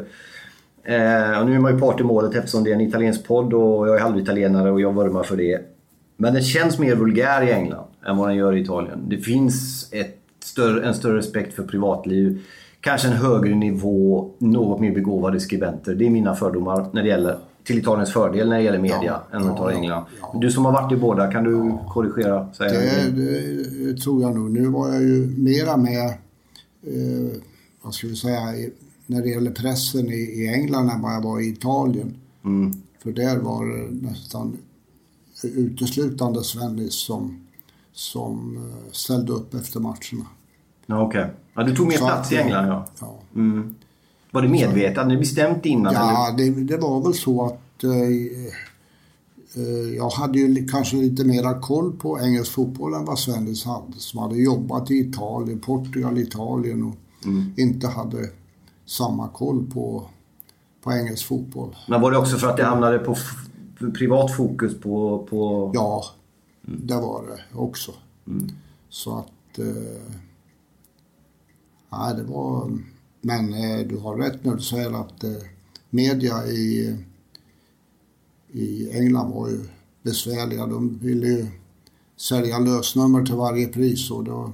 Eh, 0.84 1.40
och 1.40 1.46
nu 1.46 1.55
är 1.55 1.59
man 1.59 1.74
ju 1.74 1.80
part 1.80 2.01
i 2.01 2.05
målet 2.05 2.34
eftersom 2.34 2.64
det 2.64 2.70
är 2.70 2.74
en 2.74 2.80
italiensk 2.80 3.26
podd 3.26 3.55
och 3.55 3.88
jag 3.88 3.96
är 3.96 4.01
halvitalienare 4.01 4.70
och 4.70 4.80
jag 4.80 4.94
vurmar 4.94 5.22
för 5.22 5.36
det. 5.36 5.61
Men 6.16 6.34
den 6.34 6.42
känns 6.42 6.78
mer 6.78 6.94
vulgär 6.94 7.42
i 7.42 7.53
England 7.53 7.86
än 8.07 8.16
vad 8.16 8.28
den 8.28 8.36
gör 8.36 8.57
i 8.57 8.61
Italien. 8.61 9.09
Det 9.09 9.18
finns 9.18 9.88
ett 9.92 10.16
större, 10.44 10.86
en 10.86 10.94
större 10.94 11.16
respekt 11.16 11.55
för 11.55 11.62
privatliv. 11.62 12.42
Kanske 12.80 13.09
en 13.09 13.14
högre 13.14 13.55
nivå, 13.55 14.30
något 14.38 14.80
mer 14.80 14.94
begåvade 14.94 15.40
skribenter. 15.40 15.94
Det 15.94 16.07
är 16.07 16.11
mina 16.11 16.34
fördomar 16.34 16.86
när 16.92 17.03
det 17.03 17.09
gäller 17.09 17.36
till 17.64 17.78
Italiens 17.78 18.12
fördel 18.12 18.48
när 18.48 18.56
det 18.56 18.62
gäller 18.62 18.78
media 18.78 19.20
än 19.32 19.40
om 19.40 19.46
man 19.46 19.56
tar 19.56 19.70
ja, 19.70 19.76
England. 19.76 20.04
ja. 20.20 20.38
Du 20.40 20.50
som 20.50 20.64
har 20.64 20.72
varit 20.72 20.92
i 20.92 20.96
båda, 20.96 21.32
kan 21.32 21.44
du 21.44 21.78
korrigera? 21.88 22.52
Säga 22.54 22.70
Det, 22.70 23.11
det, 23.11 24.00
tror 24.00 24.22
jag 24.22 24.34
nog. 24.34 24.50
Nu 24.50 24.68
var 24.68 24.88
jag 24.88 25.02
ju 25.02 25.26
mera 25.38 25.76
med, 25.76 26.06
eh, 26.82 27.36
vad 27.82 27.94
ska 27.94 28.06
vi 28.06 28.16
säga, 28.16 28.56
i, 28.56 28.72
när 29.06 29.22
det 29.22 29.28
gäller 29.28 29.50
pressen 29.50 30.06
i, 30.06 30.20
i 30.20 30.54
England 30.54 30.90
än 30.90 31.02
vad 31.02 31.14
jag 31.14 31.22
var 31.22 31.40
i 31.40 31.48
Italien. 31.48 32.14
Mm. 32.44 32.72
För 33.02 33.12
där 33.12 33.38
var 33.38 33.66
det 33.66 34.08
nästan 34.08 34.56
uteslutande 35.42 36.44
Svennis 36.44 36.94
som, 36.94 37.46
som 37.92 38.56
eh, 38.56 38.92
ställde 38.92 39.32
upp 39.32 39.54
efter 39.54 39.80
matcherna. 39.80 40.26
Ja, 40.86 41.02
okej. 41.02 41.26
Ja, 41.54 41.62
du 41.62 41.76
tog 41.76 41.86
mer 41.86 41.96
plats 41.96 42.28
att, 42.28 42.32
i 42.32 42.36
England, 42.36 42.68
ja. 42.68 42.86
Ja, 43.00 43.18
Mm. 43.34 43.74
Var 44.33 44.43
det 44.43 44.49
medvetet? 44.49 44.97
Hade 44.97 45.09
ni 45.09 45.16
bestämt 45.16 45.66
innan? 45.66 45.95
ja 45.95 46.35
det, 46.39 46.51
det 46.51 46.76
var 46.76 47.01
väl 47.03 47.14
så 47.14 47.47
att 47.47 47.85
eh, 47.85 47.91
eh, 49.55 49.95
jag 49.97 50.11
hade 50.11 50.39
ju 50.39 50.68
kanske 50.68 50.97
lite 50.97 51.24
mera 51.24 51.61
koll 51.61 51.93
på 51.93 52.20
engelsk 52.20 52.53
fotboll 52.53 52.95
än 52.95 53.05
vad 53.05 53.18
Svennis 53.18 53.64
hade. 53.64 53.93
Som 53.97 54.20
hade 54.20 54.37
jobbat 54.37 54.91
i 54.91 54.95
Italien, 54.95 55.61
Portugal, 55.61 56.18
Italien 56.18 56.83
och 56.83 56.97
inte 57.57 57.87
hade 57.89 58.28
samma 58.87 59.28
koll 59.28 59.66
på, 59.74 60.05
på 60.83 60.93
engelsk 60.93 61.26
fotboll. 61.26 61.76
Men 61.89 62.01
var 62.01 62.11
det 62.11 62.18
också 62.18 62.37
för 62.37 62.49
att 62.49 62.57
det 62.57 62.64
hamnade 62.64 62.99
på 62.99 63.16
privat 63.95 64.37
fokus 64.37 64.81
på... 64.81 65.26
på... 65.31 65.70
Ja, 65.74 66.05
det 66.62 66.95
var 66.95 67.22
det 67.26 67.59
också. 67.59 67.93
Så 68.89 69.18
att... 69.18 69.59
Eh, 69.59 70.14
nej, 71.93 72.14
det 72.16 72.22
var... 72.22 72.78
Men 73.21 73.55
eh, 73.55 73.87
du 73.87 73.97
har 73.97 74.16
rätt 74.16 74.45
när 74.45 74.55
du 74.55 74.62
säger 74.62 75.01
att 75.01 75.25
eh, 75.25 75.31
media 75.91 76.47
i, 76.47 76.97
i 78.53 78.91
England 78.91 79.31
var 79.31 79.49
ju 79.49 79.61
besvärliga. 80.03 80.66
De 80.66 80.99
ville 80.99 81.27
ju 81.27 81.47
sälja 82.16 82.59
lösnummer 82.59 83.25
till 83.25 83.35
varje 83.35 83.66
pris 83.66 84.11
och 84.11 84.25
då... 84.25 84.53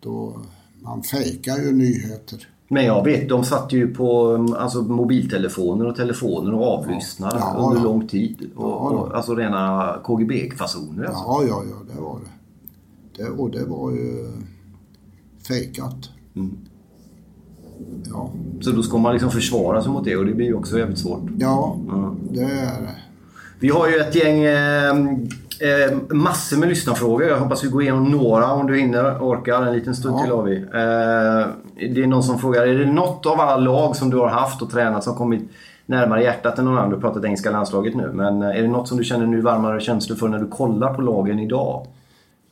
då 0.00 0.40
man 0.84 1.02
fejkar 1.02 1.58
ju 1.58 1.72
nyheter. 1.72 2.48
Men 2.68 2.84
jag 2.84 3.04
vet, 3.04 3.28
de 3.28 3.44
satt 3.44 3.72
ju 3.72 3.94
på 3.94 4.28
um, 4.28 4.52
alltså, 4.52 4.82
mobiltelefoner 4.82 5.86
och 5.86 5.96
telefoner 5.96 6.54
och 6.54 6.66
avlyssnade 6.66 7.36
Ja, 7.38 7.56
under 7.58 7.76
ja. 7.78 7.84
lång 7.84 8.08
tid. 8.08 8.50
Och, 8.56 8.92
och, 8.92 9.16
alltså 9.16 9.34
rena 9.34 9.96
KGB-fasoner. 10.04 11.04
Alltså. 11.04 11.22
Ja, 11.26 11.44
ja, 11.48 11.62
ja, 11.70 11.94
det 11.94 12.00
var 12.00 12.18
det. 12.20 13.22
det 13.22 13.30
och 13.30 13.50
det 13.50 13.64
var 13.64 13.90
ju 13.90 14.32
fejkat. 15.48 16.10
Ja. 18.12 18.30
Så 18.60 18.70
då 18.70 18.82
ska 18.82 18.98
man 18.98 19.12
liksom 19.12 19.30
försvara 19.30 19.82
sig 19.82 19.92
mot 19.92 20.04
det 20.04 20.16
och 20.16 20.26
det 20.26 20.32
blir 20.34 20.46
ju 20.46 20.54
också 20.54 20.78
jävligt 20.78 20.98
svårt. 20.98 21.22
Ja, 21.38 21.76
Ja. 21.88 22.14
det 22.30 22.40
är 22.40 22.46
det. 22.48 22.88
Vi 23.58 23.68
har 23.68 23.88
ju 23.88 23.96
ett 23.96 24.14
gäng 24.14 24.42
eh, 24.44 24.90
eh, 24.90 25.96
massor 26.16 26.56
med 26.56 26.68
lyssnarfrågor. 26.68 27.26
Jag 27.28 27.38
hoppas 27.38 27.64
vi 27.64 27.68
går 27.68 27.82
igenom 27.82 28.04
några 28.04 28.52
om 28.52 28.66
du 28.66 28.78
hinner 28.78 29.18
orkar. 29.20 29.62
En 29.66 29.72
liten 29.74 29.94
stund 29.94 30.16
Ja. 30.18 30.22
till 30.22 30.32
har 30.32 30.42
vi. 30.42 30.56
Eh, 30.56 31.92
det 31.94 32.02
är 32.02 32.06
någon 32.06 32.22
som 32.22 32.38
frågar, 32.38 32.66
är 32.66 32.78
det 32.78 32.92
något 32.92 33.26
av 33.26 33.40
alla 33.40 33.56
lag 33.56 33.96
som 33.96 34.10
du 34.10 34.16
har 34.16 34.28
haft 34.28 34.62
och 34.62 34.70
tränat 34.70 35.04
som 35.04 35.14
kommit 35.14 35.42
närmare 35.86 36.22
hjärtat 36.22 36.58
än 36.58 36.64
någon 36.64 36.78
annan? 36.78 36.88
Du 36.90 36.96
har 36.96 37.00
pratat 37.00 37.24
engelska 37.24 37.50
landslaget 37.50 37.94
nu. 37.96 38.10
Men 38.14 38.42
eh, 38.42 38.48
är 38.48 38.62
det 38.62 38.68
något 38.68 38.88
som 38.88 38.98
du 38.98 39.04
känner 39.04 39.26
nu 39.26 39.40
varmare 39.40 39.80
känslor 39.80 40.16
för 40.16 40.28
när 40.28 40.38
du 40.38 40.46
kollar 40.46 40.94
på 40.94 41.02
lagen 41.02 41.38
idag? 41.38 41.86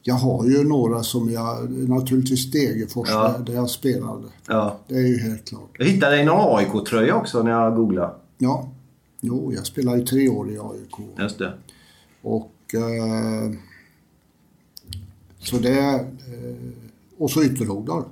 Jag 0.04 0.14
har 0.14 0.46
ju 0.46 0.64
några 0.64 1.02
som 1.02 1.30
jag, 1.32 1.70
naturligtvis 1.88 2.50
Degerfors 2.50 3.08
Ja. 3.10 3.34
där, 3.46 3.54
jag 3.54 3.70
spelade. 3.70 4.22
Ja. 4.48 4.78
Det 4.88 4.94
är 4.94 5.06
ju 5.06 5.18
helt 5.18 5.48
klart. 5.48 5.70
Jag 5.78 5.86
hittade 5.86 6.16
en 6.20 6.28
AIK-tröja 6.30 7.14
också 7.14 7.42
när 7.42 7.50
jag 7.50 7.76
googlade. 7.76 8.14
Ja, 8.38 8.68
jo, 9.20 9.52
jag 9.56 9.66
spelade 9.66 9.98
ju 9.98 10.04
tre 10.06 10.28
år 10.28 10.50
i 10.50 10.58
AIK. 10.58 11.06
Just 11.18 11.38
det. 11.38 11.52
Och 12.22 12.52
eh, 12.74 13.52
så 15.38 15.56
det, 15.56 15.78
eh, 15.80 15.98
och 17.18 17.30
så 17.30 17.42
Ytterhogdal 17.44 18.04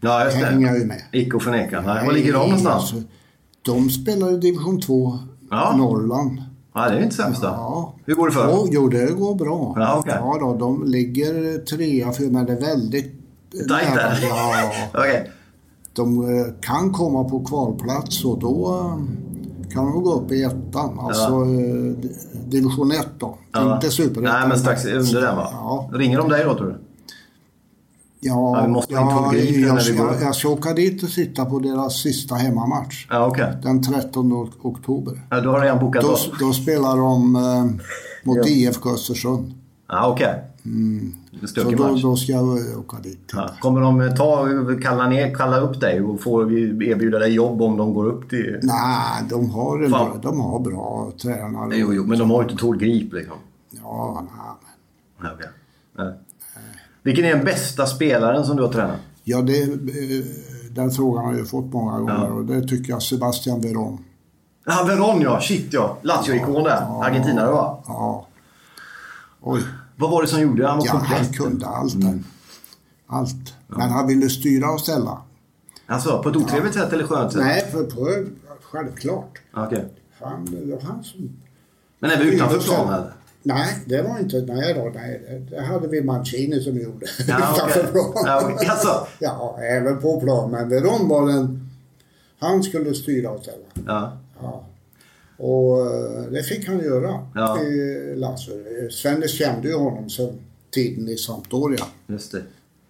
Ja, 0.00 0.24
just 0.24 0.36
det. 0.40 0.46
hänger 0.46 0.66
jag 0.66 0.78
ju 0.78 0.84
med. 0.86 1.02
Icke 1.12 1.36
att 1.36 1.42
förneka. 1.42 1.80
Nej, 1.80 2.06
var 2.06 2.12
ligger 2.12 2.32
de 2.32 2.38
någonstans? 2.38 2.82
Alltså, 2.92 3.02
de 3.62 3.90
spelar 3.90 4.32
i 4.32 4.36
division 4.36 4.80
2 4.80 5.18
Ja. 5.50 5.74
Norrland. 5.76 6.42
Ja, 6.76 6.88
det 6.88 6.96
är 6.96 7.02
inte 7.02 7.16
sämst 7.16 7.42
då. 7.42 7.48
Ja. 7.48 7.94
Hur 8.04 8.14
går 8.14 8.26
det 8.26 8.32
för 8.32 8.46
dem? 8.46 8.68
Jo, 8.70 8.88
det 8.88 9.12
går 9.12 9.34
bra. 9.34 9.74
Ja, 9.76 9.96
okej. 9.98 10.14
ja 10.16 10.36
då, 10.40 10.54
de 10.54 10.84
ligger 10.84 11.58
trea, 11.64 12.12
för 12.12 12.24
men 12.24 12.46
det 12.46 12.52
är 12.52 12.60
väldigt 12.60 13.12
Tajt 13.68 13.94
där. 13.94 14.18
Ja, 14.28 14.72
Okej. 14.94 15.30
de 15.92 16.20
eh, 16.38 16.46
kan 16.60 16.92
komma 16.92 17.24
på 17.24 17.44
kvalplats 17.44 18.24
och 18.24 18.38
då 18.38 18.80
eh, 18.80 19.72
kan 19.72 19.84
de 19.84 20.02
gå 20.02 20.14
upp 20.14 20.32
i 20.32 20.42
ettan. 20.42 20.98
Alltså 21.00 21.32
eh, 21.32 22.10
division 22.46 22.90
1 22.90 23.08
då. 23.18 23.38
Ja. 23.52 23.74
Inte 23.74 23.90
superettan. 23.90 24.40
Nej, 24.40 24.48
men 24.48 24.58
strax 24.58 24.84
under 24.84 25.20
den 25.20 25.36
va? 25.36 25.48
Ja. 25.52 25.90
Ringer 25.92 26.18
de 26.18 26.28
dig 26.28 26.44
då 26.44 26.54
tror 26.54 26.66
du? 26.66 26.76
Ja, 28.20 28.58
Ja, 28.58 28.62
vi 28.66 28.72
måste 28.72 28.94
ja, 28.94 29.00
jag, 29.00 29.32
när 29.74 29.92
vi 29.92 29.96
går. 29.98 30.14
jag, 30.22 30.34
ska 30.34 30.48
åka 30.48 30.72
dit 30.72 31.02
och 31.02 31.08
sitta 31.08 31.44
på 31.44 31.58
deras 31.58 32.02
sista 32.02 32.34
hemmamatch. 32.34 33.06
Ja, 33.10 33.26
okej. 33.26 33.52
Den 33.62 33.82
13 33.82 34.32
ok- 34.32 34.64
oktober. 34.64 35.20
Ja, 35.30 35.40
du 35.40 35.48
har 35.48 35.60
redan 35.60 35.78
bokat 35.78 36.02
Då, 36.02 36.08
då? 36.08 36.46
då 36.46 36.52
spelar 36.52 36.96
de 36.96 37.36
eh, 37.36 37.64
mot 38.24 38.46
IFK 38.46 38.90
Östersund. 38.90 39.54
Ja, 39.88 40.08
okej. 40.08 40.26
Är 40.26 40.68
Mm. 40.68 41.14
Så 41.46 41.70
då, 41.70 41.96
då 42.02 42.16
ska 42.16 42.32
jag 42.32 42.42
eh, 42.72 42.78
åka 42.80 42.96
dit. 43.02 43.30
Ja. 43.32 43.50
Kommer 43.60 43.80
de 43.80 44.16
ta, 44.16 44.46
kalla, 44.82 45.08
ner, 45.08 45.34
kalla 45.34 45.56
upp 45.60 45.80
dig 45.80 46.00
och 46.02 46.20
få 46.20 46.42
erbjuda 46.50 47.18
dig 47.18 47.32
jobb 47.32 47.62
om 47.62 47.76
de 47.76 47.94
går 47.94 48.06
upp 48.06 48.30
till... 48.30 48.58
Nej, 48.62 49.24
de 49.30 49.50
har, 49.50 49.82
en 49.84 49.90
bra, 49.90 50.16
de 50.22 50.40
har 50.40 50.60
bra 50.60 51.12
tränare. 51.22 51.76
Jo, 51.76 51.92
jo, 51.94 52.04
men 52.06 52.18
de 52.18 52.30
har 52.30 52.42
ju 52.42 52.48
inte 52.48 52.60
Tord 52.60 52.78
Grip 52.80 53.12
liksom. 53.12 53.36
Ja, 53.82 54.22
nej. 54.22 54.70
Ja, 55.22 55.30
okej. 55.34 55.48
Nej. 55.98 56.12
Vilken 57.06 57.24
är 57.24 57.34
den 57.34 57.44
bästa 57.44 57.86
spelaren 57.86 58.44
som 58.44 58.56
du 58.56 58.62
har 58.62 58.72
tränat? 58.72 58.96
ja 59.24 59.42
det, 59.42 59.62
eh, 59.62 60.24
den 60.70 60.90
frågan 60.90 61.24
har 61.24 61.32
jag 61.32 61.40
ju 61.40 61.46
fått 61.46 61.72
många 61.72 61.98
gånger 61.98 62.32
och 62.32 62.44
det 62.44 62.68
tycker 62.68 62.90
jag 62.92 63.02
Sebastian 63.02 63.60
Veron. 63.60 64.04
Ja, 64.64 64.84
Veron 64.88 65.20
ja. 65.20 65.40
Shit 65.40 65.72
ja. 65.72 65.98
Lazio-ikon 66.02 66.64
där. 66.64 67.02
Argentinare 67.02 67.50
va? 67.50 67.82
Ja. 67.86 68.26
Oj. 69.40 69.62
Vad 69.96 70.10
var 70.10 70.22
det 70.22 70.28
som 70.28 70.40
gjorde? 70.40 70.66
Han 70.68 70.78
var 70.78 70.86
Ja, 70.86 70.92
han 70.92 71.32
kunde 71.32 71.66
allt 71.66 72.00
där. 72.00 72.18
Allt. 73.06 73.54
Men 73.66 73.90
han 73.90 74.06
ville 74.06 74.28
styra 74.28 74.70
och 74.70 74.80
ställa. 74.80 75.18
Alltså, 75.86 76.22
på 76.22 76.28
ett 76.28 76.36
otrevligt 76.36 76.74
sätt 76.74 76.92
eller 76.92 77.04
skönt 77.04 77.32
sätt? 77.32 77.42
Nej, 77.42 77.68
för 77.72 77.84
på, 77.84 78.24
självklart. 78.62 79.38
Ja, 79.54 79.66
Okej. 79.66 79.88
Han, 80.20 80.48
han 80.82 81.04
som... 81.04 81.30
Men 81.98 82.10
även 82.10 82.26
utanför 82.26 82.60
Styra 82.60 83.04
Nej, 83.46 83.74
det 83.86 84.02
var 84.02 84.18
inte... 84.18 84.40
Nej 84.40 84.74
då, 84.74 84.90
nej. 84.94 85.42
Det- 85.50 85.60
hade 85.62 85.88
vi 85.88 86.02
Mancini 86.02 86.60
som 86.60 86.76
gjorde. 86.80 87.06
Ja, 87.28 87.68
plan. 87.92 88.12
Ja, 88.26 88.50
okej. 88.54 88.68
Alltså. 88.68 89.06
Ja, 89.18 89.58
även 89.62 90.00
på 90.00 90.20
plan. 90.20 90.50
Men 90.50 90.68
Veron 90.68 91.08
var 91.08 91.26
den... 91.28 91.70
Han 92.38 92.62
skulle 92.62 92.94
styra 92.94 93.30
och 93.30 93.42
ställa. 93.42 93.64
Ja. 93.86 94.12
Ja. 94.42 94.64
Och 95.36 95.80
eh, 95.86 96.22
det 96.30 96.42
fick 96.42 96.68
han 96.68 96.78
göra 96.78 97.26
Ja. 97.34 97.58
Lazio. 98.14 98.90
Svennis 98.90 99.30
kände 99.38 99.68
ju 99.68 99.76
honom 99.76 100.10
sen 100.10 100.38
tiden 100.70 101.08
i 101.08 101.16
Sampdoria. 101.16 101.84
Just 102.06 102.32
det. 102.32 102.42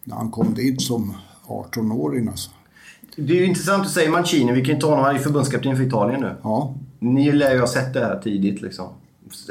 När 0.04 0.16
han 0.16 0.30
kom 0.30 0.54
dit 0.54 0.82
som 0.82 1.14
18-åring 1.46 2.28
alltså. 2.28 2.50
Det 3.16 3.32
är 3.32 3.36
ju 3.36 3.44
intressant 3.46 3.86
att 3.86 3.92
säga 3.92 4.11
Mancini. 4.11 4.52
Vi 4.52 4.64
kan 4.64 4.74
ju 4.74 4.80
ta 4.80 4.88
honom. 4.88 5.04
Han 5.04 5.14
är 5.14 5.18
ju 5.18 5.24
förbundskapten 5.24 5.76
för 5.76 5.84
Italien 5.84 6.20
nu. 6.20 6.34
Ja, 6.42 6.74
Ni 6.98 7.32
lär 7.32 7.54
ju 7.54 7.61
ha 7.61 7.66
sett 7.66 7.94
det 7.94 8.00
här 8.00 8.20
tidigt 8.24 8.62
liksom. 8.62 8.88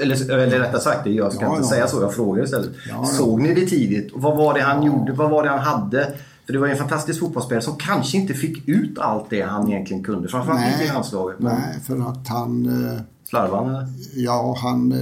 Eller, 0.02 0.32
eller 0.32 0.60
rättare 0.60 0.82
sagt, 0.82 1.04
det- 1.04 1.10
jag 1.10 1.34
ska 1.34 1.46
Ja, 1.46 1.50
inte 1.50 1.62
ja. 1.64 1.70
säga 1.70 1.88
så. 1.88 2.02
Jag 2.02 2.14
frågar 2.14 2.44
istället. 2.44 2.70
Ja. 2.90 3.06
Såg 3.06 3.42
ni 3.42 3.54
det 3.54 3.66
tidigt? 3.66 4.12
Vad 4.16 4.38
var 4.38 4.54
det 4.54 4.62
han 4.62 4.84
gjorde? 4.84 5.14
Vad 5.14 5.30
var 5.30 5.44
det 5.44 5.50
han 5.50 5.60
hade? 5.60 6.14
För 6.46 6.54
det 6.54 6.60
var 6.60 6.66
ju 6.68 6.72
en 6.72 6.78
fantastisk 6.80 7.20
fotbollsspelare 7.20 7.64
som 7.64 7.76
kanske 7.76 8.18
inte 8.18 8.34
fick 8.34 8.68
ut 8.68 9.00
allt 9.00 9.30
det 9.30 9.42
han 9.42 9.72
egentligen 9.72 10.04
kunde. 10.04 10.28
Framförallt 10.28 10.72
inte 10.74 10.84
i 10.84 10.88
landslaget. 10.88 11.40
Men 11.40 11.56
nej, 11.56 11.80
för 11.84 12.10
att 12.10 12.28
han... 12.28 12.66
eh, 12.94 13.02
slarvade 13.30 13.66
han 13.66 13.76
eller? 13.76 13.88
Ja, 14.16 14.56
han... 14.62 14.92
eh, 14.92 14.98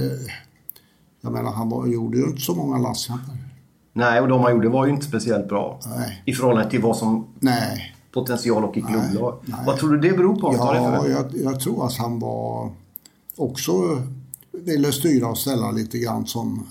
Jag 1.20 1.32
menar, 1.32 1.52
han 1.52 1.68
var, 1.70 1.86
gjorde 1.86 2.18
ju 2.18 2.24
inte 2.24 2.40
så 2.40 2.54
många 2.54 2.78
landskamper. 2.78 3.34
Nej, 3.92 4.20
och 4.20 4.28
de 4.28 4.40
han 4.40 4.52
gjorde 4.52 4.68
var 4.68 4.86
ju 4.86 4.92
inte 4.92 5.06
speciellt 5.06 5.48
bra. 5.48 5.80
Nej. 5.96 6.22
I 6.24 6.32
förhållande 6.32 6.70
till 6.70 6.82
vad 6.82 6.96
som 6.96 7.26
Nej. 7.40 7.94
potential 8.14 8.64
och 8.64 8.76
i 8.76 8.82
klubblag. 8.82 9.38
nej. 9.44 9.60
Vad 9.66 9.76
tror 9.76 9.90
du 9.96 10.08
det 10.10 10.16
beror 10.16 10.36
på? 10.36 10.54
Ja, 10.58 11.06
jag, 11.08 11.24
jag 11.44 11.60
tror 11.60 11.86
att 11.86 11.96
han 11.96 12.18
var 12.18 12.70
också 13.36 13.72
ville 14.62 14.92
styra 14.92 15.28
och 15.28 15.38
ställa 15.38 15.70
lite 15.70 15.98
grann 15.98 16.26
som, 16.26 16.66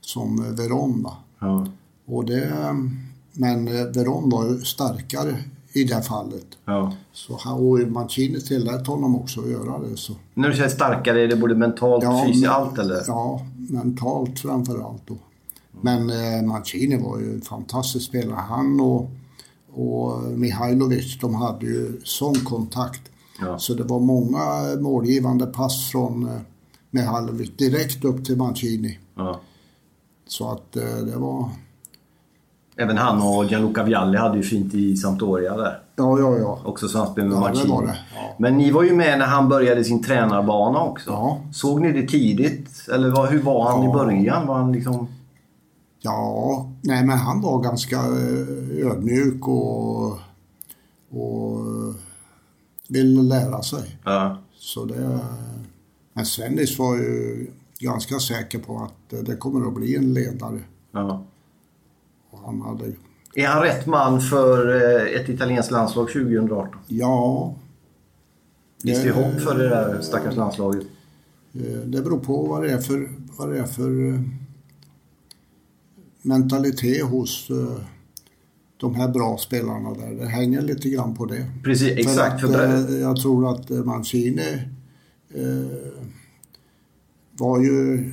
som 0.00 0.54
Veron. 0.56 1.06
Ja. 1.38 1.66
Och 2.06 2.24
det, 2.24 2.52
men 3.32 3.68
eh, 3.68 3.84
Veron 3.84 4.30
var 4.30 4.64
starkare 4.64 5.36
i 5.72 5.84
det 5.84 6.02
fallet. 6.02 6.46
Ja. 6.64 6.92
Så 7.12 7.38
han, 7.40 7.54
och 7.54 7.78
Mancini 7.78 8.40
tillät 8.40 8.86
honom 8.86 9.16
också 9.16 9.40
att 9.40 9.50
göra 9.50 9.78
det. 9.78 9.96
Så. 9.96 10.12
När 10.34 10.48
du 10.48 10.54
säger 10.56 10.68
starkare, 10.68 11.20
är 11.22 11.28
det 11.28 11.36
både 11.36 11.54
mentalt, 11.54 12.04
fysiskt, 12.24 12.42
men- 12.42 12.50
allt 12.50 12.78
eller? 12.78 13.02
Ja, 13.06 13.46
mentalt 13.56 14.38
framför 14.40 14.88
allt 14.88 15.02
då. 15.06 15.16
Men 15.80 16.10
eh, 16.10 16.42
Mancini 16.42 16.96
var 17.02 17.18
ju 17.18 17.34
en 17.34 17.40
fantastisk 17.40 18.06
spelare. 18.06 18.40
Han 18.48 18.80
och, 18.80 19.10
och 19.74 20.22
Mihailovic, 20.22 21.18
de 21.20 21.34
hade 21.34 21.66
ju 21.66 22.00
sån 22.04 22.34
kontakt. 22.34 23.02
Ja. 23.40 23.58
Så 23.58 23.74
det 23.74 23.82
var 23.82 24.00
många 24.00 24.40
målgivande 24.80 25.46
pass 25.46 25.90
från 25.90 26.30
eh, 26.94 27.00
Mihailovic 27.00 27.50
direkt 27.56 28.04
upp 28.04 28.24
till 28.24 28.36
Mancini. 28.36 28.98
Ja. 29.14 29.40
Så 30.26 30.50
att 30.50 30.76
eh, 30.76 30.82
det 31.06 31.16
var... 31.16 31.48
Även 32.76 32.96
han 32.98 33.22
och 33.22 33.44
Gianluca 33.44 33.82
Vialli 33.84 34.18
hade 34.18 34.36
ju 34.36 34.42
fint 34.42 34.74
i 34.74 34.96
Sampdoria 34.96 35.56
där. 35.56 35.78
Ja, 35.96 36.18
ja, 36.18 36.38
ja. 36.38 36.60
Också 36.64 36.88
samspel 36.88 37.24
med 37.24 37.32
Ja, 37.36 37.40
det 37.40 37.46
Mancini. 37.46 37.70
var 37.70 37.82
det. 37.86 37.96
Ja. 38.14 38.34
Men 38.38 38.56
ni 38.56 38.70
var 38.70 38.82
ju 38.82 38.94
med 38.94 39.18
när 39.18 39.26
han 39.26 39.48
började 39.48 39.84
sin 39.84 40.02
tränarbana 40.02 40.80
också. 40.80 41.10
Ja. 41.10 41.38
Såg 41.52 41.80
ni 41.80 41.92
det 41.92 42.08
tidigt? 42.08 42.88
Eller 42.94 43.10
vad, 43.10 43.28
hur 43.28 43.42
var 43.42 43.70
han 43.72 43.82
i 43.82 43.86
Ja. 43.86 43.92
början? 43.92 44.46
Var 44.46 44.54
han 44.54 44.72
liksom... 44.72 45.08
Ja, 46.00 46.66
nej 46.82 47.04
men 47.06 47.18
han 47.18 47.40
var 47.40 47.62
ganska 47.62 47.96
eh, 47.96 48.86
ödmjuk 48.90 49.48
och, 49.48 50.04
och 51.10 51.58
eh, 51.60 51.94
ville 52.88 53.22
lära 53.22 53.62
sig. 53.62 53.98
Ja. 54.04 54.38
Så 54.56 54.84
det, 54.84 55.18
men 56.14 56.26
Svennis 56.26 56.78
var 56.78 56.96
ju 56.96 57.46
ganska 57.78 58.18
säker 58.18 58.58
på 58.58 58.78
att 58.78 59.12
eh, 59.12 59.18
det 59.18 59.36
kommer 59.36 59.66
att 59.68 59.74
bli 59.74 59.96
en 59.96 60.14
ledare. 60.14 60.60
ja. 60.92 61.24
Och 62.30 62.38
han 62.40 62.60
hade, 62.60 62.92
Är 63.34 63.46
han 63.46 63.62
rätt 63.62 63.86
man 63.86 64.20
för 64.20 64.82
eh, 64.82 65.20
ett 65.20 65.28
italienskt 65.28 65.70
landslag 65.72 66.08
2018? 66.08 66.68
ja, 66.88 67.54
Finns 68.82 68.98
det 68.98 69.04
ju 69.06 69.12
hopp 69.12 69.40
för 69.40 69.58
det 69.58 69.68
där 69.68 70.00
stackars 70.00 70.36
landslaget? 70.36 70.82
eh, 71.54 71.60
det 71.86 72.02
beror 72.02 72.18
på 72.18 72.42
vad 72.46 72.62
det 72.62 72.70
är 72.72 72.78
för, 72.78 73.10
vad 73.36 73.50
det 73.50 73.58
är 73.58 73.64
för 73.66 74.08
eh, 74.08 74.20
mentalitet 76.22 77.04
hos 77.04 77.50
eh, 77.50 77.80
de 78.76 78.94
här 78.94 79.08
bra 79.08 79.38
spelarna 79.38 79.94
där. 79.94 80.14
Det 80.14 80.26
hänger 80.26 80.62
lite 80.62 80.88
grann 80.88 81.14
på 81.16 81.26
det. 81.26 81.46
Precis, 81.64 81.98
exakt. 81.98 82.40
För 82.40 82.48
För 82.48 82.68
att, 82.82 82.90
eh, 82.90 82.96
jag 82.96 83.16
tror 83.16 83.50
att 83.50 83.70
eh, 83.70 83.76
Mancini 83.84 84.62
eh, 85.34 86.03
var 87.38 87.60
ju 87.60 88.04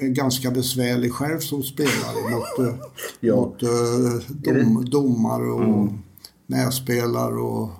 ganska 0.00 0.50
besvärlig 0.50 1.12
själv 1.12 1.38
som 1.38 1.62
spelare 1.62 2.30
mot, 2.30 2.68
eh, 2.68 2.74
Ja. 3.20 3.36
mot 3.36 3.62
eh, 3.62 3.68
dom, 4.54 4.84
domare 4.90 5.44
och 5.52 5.62
Mm. 5.64 5.88
medspelare 6.46 7.34
och 7.34 7.70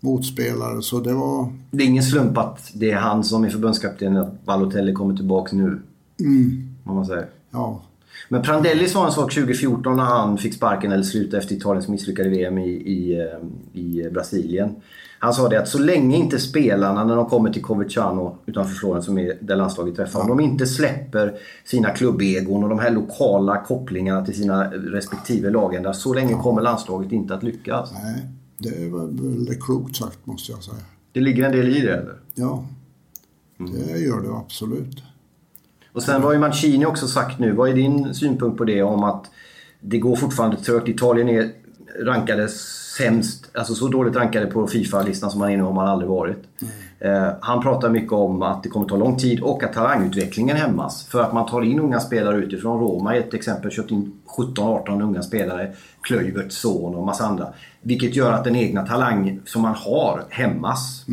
motspelare. 0.00 0.82
Så 0.82 1.00
det 1.00 1.12
var... 1.14 1.52
det 1.70 1.82
är 1.82 1.86
ingen 1.86 2.02
slump 2.04 2.38
att 2.38 2.70
det 2.74 2.90
är 2.90 2.96
han 2.96 3.24
som 3.24 3.44
är 3.44 3.50
förbundskapten 3.50 4.16
att 4.16 4.44
Balotelli 4.44 4.92
kommer 4.92 5.16
tillbaka 5.16 5.56
nu. 5.56 5.80
Mm, 6.20 6.68
Om 6.84 6.94
man 6.94 7.06
säger. 7.06 7.26
ja. 7.50 7.82
Men 8.28 8.42
Prandelli 8.42 8.88
sa 8.88 9.06
en 9.06 9.12
sak 9.12 9.34
2014 9.34 9.96
när 9.96 10.04
han 10.04 10.38
fick 10.38 10.54
sparken 10.54 10.92
eller 10.92 11.02
slutade 11.02 11.38
efter 11.42 11.54
Italiens 11.54 11.88
misslyckade 11.88 12.28
VM 12.28 12.58
i, 12.58 12.68
i, 12.70 13.20
eh, 13.20 13.80
i 13.80 14.10
Brasilien. 14.10 14.74
Han 15.20 15.34
sa 15.34 15.48
det 15.48 15.60
att 15.60 15.68
så 15.68 15.78
länge 15.78 16.16
inte 16.16 16.38
spelarna 16.38 17.04
när 17.04 17.16
de 17.16 17.26
kommer 17.26 17.50
till 17.52 17.62
Coverciano 17.62 18.38
utanför 18.46 18.74
Florens 18.74 19.04
som 19.04 19.18
är 19.18 19.38
där 19.40 19.56
landslaget 19.56 19.96
träffar. 19.96 20.20
Om 20.20 20.28
de 20.28 20.40
inte 20.40 20.66
släpper 20.66 21.34
sina 21.64 21.90
klubbegon 21.90 22.62
och 22.62 22.68
de 22.68 22.78
här 22.78 22.90
lokala 22.90 23.56
kopplingarna 23.56 24.24
till 24.24 24.34
sina 24.34 24.70
respektive 24.70 25.50
lagändar. 25.50 25.92
Så 25.92 26.14
länge 26.14 26.34
kommer 26.34 26.62
landslaget 26.62 27.12
inte 27.12 27.34
att 27.34 27.42
lyckas. 27.42 27.92
Nej, 27.92 28.26
det 28.58 28.88
var 28.88 29.06
väldigt 29.06 29.64
klokt 29.64 29.96
sagt 29.96 30.26
måste 30.26 30.52
jag 30.52 30.62
säga. 30.62 30.76
Det 31.12 31.20
ligger 31.20 31.44
en 31.44 31.52
del 31.52 31.76
i 31.76 31.80
det 31.80 31.92
eller? 31.92 32.14
Ja, 32.34 32.64
det 33.58 33.98
gör 33.98 34.20
det 34.20 34.36
absolut. 34.36 35.02
Och 35.92 36.02
sen 36.02 36.22
har 36.22 36.32
ju 36.32 36.38
Mancini 36.38 36.86
också 36.86 37.06
sagt 37.08 37.38
nu, 37.38 37.52
vad 37.52 37.68
är 37.68 37.74
din 37.74 38.14
synpunkt 38.14 38.58
på 38.58 38.64
det 38.64 38.82
om 38.82 39.04
att 39.04 39.30
det 39.80 39.98
går 39.98 40.16
fortfarande 40.16 40.56
trögt? 40.56 40.88
Italien 40.88 41.28
är 41.28 41.52
rankade 42.00 42.48
sämst, 42.98 43.37
alltså 43.58 43.74
så 43.74 43.88
dåligt 43.88 44.16
rankade 44.16 44.46
på 44.46 44.66
Fifa-listan 44.66 45.30
som 45.30 45.40
man 45.40 45.50
är 45.50 45.56
nu 45.56 45.62
har 45.62 45.72
man 45.72 45.88
aldrig 45.88 46.10
varit. 46.10 46.38
Eh, 46.98 47.28
han 47.40 47.62
pratar 47.62 47.90
mycket 47.90 48.12
om 48.12 48.42
att 48.42 48.62
det 48.62 48.68
kommer 48.68 48.86
ta 48.86 48.96
lång 48.96 49.16
tid 49.16 49.40
och 49.40 49.62
att 49.62 49.72
talangutvecklingen 49.72 50.56
hämmas. 50.56 51.04
För 51.04 51.20
att 51.20 51.32
man 51.32 51.46
tar 51.46 51.62
in 51.62 51.80
unga 51.80 52.00
spelare 52.00 52.36
utifrån. 52.36 52.80
Roma 52.80 53.16
är 53.16 53.20
ett 53.20 53.34
exempel, 53.34 53.70
köpt 53.70 53.90
in 53.90 54.12
17-18 54.36 55.02
unga 55.02 55.22
spelare. 55.22 55.72
Klöivert, 56.00 56.52
Son 56.52 56.94
och 56.94 57.06
massa 57.06 57.26
andra. 57.26 57.48
Vilket 57.82 58.16
gör 58.16 58.32
att 58.32 58.44
den 58.44 58.56
egna 58.56 58.86
talang 58.86 59.40
som 59.44 59.62
man 59.62 59.74
har 59.74 60.24
hämmas. 60.28 61.04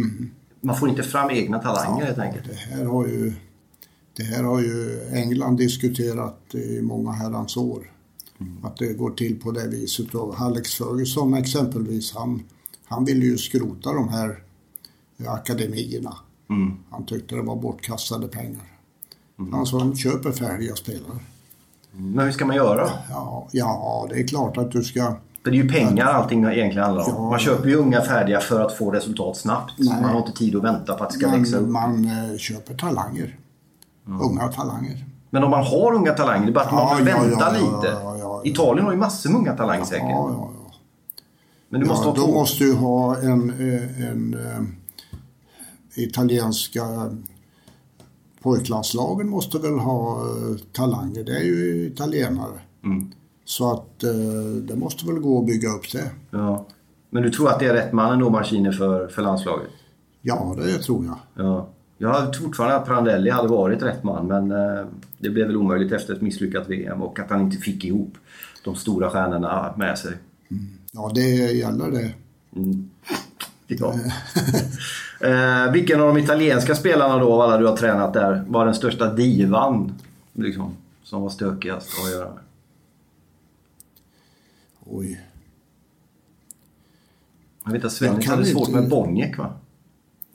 Man 0.61 0.75
får 0.75 0.89
inte 0.89 1.03
fram 1.03 1.29
egna 1.29 1.59
talanger 1.59 2.05
helt 2.05 2.19
enkelt. 2.19 2.45
Det 2.49 2.75
här 2.75 2.85
har 2.85 3.07
ju, 3.07 3.33
det 4.17 4.23
här 4.23 4.43
har 4.43 4.59
ju 4.59 4.99
England 5.13 5.57
diskuterat 5.57 6.55
i 6.55 6.81
många 6.81 7.11
herrans 7.11 7.57
år. 7.57 7.91
Att 8.63 8.77
det 8.77 8.93
går 8.93 9.11
till 9.11 9.39
på 9.39 9.51
det 9.51 9.67
viset. 9.67 10.15
Och 10.15 10.41
Alex 10.41 10.75
Ferguson 10.75 11.33
exempelvis, 11.33 12.15
han, 12.15 12.43
han 12.85 13.05
ville 13.05 13.25
ju 13.25 13.37
skrota 13.37 13.93
de 13.93 14.09
här 14.09 14.43
akademierna. 15.27 16.17
Han 16.89 17.05
tyckte 17.05 17.35
det 17.35 17.41
var 17.41 17.55
bortkastade 17.55 18.27
pengar. 18.27 18.71
Han 19.51 19.65
sa, 19.65 19.79
de 19.79 19.95
köper 19.95 20.31
färdiga 20.31 20.75
spelare. 20.75 21.19
Men 21.91 22.25
hur 22.25 22.31
ska 22.31 22.45
man 22.45 22.55
göra? 22.55 22.89
Ja, 23.09 23.47
ja, 23.51 24.07
det 24.09 24.19
är 24.19 24.27
klart 24.27 24.57
att 24.57 24.71
du 24.71 24.83
ska... 24.83 25.15
För 25.43 25.51
det 25.51 25.57
är 25.57 25.63
ju 25.63 25.69
pengar 25.69 26.05
allting 26.05 26.43
egentligen 26.43 26.85
handlar 26.85 27.03
om. 27.03 27.13
Ja. 27.15 27.29
Man 27.29 27.39
köper 27.39 27.69
ju 27.69 27.75
unga 27.75 28.01
färdiga 28.01 28.39
för 28.39 28.61
att 28.61 28.77
få 28.77 28.91
resultat 28.91 29.37
snabbt. 29.37 29.73
Nej. 29.77 30.01
Man 30.01 30.11
har 30.11 30.17
inte 30.17 30.31
tid 30.31 30.55
att 30.55 30.63
vänta 30.63 30.93
på 30.93 31.03
att 31.03 31.09
det 31.09 31.19
ska 31.19 31.29
växa 31.29 31.57
upp. 31.57 31.69
Man, 31.69 32.05
man 32.05 32.31
eh, 32.31 32.37
köper 32.37 32.73
talanger. 32.77 33.39
Unga 34.05 34.47
talanger. 34.47 35.05
Men 35.29 35.43
om 35.43 35.51
man 35.51 35.63
har 35.63 35.93
unga 35.93 36.13
talanger, 36.13 36.45
det 36.45 36.51
är 36.51 36.53
bara 36.53 36.63
att 36.65 36.71
man 36.71 36.81
Ja, 36.81 36.97
får 36.97 37.07
ja, 37.07 37.17
vänta 37.17 37.39
ja, 37.39 37.55
ja, 37.55 37.77
lite. 37.81 38.14
Italien 38.45 38.85
har 38.85 38.91
ju 38.91 38.97
massor 38.99 39.29
med 39.29 39.39
unga 39.39 39.57
talanger 39.57 39.85
säkert. 39.85 40.09
Ja, 40.09 40.29
ja, 40.31 40.51
ja. 40.53 40.65
Men 41.69 41.81
du 41.81 41.87
måste 41.87 42.07
ja, 42.07 42.09
ha 42.09 42.17
då 42.17 42.25
två. 42.25 42.31
måste 42.31 42.63
du 42.63 42.73
ha 42.73 43.17
en, 43.17 43.49
eh, 43.49 44.09
en, 44.09 44.33
eh, 44.33 44.63
italienska 46.03 46.83
pojklandslagen 48.41 49.29
måste 49.29 49.57
väl 49.59 49.79
ha 49.79 50.21
eh, 50.21 50.55
talanger. 50.71 51.23
Det 51.23 51.37
är 51.37 51.43
ju 51.43 51.87
italienare. 51.87 52.59
Mm. 52.83 53.11
Så 53.45 53.71
att 53.71 53.99
det 54.61 54.75
måste 54.75 55.05
väl 55.05 55.19
gå 55.19 55.39
att 55.39 55.45
bygga 55.45 55.69
upp 55.69 55.91
det. 55.91 56.09
Ja. 56.31 56.65
Men 57.09 57.23
du 57.23 57.29
tror 57.29 57.49
att 57.49 57.59
det 57.59 57.65
är 57.65 57.73
rätt 57.73 57.93
man 57.93 58.13
ändå, 58.13 58.29
Mancini, 58.29 58.71
för, 58.71 59.07
för 59.07 59.21
landslaget? 59.21 59.69
Ja, 60.21 60.55
det 60.57 60.77
tror 60.77 61.05
jag. 61.05 61.45
Ja. 61.45 61.69
Jag 61.97 62.33
tror 62.33 62.43
fortfarande 62.43 62.75
att 62.75 62.85
Prandelli 62.85 63.29
hade 63.29 63.47
varit 63.47 63.81
rätt 63.81 64.03
man, 64.03 64.27
men 64.27 64.51
eh, 64.51 64.85
det 65.17 65.29
blev 65.29 65.47
väl 65.47 65.57
omöjligt 65.57 65.91
efter 65.91 66.13
ett 66.13 66.21
misslyckat 66.21 66.69
VM 66.69 67.01
och 67.01 67.19
att 67.19 67.29
han 67.29 67.41
inte 67.41 67.57
fick 67.57 67.83
ihop 67.83 68.17
de 68.63 68.75
stora 68.75 69.09
stjärnorna 69.09 69.73
med 69.77 69.97
sig. 69.97 70.13
Ja, 70.91 71.11
det 71.15 71.21
gäller 71.31 71.91
det. 71.91 72.13
Fick 73.67 73.81
jag. 73.81 73.93
eh, 75.65 75.71
vilken 75.71 76.01
av 76.01 76.07
de 76.07 76.17
italienska 76.17 76.75
spelarna 76.75 77.17
då, 77.17 77.33
av 77.33 77.41
alla 77.41 77.57
du 77.57 77.67
har 77.67 77.77
tränat 77.77 78.13
där, 78.13 78.45
var 78.47 78.65
den 78.65 78.75
största 78.75 79.13
divan? 79.13 79.93
Liksom, 80.33 80.73
som 81.03 81.21
var 81.21 81.29
stökigast 81.29 81.89
att 82.05 82.11
göra 82.11 82.29
med? 82.29 82.43
Oj. 84.85 85.21
Jag 87.65 87.71
vet 87.71 87.85
att 87.85 87.91
Svennis 87.91 88.27
hade 88.27 88.45
svårt 88.45 88.67
inte- 88.67 88.81
med 88.81 88.89
Boniek 88.89 89.37
va? 89.37 89.53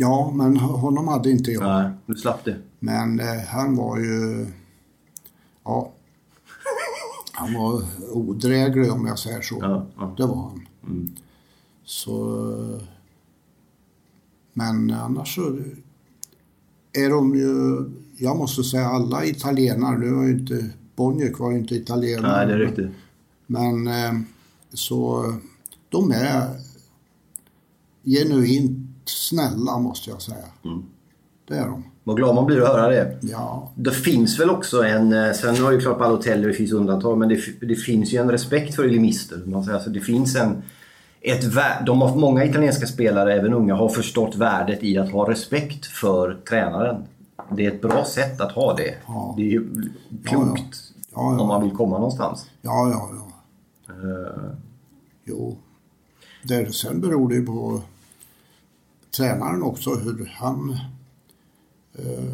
Ja, 0.00 0.32
men 0.34 0.56
honom 0.56 1.08
hade 1.08 1.30
inte 1.30 1.50
jag. 1.50 1.62
Nej, 1.62 1.90
du 2.06 2.14
slapp 2.14 2.44
det. 2.44 2.56
Men 2.78 3.20
eh, 3.20 3.40
han 3.48 3.76
var 3.76 3.98
ju... 3.98 4.46
Ja. 5.64 5.92
Han 7.32 7.54
var 7.54 7.82
odräglig 8.12 8.92
om 8.92 9.06
jag 9.06 9.18
säger 9.18 9.40
så. 9.40 9.58
Ja, 9.60 9.86
ja. 9.96 10.14
Det 10.16 10.26
var 10.26 10.36
han. 10.36 10.66
Så... 11.84 12.40
eh, 12.52 12.82
Men 14.52 14.90
annars 14.90 15.34
så 15.34 15.58
är 16.92 17.10
de 17.10 17.34
ju... 17.36 17.84
Jag 18.16 18.36
måste 18.36 18.62
säga 18.64 18.86
alla 18.86 19.24
italienare. 19.24 19.98
Nu 19.98 20.10
var 20.10 20.24
ju 20.24 20.30
inte... 20.32 20.70
Boniek 20.96 21.38
var 21.38 21.50
ju 21.52 21.58
inte 21.58 21.74
italienare. 21.74 22.36
Nej, 22.36 22.46
det 22.46 22.52
är 22.52 22.58
riktigt. 22.68 22.90
Men 23.46 23.86
eh, 23.86 24.12
så 24.72 25.32
de 25.88 26.12
är 26.12 26.60
genuint 28.04 28.79
snälla 29.10 29.78
måste 29.78 30.10
jag 30.10 30.22
säga. 30.22 30.44
Mm. 30.64 30.82
Det 31.48 31.54
är 31.54 31.66
de. 31.66 31.84
Vad 32.04 32.16
glad 32.16 32.34
man 32.34 32.46
blir 32.46 32.62
att 32.62 32.68
höra 32.68 32.88
det. 32.88 33.18
Ja, 33.22 33.72
Det 33.74 33.90
finns 33.90 34.40
väl 34.40 34.50
också 34.50 34.82
en, 34.84 35.12
eh, 35.12 35.32
sen 35.32 35.56
har 35.56 35.72
ju 35.72 35.80
klart 35.80 35.98
på 35.98 36.04
alla 36.04 36.14
hotell 36.16 36.42
det 36.42 36.52
finns 36.52 36.72
undantag, 36.72 37.18
men 37.18 37.28
det, 37.28 37.40
det 37.60 37.74
finns 37.74 38.12
ju 38.12 38.18
en 38.18 38.30
respekt 38.30 38.74
för 38.74 38.84
elimister. 38.84 39.42
Man 39.46 39.64
säger. 39.64 39.74
Alltså 39.74 39.90
det 39.90 40.00
finns 40.00 40.36
en, 40.36 40.62
ett 41.20 41.42
de 41.86 42.00
har, 42.00 42.16
många 42.16 42.44
italienska 42.44 42.86
spelare, 42.86 43.34
även 43.34 43.54
unga, 43.54 43.74
har 43.74 43.88
förstått 43.88 44.36
värdet 44.36 44.82
i 44.82 44.98
att 44.98 45.10
ha 45.12 45.30
respekt 45.30 45.86
för 45.86 46.38
tränaren. 46.48 47.02
Det 47.56 47.66
är 47.66 47.70
ett 47.70 47.82
bra 47.82 48.04
sätt 48.04 48.40
att 48.40 48.52
ha 48.52 48.74
det. 48.74 48.94
Ja. 49.06 49.34
Det 49.36 49.42
är 49.42 49.46
ju 49.50 49.66
klokt 50.24 50.76
Ja, 51.14 51.40
om 51.40 51.48
man 51.48 51.62
vill 51.62 51.72
komma 51.72 51.98
någonstans. 51.98 52.46
ja, 52.62 52.90
ja. 52.90 53.10
ja. 53.12 53.94
Eh, 53.94 54.50
Jo. 55.24 55.56
Det, 56.42 56.74
sen 56.74 57.00
beror 57.00 57.28
det 57.28 57.34
ju 57.34 57.46
på 57.46 57.82
tränaren 59.16 59.62
också 59.62 59.90
hur 59.90 60.32
han 60.34 60.70
eh, 61.98 62.24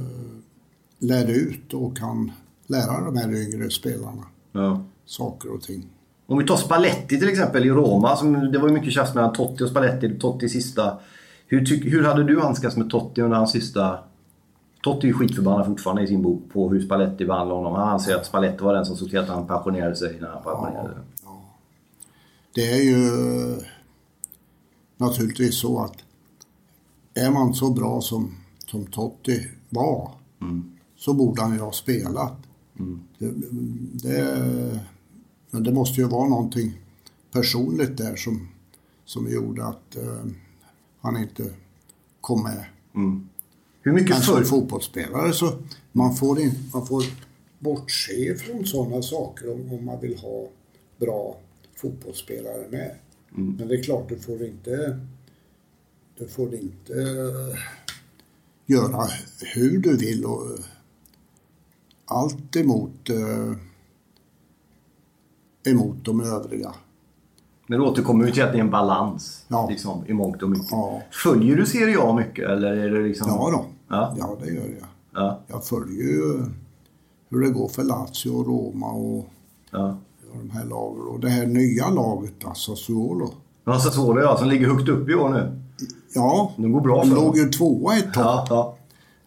lär 0.99 1.31
ut 1.31 1.75
och 1.75 1.99
kan 1.99 2.33
lära 2.67 3.01
de 3.05 3.17
här 3.17 3.35
yngre 3.35 3.71
spelarna 3.71 4.27
ja. 4.53 4.85
saker 5.07 5.55
och 5.55 5.63
ting. 5.63 5.87
Om 6.27 6.39
vi 6.39 6.47
tar 6.47 6.57
Spalletti 6.57 7.19
till 7.19 7.29
exempel 7.29 7.67
i 7.67 7.71
Roma. 7.71 8.17
Som, 8.17 8.53
det 8.53 8.59
var 8.59 8.69
ju 8.69 8.75
mycket 8.75 8.93
tjafs 8.93 9.15
mellan 9.15 9.33
Totti 9.33 9.65
och 9.65 9.69
Spalletti. 9.69 10.19
Totti 10.19 10.49
sista. 10.49 10.99
Hur, 11.47 11.65
tyck, 11.65 11.85
hur 11.85 12.05
hade 12.05 12.25
du 12.25 12.41
handskats 12.41 12.77
med 12.77 12.91
Totti 12.91 13.23
under 13.23 13.37
hans 13.37 13.53
sista... 13.53 13.99
Totti 14.83 15.07
är 15.07 15.09
ju 15.09 15.15
skitförbannad 15.15 15.67
fortfarande 15.67 16.03
i 16.03 16.07
sin 16.07 16.23
bok 16.23 16.43
på 16.53 16.71
hur 16.71 16.81
Spalletti 16.81 17.25
behandlade 17.25 17.61
honom. 17.61 17.75
Han 17.75 17.89
anser 17.89 18.15
att 18.15 18.27
Spalletti 18.27 18.65
var 18.65 18.75
den 18.75 18.87
som 18.87 18.97
såg 18.97 19.11
till 19.11 19.19
att 19.19 19.29
han 19.29 19.47
pensionerade 19.47 19.97
sig 19.97 20.17
när 20.21 20.29
han 20.29 20.43
pensionerade 20.43 20.89
sig. 20.89 21.03
Det 22.55 22.73
är 22.73 22.83
ju 22.83 23.11
naturligtvis 24.97 25.61
så 25.61 25.85
att 25.85 26.06
är 27.17 27.31
man 27.31 27.55
så 27.55 27.71
bra 27.71 28.01
som, 28.01 28.35
som 28.67 28.87
Totti 28.87 29.47
var 29.69 30.11
så 30.97 31.15
borde 31.15 31.43
han 31.43 31.53
ju 31.53 31.61
ha 31.61 31.73
spelat. 31.73 32.37
Det, 33.19 33.33
det, 33.93 34.81
men 35.51 35.63
det 35.63 35.73
måste 35.73 36.01
ju 36.01 36.07
vara 36.07 36.29
någonting 36.29 36.73
personligt 37.33 37.97
där 37.97 38.17
som, 38.17 38.49
som 39.05 39.31
gjorde 39.31 39.65
att 39.65 39.97
eh, 39.97 40.25
han 41.01 41.17
inte 41.17 41.51
kom 42.21 42.43
med. 42.43 42.65
Hur 43.83 43.93
mycket 43.93 44.11
Men 44.11 44.23
som 44.23 44.35
förr... 44.35 44.45
fotbollsspelare 44.45 45.33
så 45.33 45.53
man 45.93 46.15
får, 46.15 46.41
in, 46.41 46.53
man 46.73 46.87
får 46.87 47.05
bortse 47.59 48.35
från 48.35 48.67
sådana 48.67 49.03
saker 49.03 49.53
om, 49.53 49.73
om 49.73 49.85
man 49.85 50.01
vill 50.01 50.19
ha 50.19 50.49
bra 50.99 51.37
fotbollsspelare 51.77 52.69
med. 52.71 52.95
Men 53.31 53.69
det 53.69 53.75
är 53.75 53.83
klart, 53.83 54.09
du 54.09 54.19
får 54.19 54.45
inte, 54.45 55.01
du 56.19 56.29
får 56.29 56.55
inte 56.55 56.93
eh, 56.93 57.59
göra 58.67 59.07
hur 59.55 59.79
du 59.79 59.97
vill 59.97 60.25
och 60.25 60.47
eh, 60.47 60.65
allt 62.05 62.57
emot, 62.57 63.11
eh, 63.11 63.53
emot 65.73 65.97
de 66.05 66.21
övriga. 66.21 66.75
Men 67.67 67.81
det 67.81 67.87
återkommer 67.87 68.27
ju 68.27 68.33
till 68.33 68.43
att 68.43 68.53
det 68.53 68.59
är 68.59 68.63
en 68.63 68.71
balans. 68.71 69.45
Ja. 69.49 69.69
Liksom, 69.71 70.07
I 70.07 70.13
mångt 70.13 70.43
och 70.43 70.51
mycket. 70.51 70.71
Ja. 70.71 71.03
Följer 71.11 71.57
du 71.57 71.67
Serie 71.67 71.97
A 72.01 72.17
mycket 72.17 72.51
eller 72.51 72.77
är 72.77 72.91
det 72.91 73.03
liksom... 73.09 73.29
Ja 73.29 73.51
då, 73.53 73.65
Ja. 73.89 74.15
ja 74.19 74.39
det 74.43 74.51
gör 74.51 74.63
jag. 74.81 74.89
Ja. 75.15 75.41
Jag 75.47 75.65
följer 75.65 76.03
ju 76.03 76.45
hur 77.29 77.41
det 77.41 77.51
går 77.51 77.69
för 77.69 77.85
Lazio 77.85 78.31
och 78.31 78.47
Roma 78.47 78.91
och 78.91 79.27
Ja. 79.71 79.99
och 80.33 80.39
de 80.39 80.51
här 80.51 80.65
lagen. 80.65 81.03
Och 81.03 81.21
det 81.21 81.29
här 81.29 81.47
nya 81.47 81.91
laget, 81.91 82.45
alltså 82.45 82.77
Sassuolo. 82.77 83.35
Ja, 83.65 83.79
Sassuolo 83.79 84.21
ja, 84.21 84.37
som 84.39 84.49
ligger 84.49 84.67
högt 84.69 84.89
upp 84.89 85.09
i 85.09 85.15
år 85.15 85.29
nu. 85.29 85.61
Ja, 86.15 86.53
De 86.57 86.73
går 86.73 86.81
bra 86.81 87.05
de 87.05 87.15
låg 87.15 87.37
ju 87.39 87.45
tvåa 87.49 87.97
ett 87.97 88.15
tag. 88.15 88.25
Ja, 88.25 88.47
ja. 88.51 88.77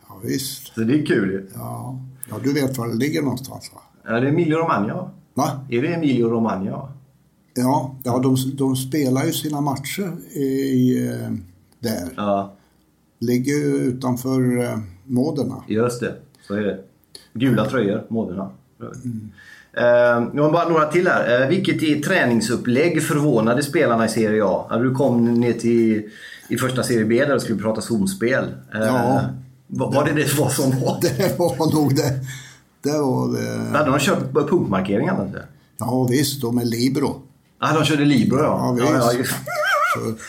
Ja, 0.08 0.20
visst. 0.24 0.74
Så 0.74 0.82
det 0.82 0.94
är 1.00 1.06
kul 1.06 1.30
ju. 1.32 1.50
Ja. 1.56 2.00
ja, 2.30 2.36
du 2.44 2.54
vet 2.54 2.78
var 2.78 2.88
det 2.88 2.96
ligger 2.96 3.22
någonstans 3.22 3.72
va? 3.74 4.12
Är 4.16 4.22
det 4.22 4.30
Emilio 4.30 4.58
Romagna? 4.58 5.10
va? 5.34 5.66
Är 5.70 5.82
det 5.82 5.88
Emilio 5.94 6.30
Romagna? 6.30 6.92
Ja, 7.54 7.96
ja 8.04 8.20
de, 8.20 8.36
de 8.58 8.76
spelar 8.76 9.26
ju 9.26 9.32
sina 9.32 9.62
matcher 9.62 10.12
i, 10.38 10.98
eh, 11.08 11.32
där. 11.80 12.10
Ja, 12.16 12.54
Ligger 13.22 13.54
ju 13.54 13.66
utanför 13.78 14.64
eh, 14.64 14.78
Modena. 15.06 15.64
just 15.68 16.00
det. 16.00 16.16
Så 16.48 16.54
är 16.54 16.62
det. 16.62 16.80
Gula 17.34 17.66
tröjor, 17.66 18.06
Modena. 18.10 18.50
Eh, 18.82 18.88
nu 20.34 20.42
har 20.42 20.52
bara 20.52 20.70
några 20.70 20.86
till 20.86 21.08
här. 21.08 21.42
Eh, 21.42 21.48
vilket 21.48 21.84
i 21.84 22.02
träningsupplägg 22.02 23.04
förvånade 23.04 23.64
spelarna 23.64 24.06
i 24.06 24.10
Serie 24.10 24.44
A? 24.46 24.66
Ja, 24.70 24.78
Du 24.78 24.96
kom 24.96 25.34
ner 25.34 25.54
till 25.54 26.10
i 26.50 26.58
första 26.58 26.84
Serie 26.84 27.06
B 27.06 27.26
där 27.26 27.34
du 27.34 27.40
skulle 27.40 27.62
prata 27.62 27.82
zonspel. 27.82 28.44
Eh, 28.74 28.80
Ja. 28.82 29.22
Var, 29.72 29.92
var 29.94 30.06
det 30.06 30.14
det 30.14 30.34
vad 30.40 30.52
som 30.52 30.72
var? 30.72 30.98
Det 31.02 31.40
var 31.40 31.74
nog 31.76 31.96
det. 31.96 32.20
Det 32.82 32.98
var 32.98 33.38
det. 33.38 33.78
Hade 33.78 33.90
de 33.92 34.00
kört 34.00 34.34
punktmarkeringar? 34.34 35.26
Inte? 35.26 35.44
Ja 35.80 36.08
visst, 36.10 36.42
de 36.42 36.58
är 36.58 36.66
libero. 36.66 37.22
Ja, 37.62 37.74
de 37.74 37.86
körde 37.86 38.06
Libro 38.06 38.38
ja. 38.40 38.76
Ja, 38.80 38.86
ja, 38.94 39.02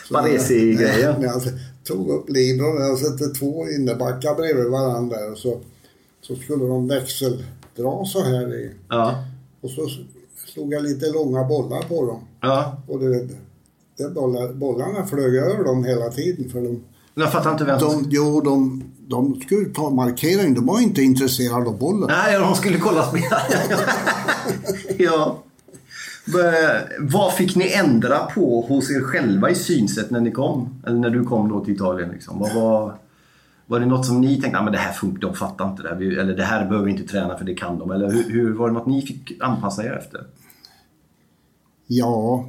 så 0.07 0.13
Baresi-grejen. 0.13 1.15
När 1.19 1.27
jag 1.27 1.41
tog 1.83 2.09
upp 2.09 2.29
libero, 2.29 2.79
jag 2.79 2.97
satte 2.97 3.27
två 3.27 3.69
innebackar 3.69 4.35
bredvid 4.35 4.65
varandra 4.71 5.15
och 5.31 5.37
så, 5.37 5.59
så 6.21 6.35
skulle 6.35 6.65
de 6.65 6.87
växeldra 6.87 7.43
så 8.05 8.23
här 8.23 8.53
i. 8.55 8.71
ja. 8.89 9.23
Och 9.61 9.69
så 9.69 9.81
slog 10.53 10.73
jag 10.73 10.83
lite 10.83 11.11
långa 11.11 11.43
bollar 11.43 11.81
på 11.81 12.05
dem. 12.05 12.19
ja. 12.41 12.77
Och 12.87 12.99
det, 12.99 13.27
det 13.97 14.09
bollar, 14.13 14.53
bollarna 14.53 15.05
flög 15.05 15.35
över 15.35 15.63
dem 15.63 15.83
hela 15.83 16.09
tiden. 16.09 16.49
För 16.49 16.61
de, 16.61 16.83
Jag 17.13 17.31
fattar 17.31 17.51
inte 17.51 17.63
vem 17.63 17.79
de, 17.79 18.05
jo, 18.09 18.41
de, 18.41 18.83
de 19.07 19.41
skulle 19.41 19.69
ta 19.69 19.89
markering. 19.89 20.53
De 20.53 20.65
var 20.65 20.79
inte 20.79 21.01
intresserade 21.01 21.69
av 21.69 21.77
bollen. 21.77 22.07
Nej, 22.09 22.39
de 22.39 22.55
skulle 22.55 22.77
kolla 22.77 23.05
ja. 24.97 25.43
Vad 26.99 27.33
fick 27.33 27.55
ni 27.55 27.71
ändra 27.73 28.19
på 28.19 28.61
hos 28.61 28.91
er 28.91 29.01
själva 29.01 29.49
i 29.49 29.55
synsätt 29.55 30.11
när 30.11 30.21
ni 30.21 30.31
kom? 30.31 30.81
Eller 30.87 30.97
när 30.97 31.09
du 31.09 31.23
kom 31.23 31.49
då 31.49 31.65
till 31.65 31.73
Italien? 31.73 32.09
Liksom? 32.09 32.39
Vad 32.39 32.53
var, 32.55 32.95
var 33.71 33.79
det 33.79 33.85
något 33.85 34.05
som 34.05 34.21
ni 34.21 34.41
tänkte, 34.41 34.59
ah, 34.59 34.63
men 34.63 34.73
det 34.73 34.79
här 34.79 34.93
funkar, 34.93 35.21
de 35.21 35.35
fattar 35.35 35.69
inte 35.69 35.83
det 35.83 35.89
här. 35.89 36.19
Eller 36.19 36.35
det 36.35 36.43
här 36.43 36.65
behöver 36.65 36.85
vi 36.85 36.91
inte 36.91 37.07
träna 37.07 37.37
för 37.37 37.45
det 37.45 37.53
kan 37.53 37.79
de. 37.79 37.91
Eller 37.91 38.11
hur, 38.11 38.29
hur 38.29 38.53
var 38.53 38.67
det 38.67 38.73
något 38.73 38.87
ni 38.87 39.01
fick 39.01 39.41
anpassa 39.41 39.83
er 39.85 39.91
efter? 39.91 40.27
Ja, 41.87 42.45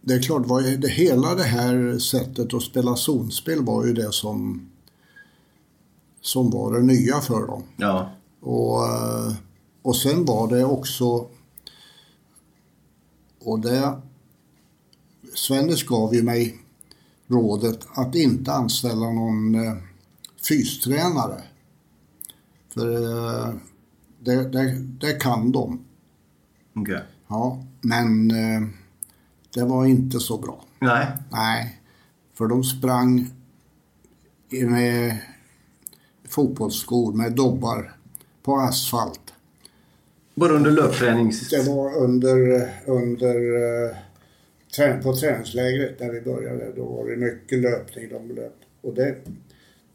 det 0.00 0.14
är 0.14 0.22
klart, 0.22 0.42
vad 0.46 0.66
är 0.66 0.76
det, 0.76 0.88
hela 0.88 1.34
det 1.34 1.42
här 1.42 1.98
sättet 1.98 2.54
att 2.54 2.62
spela 2.62 2.96
zonspel 2.96 3.64
var 3.64 3.86
ju 3.86 3.92
det 3.92 4.12
som, 4.12 4.68
som 6.20 6.50
var 6.50 6.72
det 6.72 6.82
nya 6.82 7.20
för 7.20 7.46
dem. 7.46 7.62
Ja. 7.76 8.10
Och, 8.40 8.84
eh, 8.84 9.32
och 9.82 9.96
sen 9.96 10.24
var 10.24 10.48
det 10.48 10.64
också, 10.64 11.26
och 13.44 13.60
det, 13.60 14.00
Svennis 15.34 15.82
gav 15.82 16.14
ju 16.14 16.22
mig 16.22 16.58
rådet 17.26 17.86
att 17.94 18.14
inte 18.14 18.52
anställa 18.52 19.10
någon 19.10 19.54
eh, 19.54 19.76
fystränare. 20.48 21.42
För 22.74 22.94
eh, 22.94 23.54
det, 24.18 24.48
det, 24.48 24.78
det 25.00 25.12
kan 25.12 25.52
de. 25.52 25.84
Okej. 26.74 27.02
Ja, 27.28 27.64
men 27.80 28.30
eh, 28.30 28.68
det 29.54 29.64
var 29.64 29.86
inte 29.86 30.20
så 30.20 30.38
bra. 30.38 30.64
Nej. 30.78 31.06
Nej, 31.30 31.80
för 32.34 32.46
de 32.46 32.64
sprang 32.64 33.30
med 34.50 35.16
fotbollsskor 36.28 37.12
med 37.12 37.32
dobbar 37.32 37.92
på 38.42 38.56
asfalt. 38.56 39.34
Bara 40.34 40.52
under 40.52 40.70
löptränings... 40.70 41.48
Det 41.48 41.68
var 41.68 41.96
under, 41.96 42.68
under 42.86 43.36
eh, 44.78 45.02
på 45.02 45.16
träningslägret 45.16 46.00
när 46.00 46.10
vi 46.10 46.20
började. 46.20 46.72
Då 46.76 46.84
var 46.84 47.10
det 47.10 47.16
mycket 47.16 47.58
löpning 47.58 48.08
de 48.08 48.28
löpte. 48.28 48.66
Och 48.80 48.94
det, 48.94 49.16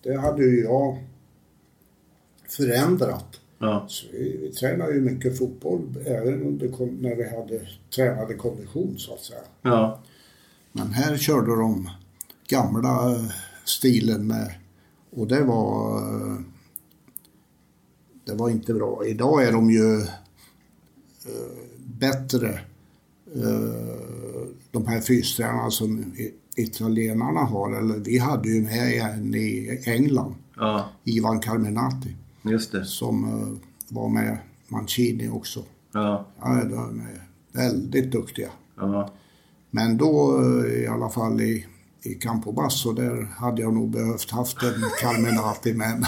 det 0.06 0.18
hade 0.18 0.44
ju 0.44 0.64
jag 0.64 1.04
förändrat. 2.50 3.40
Ja. 3.58 3.86
Så 3.90 4.08
vi, 4.12 4.38
vi 4.42 4.52
tränade 4.52 4.94
ju 4.94 5.02
mycket 5.02 5.38
fotboll 5.38 6.04
även 6.06 6.42
under, 6.44 6.68
när 7.02 7.16
vi 7.16 7.30
hade 7.30 7.68
tränade 7.96 8.34
kondition 8.34 8.96
så 8.98 9.14
att 9.14 9.20
säga. 9.20 9.42
Ja. 9.62 10.00
Men 10.72 10.88
här 10.88 11.18
körde 11.18 11.56
de 11.56 11.90
gamla 12.48 13.12
eh, 13.12 13.32
stilen 13.66 14.28
med 14.28 14.52
och 15.10 15.28
det 15.28 15.44
var 15.44 15.98
eh, 15.98 16.38
det 18.26 18.34
var 18.34 18.50
inte 18.50 18.74
bra. 18.74 19.06
Idag 19.06 19.44
är 19.44 19.52
de 19.52 19.72
ju 19.72 20.02
eh, 20.02 21.58
bättre 21.78 22.60
de 24.72 24.88
här 24.88 25.02
fystränarna 25.02 25.72
som 25.72 26.14
italienarna 26.56 27.40
har, 27.40 27.72
eller 27.78 27.96
vi 27.96 28.18
hade 28.18 28.50
ju 28.50 28.62
med 28.62 29.02
en 29.02 29.36
i 29.36 29.82
England, 29.86 30.36
Ja. 30.58 30.86
Ivan 31.04 31.40
Carminati, 31.40 32.16
Just 32.42 32.72
det. 32.72 32.86
som 32.86 33.24
eh, 33.24 33.96
var 33.96 34.10
med 34.10 34.38
Mancini 34.68 35.30
också. 35.30 35.60
Ja. 35.94 36.26
Ja, 36.42 36.48
de 36.64 37.00
är 37.02 37.22
väldigt 37.52 38.12
duktiga. 38.12 38.50
Ja. 38.78 39.10
Men 39.72 39.98
då 39.98 40.42
eh, 40.42 40.84
i 40.84 40.88
alla 40.88 41.10
fall 41.10 41.42
i, 41.42 41.66
i 42.04 42.14
Campobasso 42.14 42.94
där 42.94 43.28
hade 43.40 43.62
jag 43.62 43.74
nog 43.74 43.90
behövt 43.90 44.32
haft 44.32 44.64
en 44.64 44.74
Carminati 45.02 45.74
med 45.74 45.88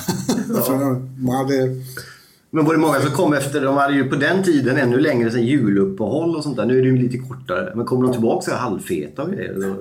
hade, 1.34 1.76
Men 2.50 2.66
var 2.66 2.74
det 2.74 2.80
många 2.80 3.00
som 3.00 3.12
kom 3.12 3.34
efter? 3.34 3.62
De 3.62 3.76
hade 3.78 3.94
ju 3.94 4.10
på 4.10 4.16
den 4.16 4.44
tiden 4.44 4.78
ännu 4.78 5.00
längre 5.00 5.32
sen 5.32 5.46
juluppehåll 5.46 6.36
och 6.36 6.44
sånt 6.44 6.58
där. 6.58 6.66
Nu 6.66 6.78
är 6.78 6.82
det 6.82 6.88
ju 6.88 6.98
lite 6.98 7.18
kortare. 7.18 7.74
Men 7.76 7.86
kommer 7.86 8.04
de 8.04 8.12
tillbaka 8.14 8.42
så 8.52 8.56
halvfeta 8.56 9.24
och 9.24 9.32
grejer? 9.32 9.76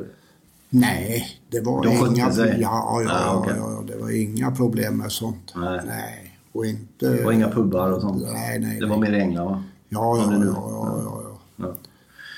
Nej, 0.71 1.27
det 1.51 1.61
var 1.61 1.83
De 1.83 1.89
inga, 1.89 2.31
ja, 2.33 2.47
ja, 2.59 2.93
Ah, 2.93 3.03
ja, 3.03 3.35
okej. 3.41 3.55
ja, 3.57 3.83
det 3.87 3.97
var 4.03 4.11
inga 4.23 4.51
problem 4.51 4.97
med 4.99 5.13
sånt. 5.13 5.53
Nej. 5.87 6.33
Och 6.53 6.67
inte... 6.67 7.09
Det 7.09 7.25
var 7.25 7.33
inga 7.33 7.51
pubbar 7.51 7.91
och 7.93 8.01
sånt? 8.01 8.23
Nej, 8.33 8.59
nej, 8.59 8.81
Det 8.81 8.87
var 8.87 8.97
nej. 8.97 9.11
mer 9.11 9.19
i 9.19 9.23
England 9.23 9.47
va? 9.47 9.63
Ja, 9.89 10.17
ja, 10.19 10.45
ja, 10.45 11.03
ja, 11.05 11.39
Ja. 11.57 11.73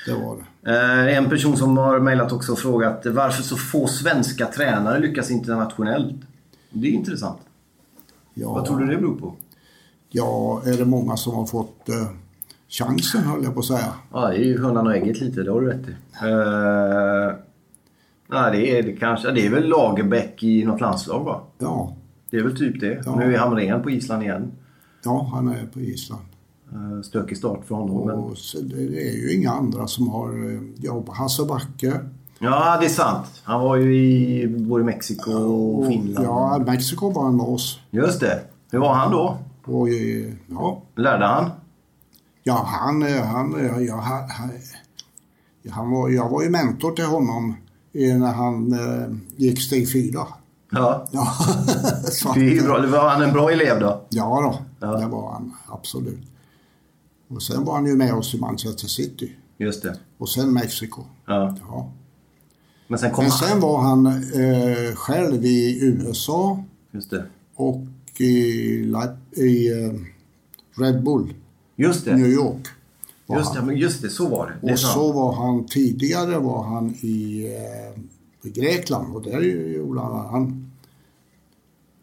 Det 0.07 0.12
var 0.14 0.37
det. 0.37 0.70
Eh, 1.11 1.16
en 1.18 1.29
person 1.31 1.57
som 1.57 1.76
har 1.79 2.01
mejlat 2.01 2.33
också 2.33 2.53
och 2.53 2.59
frågat 2.59 3.07
varför 3.07 3.43
så 3.43 3.57
få 3.57 3.87
svenska 3.87 4.47
tränare 4.47 4.99
lyckas 4.99 5.31
internationellt. 5.31 6.14
Det 6.70 6.89
är 6.89 6.93
intressant. 6.93 7.39
Ja, 8.35 8.53
Vad 8.55 8.64
tror 8.64 8.79
du 8.81 8.87
det 8.87 8.97
beror 8.97 9.16
på? 9.16 9.35
Ja, 10.11 10.62
är 10.64 10.72
det 10.79 10.85
många 10.85 11.16
som 11.16 11.35
har 11.35 11.47
fått 11.47 11.89
eh, 11.89 12.07
chansen 12.68 13.22
höll 13.22 13.45
jag 13.45 13.55
på 13.55 13.61
att 13.61 13.66
säga. 13.66 13.93
Ja, 14.12 14.29
det 14.29 14.35
är 14.37 14.45
ju 14.45 14.62
hönan 14.62 14.87
och 14.87 14.95
ägget 14.97 15.20
lite, 15.20 15.43
det 15.43 15.51
har 15.53 15.61
du 15.61 15.66
rätt 15.66 15.89
i. 15.89 15.91
Eh, 16.22 17.35
nej, 18.31 18.51
det 18.53 18.79
är 18.79 18.83
det 18.83 18.93
kanske. 18.93 19.31
Det 19.31 19.47
är 19.47 19.51
väl 19.51 19.68
Lagerbäck 19.68 20.43
i 20.43 20.64
något 20.64 20.81
landslag 20.81 21.24
va? 21.24 21.41
Ja, 21.59 21.97
Det 22.31 22.37
är 22.37 22.43
väl 22.43 22.57
typ 22.57 22.81
det. 22.81 23.03
Ja. 23.07 23.16
Nu 23.16 23.35
är 23.35 23.39
Hamrén 23.39 23.83
på 23.83 23.91
Island 23.91 24.22
igen. 24.22 24.53
ja 25.05 25.29
han 25.33 25.49
är 25.49 25.66
på 25.66 25.81
Island. 25.81 26.22
Eh, 26.72 27.03
Stökig 27.03 27.37
start 27.37 27.64
för 27.64 27.74
honom. 27.74 28.07
Men... 28.07 28.16
Och 28.18 28.39
så 28.39 28.59
det 28.61 28.83
är 28.83 29.16
ju 29.16 29.35
inga 29.37 29.51
andra 29.51 29.87
som 29.87 30.09
har 30.09 30.53
eh, 30.53 30.61
jobb. 30.85 31.09
Hasse 31.09 31.45
Backe. 31.45 32.01
Ja, 32.39 32.76
det 32.81 32.87
är 32.87 32.91
sant. 32.91 33.26
Han 33.45 33.61
var 33.61 33.76
ju 33.76 33.97
i 33.97 34.49
både 34.49 34.85
Mexiko 34.85 35.33
och 35.33 35.87
Finland. 35.87 36.26
Ja, 36.26 36.62
Mexiko 36.66 37.11
var 37.11 37.22
han 37.24 37.37
med 37.37 37.47
oss. 37.47 37.81
Just 37.91 38.20
det. 38.20 38.41
Hur 38.70 38.79
var 38.79 38.95
han 38.95 39.12
då? 39.12 39.39
Och, 39.64 39.89
eh, 39.89 40.33
ja, 40.47 40.83
Lärde 40.97 41.24
han? 41.26 41.51
ja, 42.43 42.62
han, 42.66 43.03
han, 43.03 43.76
ja, 43.87 43.95
han, 43.97 44.29
han, 44.31 44.51
han 45.70 45.91
var, 45.91 46.09
jag 46.09 46.29
var 46.29 46.43
ju 46.43 46.51
mentor 46.51 46.91
till 46.93 47.05
honom 47.05 47.57
när 48.18 48.32
han 48.32 48.72
eh, 48.72 49.16
gick 49.36 49.61
steg 49.62 49.92
fyra. 49.92 50.26
Ja. 50.70 51.07
Ja, 51.11 51.32
Det 52.34 52.40
är 52.40 52.55
ju 52.55 52.62
bra. 52.62 52.86
Var 52.86 53.09
han 53.09 53.22
en 53.22 53.32
bra 53.32 53.51
elev 53.51 53.80
då? 53.80 54.05
ja 54.09 54.40
då, 54.40 54.86
Ja. 54.86 54.96
det 54.99 55.07
var 55.07 55.32
han 55.32 55.53
absolut. 55.68 56.20
Och 57.28 57.42
sen 57.42 57.64
var 57.64 57.74
han 57.74 57.86
ju 57.86 57.96
med 57.96 58.14
oss 58.14 58.34
i 58.34 58.38
Manchester 58.40 58.88
City. 58.88 59.32
Just 59.59 59.82
det. 59.82 59.99
Och 60.18 60.28
sen 60.28 60.53
Mexiko. 60.53 61.03
Ja. 61.26 61.57
Ja. 61.68 61.90
Men 62.88 62.99
sen 62.99 63.11
kom 63.11 63.24
Men 63.24 63.30
han. 63.30 63.49
sen 63.49 63.61
var 63.61 63.80
han 63.82 64.07
eh, 64.07 64.94
själv 64.94 65.44
i 65.44 65.78
USA 65.86 66.64
Just 66.90 67.11
det. 67.11 67.24
och 67.55 67.80
i, 68.18 68.24
i 69.36 69.72
eh, 69.84 69.92
Red 70.82 71.03
Bull, 71.05 71.34
Just 71.76 72.07
New 72.07 72.18
det. 72.18 72.28
York. 72.28 72.66
Just 73.37 73.55
det, 73.55 73.61
han. 73.61 73.76
just 73.76 74.03
det. 74.03 74.09
Så 74.11 74.29
var 74.29 74.47
det. 74.47 74.66
det 74.66 74.72
Och 74.72 74.79
så 74.79 75.12
var 75.12 75.33
han 75.33 75.66
tidigare 75.66 76.39
var 76.39 76.62
han 76.64 76.95
i, 77.01 77.47
eh, 77.57 78.49
i 78.49 78.51
Grekland 78.51 79.16
och 79.16 79.22
där 79.22 79.41
gjorde 79.76 80.01
han, 80.01 80.26
han 80.31 80.70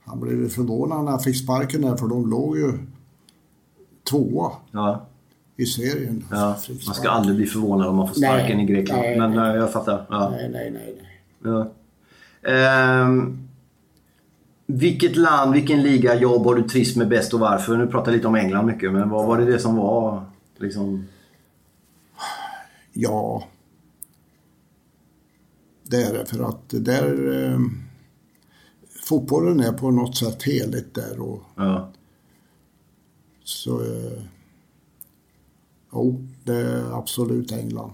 han 0.05 0.19
blev 0.19 0.49
förvånad 0.49 1.03
när 1.03 1.11
han 1.11 1.19
fick 1.19 1.43
sparken 1.43 1.81
där 1.81 1.97
för 1.97 2.07
de 2.07 2.29
låg 2.29 2.57
ju 2.57 2.73
tvåa 4.09 4.51
Ja. 4.71 5.05
i 5.57 5.65
serien. 5.65 6.23
Ja. 6.31 6.57
Man 6.85 6.95
ska 6.95 7.09
aldrig 7.09 7.35
bli 7.37 7.45
förvånad 7.45 7.87
om 7.87 7.95
man 7.95 8.07
får 8.07 8.15
sparken 8.15 8.57
Nej, 8.57 8.65
i 8.65 8.73
Grekland. 8.73 9.01
nej, 9.01 9.19
men 9.19 9.31
nej. 9.31 9.49
eh, 9.49 9.55
jag 9.55 9.73
fattar. 9.73 10.05
Ja. 10.09 10.29
Nej, 10.29 10.49
nej. 10.49 10.71
nej. 10.71 10.95
Ja. 11.43 11.71
Ehm, 12.51 13.37
Vilket 14.67 15.15
land, 15.15 15.53
vilken 15.53 15.83
liga, 15.83 16.15
jobb 16.15 16.45
har 16.45 16.55
du 16.55 16.63
trivs 16.63 16.95
med 16.95 17.07
bäst 17.09 17.33
och 17.33 17.39
varför? 17.39 17.77
Nu 17.77 17.87
pratar 17.87 18.11
jag 18.11 18.15
lite 18.17 18.27
om 18.27 18.35
England 18.35 18.65
mycket, 18.65 18.93
men 18.93 19.09
vad 19.09 19.25
var 19.27 19.37
det 19.37 19.45
det 19.45 19.59
som 19.59 19.75
var 19.75 20.23
liksom... 20.57 21.05
Ja, 22.97 23.47
det 25.83 26.03
är 26.03 26.13
det. 26.13 26.25
För 26.25 26.39
att 26.49 26.69
där... 26.69 27.43
Eh, 27.43 27.59
fotbollen 29.07 29.59
är 29.59 29.71
på 29.73 29.91
något 29.91 30.17
sätt 30.17 30.43
heligt 30.43 30.93
där. 30.93 31.19
Och, 31.19 31.41
Ja. 31.55 31.91
så... 33.43 33.81
Eh, 33.83 34.23
jo, 35.93 36.27
det 36.43 36.55
är 36.55 36.97
absolut 36.99 37.51
England. 37.51 37.91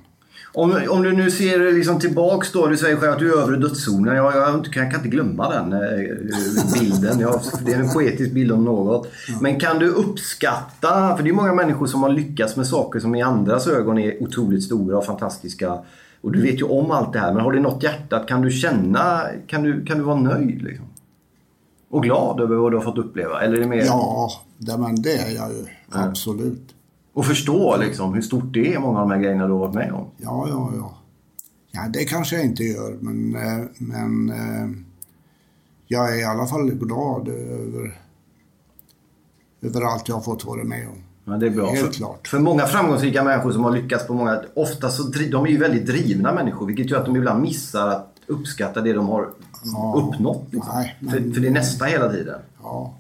Om, 0.53 0.81
om 0.89 1.03
du 1.03 1.11
nu 1.11 1.31
ser 1.31 1.73
liksom 1.73 1.99
tillbaks 1.99 2.51
då, 2.51 2.67
du 2.67 2.77
säger 2.77 2.95
själv 2.95 3.13
att 3.13 3.19
du 3.19 3.33
är 3.33 3.37
övre 3.37 3.57
dödszonen. 3.57 4.15
Jag, 4.15 4.35
jag, 4.35 4.65
jag 4.65 4.73
kan 4.73 4.95
inte 4.95 5.07
glömma 5.07 5.49
den 5.49 5.73
eh, 5.73 6.79
bilden. 6.79 7.19
Jag, 7.19 7.41
det 7.65 7.73
är 7.73 7.79
en 7.79 7.93
poetisk 7.93 8.31
bild 8.31 8.51
om 8.51 8.65
något. 8.65 9.07
Men 9.41 9.59
kan 9.59 9.79
du 9.79 9.87
uppskatta, 9.89 11.17
för 11.17 11.23
det 11.23 11.29
är 11.29 11.33
många 11.33 11.53
människor 11.53 11.87
som 11.87 12.03
har 12.03 12.09
lyckats 12.09 12.55
med 12.55 12.67
saker 12.67 12.99
som 12.99 13.15
i 13.15 13.21
andras 13.21 13.67
ögon 13.67 13.97
är 13.97 14.23
otroligt 14.23 14.63
stora 14.63 14.97
och 14.97 15.05
fantastiska. 15.05 15.79
Och 16.21 16.31
du 16.31 16.41
vet 16.41 16.59
ju 16.59 16.63
om 16.63 16.91
allt 16.91 17.13
det 17.13 17.19
här, 17.19 17.33
men 17.33 17.43
har 17.43 17.51
det 17.51 17.59
något 17.59 17.83
hjärtat? 17.83 18.27
Kan 18.27 18.41
du 18.41 18.51
känna, 18.51 19.21
kan 19.47 19.63
du, 19.63 19.85
kan 19.85 19.97
du 19.97 20.03
vara 20.03 20.19
nöjd 20.19 20.61
liksom? 20.61 20.85
Och 21.89 22.03
glad 22.03 22.39
över 22.39 22.55
vad 22.55 22.71
du 22.71 22.77
har 22.77 22.83
fått 22.83 22.97
uppleva? 22.97 23.41
Eller 23.41 23.57
är 23.57 23.61
det 23.61 23.67
mer... 23.67 23.83
Ja, 23.85 24.31
det, 24.57 24.77
men 24.77 25.01
det 25.01 25.13
är 25.13 25.35
jag 25.35 25.49
ju. 25.51 25.65
Absolut. 25.89 26.75
Och 27.13 27.25
förstå 27.25 27.77
liksom 27.77 28.13
hur 28.13 28.21
stort 28.21 28.53
det 28.53 28.73
är, 28.73 28.79
många 28.79 28.99
av 29.01 29.09
de 29.09 29.13
här 29.15 29.21
grejerna 29.21 29.45
du 29.47 29.51
har 29.53 29.59
varit 29.59 29.73
med 29.75 29.91
om. 29.91 30.05
Ja, 30.17 30.45
ja, 30.49 30.71
ja. 30.77 30.97
Ja, 31.71 31.87
det 31.93 32.05
kanske 32.05 32.35
jag 32.35 32.45
inte 32.45 32.63
gör, 32.63 32.97
men, 33.01 33.35
eh, 33.35 33.65
men 33.77 34.29
eh, 34.29 34.69
jag 35.87 36.13
är 36.15 36.19
i 36.19 36.23
alla 36.23 36.45
fall 36.47 36.71
glad 36.71 37.27
över, 37.27 37.99
över 39.61 39.81
allt 39.81 40.07
jag 40.07 40.15
har 40.15 40.21
fått 40.21 40.45
vara 40.45 40.63
med 40.63 40.87
om. 40.87 41.03
Ja, 41.25 41.37
det 41.37 41.45
är 41.47 41.49
bra. 41.49 41.69
Helt 41.71 41.85
för, 41.85 41.93
klart. 41.93 42.27
för 42.27 42.39
många 42.39 42.65
framgångsrika 42.65 43.23
människor 43.23 43.51
som 43.51 43.63
har 43.63 43.71
lyckats 43.71 44.07
på 44.07 44.13
många... 44.13 44.43
Ofta 44.53 44.89
så 44.89 45.03
de 45.03 45.45
är 45.45 45.49
ju 45.49 45.57
väldigt 45.57 45.85
drivna 45.85 46.33
människor 46.33 46.65
vilket 46.65 46.89
gör 46.89 46.99
att 46.99 47.05
de 47.05 47.15
ibland 47.15 47.41
missar 47.41 47.87
att 47.87 48.13
uppskatta 48.27 48.81
det 48.81 48.93
de 48.93 49.07
har 49.07 49.29
Ja. 49.63 49.93
uppnått. 50.07 50.47
Liksom. 50.51 50.71
Nej, 50.75 50.97
men- 50.99 51.11
för, 51.11 51.31
för 51.33 51.41
det 51.41 51.47
är 51.47 51.51
nästa 51.51 51.85
hela 51.85 52.11
tiden. 52.11 52.39
Ja. 52.63 52.93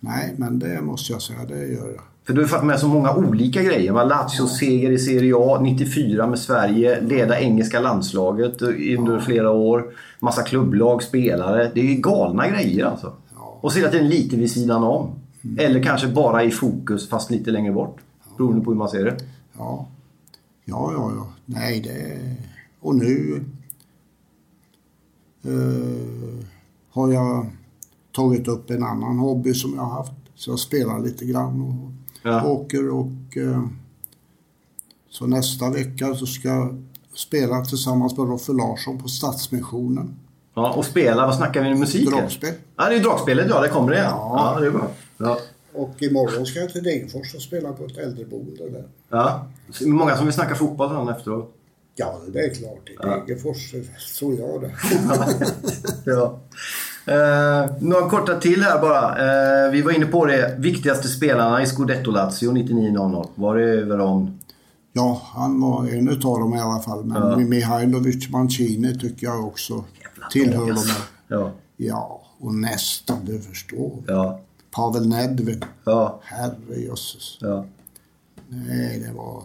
Nej, 0.00 0.34
men 0.36 0.58
det 0.58 0.80
måste 0.82 1.12
jag 1.12 1.22
säga, 1.22 1.44
det 1.44 1.66
gör 1.66 1.88
jag. 1.88 2.02
För 2.28 2.34
du 2.34 2.46
har 2.46 2.62
med 2.62 2.80
så 2.80 2.88
många 2.88 3.14
olika 3.14 3.62
grejer. 3.62 3.92
Va? 3.92 4.04
Lazios 4.04 4.58
seger 4.58 4.90
i 4.90 4.98
Serie 4.98 5.34
A, 5.36 5.60
94 5.60 6.26
med 6.26 6.38
Sverige, 6.38 7.00
leda 7.00 7.40
engelska 7.40 7.80
landslaget 7.80 8.62
under 8.62 9.20
flera 9.20 9.50
år. 9.50 9.92
Massa 10.20 10.42
klubblag, 10.42 11.02
spelare. 11.02 11.70
Det 11.74 11.80
är 11.80 11.84
ju 11.84 11.94
galna 11.94 12.48
grejer 12.48 12.84
alltså. 12.84 13.12
Och 13.60 13.72
så 13.72 13.78
hela 13.78 13.90
tiden 13.90 14.08
lite 14.08 14.36
vid 14.36 14.50
sidan 14.50 14.84
om. 14.84 15.10
Eller 15.58 15.82
kanske 15.82 16.08
bara 16.08 16.44
i 16.44 16.50
fokus 16.50 17.08
fast 17.08 17.30
lite 17.30 17.50
längre 17.50 17.72
bort. 17.72 17.96
Beroende 18.36 18.64
på 18.64 18.70
hur 18.70 18.78
man 18.78 18.88
ser 18.88 19.04
det. 19.04 19.16
Ja. 19.58 19.88
Ja, 20.64 20.92
ja, 20.92 21.12
ja. 21.16 21.28
Nej, 21.44 21.80
det... 21.80 22.18
Och 22.80 22.94
nu 22.94 23.44
eh, 25.42 26.46
har 26.90 27.12
jag 27.12 27.46
tagit 28.12 28.48
upp 28.48 28.70
en 28.70 28.82
annan 28.82 29.18
hobby 29.18 29.54
som 29.54 29.74
jag 29.74 29.82
har 29.82 29.96
haft. 29.96 30.12
Så 30.34 30.50
jag 30.50 30.58
spelar 30.58 31.00
lite 31.00 31.24
grann 31.24 31.62
och 31.62 31.97
Ja. 32.22 32.44
åker 32.46 32.90
och... 32.90 33.36
Eh, 33.36 33.64
så 35.10 35.26
nästa 35.26 35.70
vecka 35.70 36.14
så 36.14 36.26
ska 36.26 36.48
jag 36.48 36.82
spela 37.14 37.64
tillsammans 37.64 38.16
med 38.16 38.28
Roffe 38.28 38.52
Larsson 38.52 39.02
på 39.02 39.08
Stadsmissionen. 39.08 40.14
Ja, 40.54 40.72
och 40.72 40.84
spela, 40.84 41.26
vad 41.26 41.36
snackar 41.36 41.62
vi? 41.62 41.74
Musik? 41.74 42.10
Dragspel. 42.10 42.54
Ja, 42.76 42.88
det 42.88 42.94
är 42.96 43.00
dragspelet. 43.00 43.46
Ja, 43.50 43.60
det 43.60 43.68
kommer 43.68 43.92
det. 43.92 43.98
Ja, 43.98 44.52
Ja. 44.54 44.60
det 44.60 44.66
är 44.66 44.70
bra. 44.70 44.90
Ja. 45.18 45.38
Och 45.72 46.02
imorgon 46.02 46.46
ska 46.46 46.60
jag 46.60 46.72
till 46.72 46.82
Degerfors 46.82 47.34
och 47.34 47.42
spela 47.42 47.72
på 47.72 47.84
ett 47.84 47.96
äldreboende 47.96 48.70
där. 48.70 48.84
Ja. 49.08 49.46
Många 49.86 50.16
som 50.16 50.26
vill 50.26 50.34
snacka 50.34 50.54
fotboll 50.54 50.88
sen 50.88 51.08
efteråt. 51.08 51.54
Ja, 51.94 52.20
det 52.32 52.38
är 52.40 52.54
klart. 52.54 52.88
I 52.88 52.96
Degerfors 53.26 53.74
så 53.98 54.32
jag 54.38 54.60
det. 54.60 54.74
ja. 56.12 56.38
Eh, 57.08 57.70
några 57.80 58.08
korta 58.08 58.40
till 58.40 58.62
här 58.62 58.80
bara. 58.80 59.08
Eh, 59.66 59.70
vi 59.70 59.82
var 59.82 59.92
inne 59.92 60.06
på 60.06 60.26
det. 60.26 60.54
Viktigaste 60.58 61.08
spelarna 61.08 61.62
i 61.62 61.66
Scudetto 61.66 62.10
Lazio 62.10 62.52
99-00. 62.52 63.26
Var 63.34 63.56
det 63.56 63.84
Veron? 63.84 64.38
Ja, 64.92 65.22
han 65.34 65.60
var 65.60 65.86
en 65.86 66.08
utav 66.08 66.38
dem 66.40 66.54
i 66.54 66.60
alla 66.60 66.80
fall. 66.80 67.04
Men 67.04 67.22
Ja. 67.30 67.36
Mihailovic 67.36 68.30
Mancini 68.30 68.98
tycker 68.98 69.26
jag 69.26 69.44
också 69.46 69.84
tillhör 70.30 70.66
lag, 70.66 70.74
dem. 70.74 70.84
Ja. 71.28 71.50
Ja, 71.76 72.22
och 72.40 72.54
nästan, 72.54 73.18
du 73.24 73.40
förstår. 73.40 73.92
Ja. 74.06 74.40
Pavel 74.70 75.08
Nedved. 75.08 75.64
Ja. 75.84 76.20
Herrejösses. 76.24 77.38
Ja. 77.40 77.64
Nej, 78.48 79.04
det 79.06 79.16
var... 79.16 79.42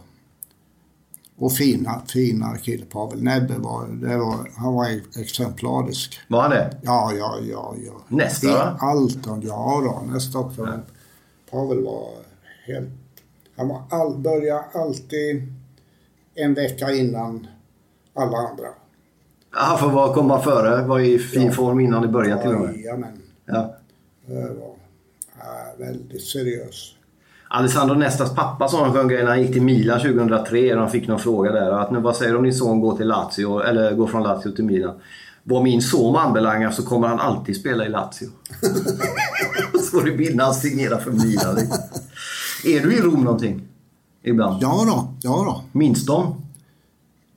Och 1.43 1.51
fina, 1.51 2.01
fina 2.07 2.57
kille. 2.57 2.85
Pavel 2.85 3.23
Nedved 3.23 3.59
var, 3.59 3.87
det 3.87 4.17
var, 4.17 4.49
han 4.55 4.73
var 4.73 4.87
exemplarisk. 5.21 6.19
Var 6.27 6.41
han 6.41 6.51
det? 6.51 6.77
Ja, 6.81 7.11
ja, 7.17 7.37
ja, 7.51 7.75
ja. 7.85 7.91
Nästa, 8.07 8.47
va? 8.47 8.77
allt. 8.79 9.17
Ja, 9.41 9.81
då, 9.83 10.13
nästa 10.13 10.39
också. 10.39 10.61
Men 10.61 10.81
Pavel 11.51 11.83
var 11.83 12.09
helt... 12.67 12.89
Han 13.57 13.67
var 13.67 13.81
all, 13.89 14.17
började 14.17 14.63
alltid 14.73 15.53
en 16.35 16.53
vecka 16.53 16.91
innan 16.91 17.47
alla 18.13 18.37
andra. 18.37 18.67
Han 19.49 19.79
får 19.79 19.89
vara- 19.89 20.13
komma 20.13 20.41
före. 20.41 20.87
Var 20.87 20.99
i 20.99 21.19
fin 21.19 21.51
form 21.51 21.79
innan 21.79 22.01
det 22.01 22.07
började 22.07 22.41
till 22.41 22.51
och 22.51 22.61
med. 22.61 22.75
Jajamän. 22.75 23.21
Ja. 23.45 23.75
Det 24.25 24.33
var 24.33 24.75
ja, 25.39 25.73
väldigt 25.77 26.23
seriös. 26.27 26.95
Alessandro 27.55 27.95
Nestas 27.95 28.35
pappa 28.35 28.67
sa 28.67 28.85
en 28.85 28.93
skön 28.93 29.07
grej 29.07 29.23
när 29.23 29.29
han 29.29 29.41
gick 29.41 29.53
till 29.53 29.61
Milan 29.61 29.99
2003 29.99 30.73
och 30.73 30.79
han 30.79 30.89
fick 30.89 31.07
någon 31.07 31.19
fråga 31.19 31.51
där. 31.51 31.71
Att 31.71 31.91
nu, 31.91 31.99
vad 31.99 32.15
säger 32.15 32.31
du 32.31 32.37
om 32.37 32.43
din 32.43 32.53
son 32.53 32.81
går 32.81 32.97
till 32.97 33.07
Lazio, 33.07 33.61
eller 33.61 33.95
går 33.95 34.07
från 34.07 34.23
Lazio 34.23 34.51
till 34.51 34.65
Milan? 34.65 34.95
Vad 35.43 35.63
min 35.63 35.81
son 35.81 36.15
anbelangar 36.15 36.71
så 36.71 36.83
kommer 36.83 37.07
han 37.07 37.19
alltid 37.19 37.55
spela 37.55 37.85
i 37.85 37.89
Lazio. 37.89 38.29
så 39.91 39.99
det 39.99 40.35
när 40.35 40.43
han 40.43 40.53
signerar 40.53 40.99
för 40.99 41.11
Milan. 41.11 41.57
är 42.65 42.79
du 42.79 42.93
i 42.93 43.01
Rom 43.01 43.23
någonting? 43.23 43.61
Ibland? 44.23 44.57
Ja 44.61 44.83
då, 44.87 45.13
ja 45.21 45.31
då. 45.31 45.79
Minns 45.79 46.05
de? 46.05 46.35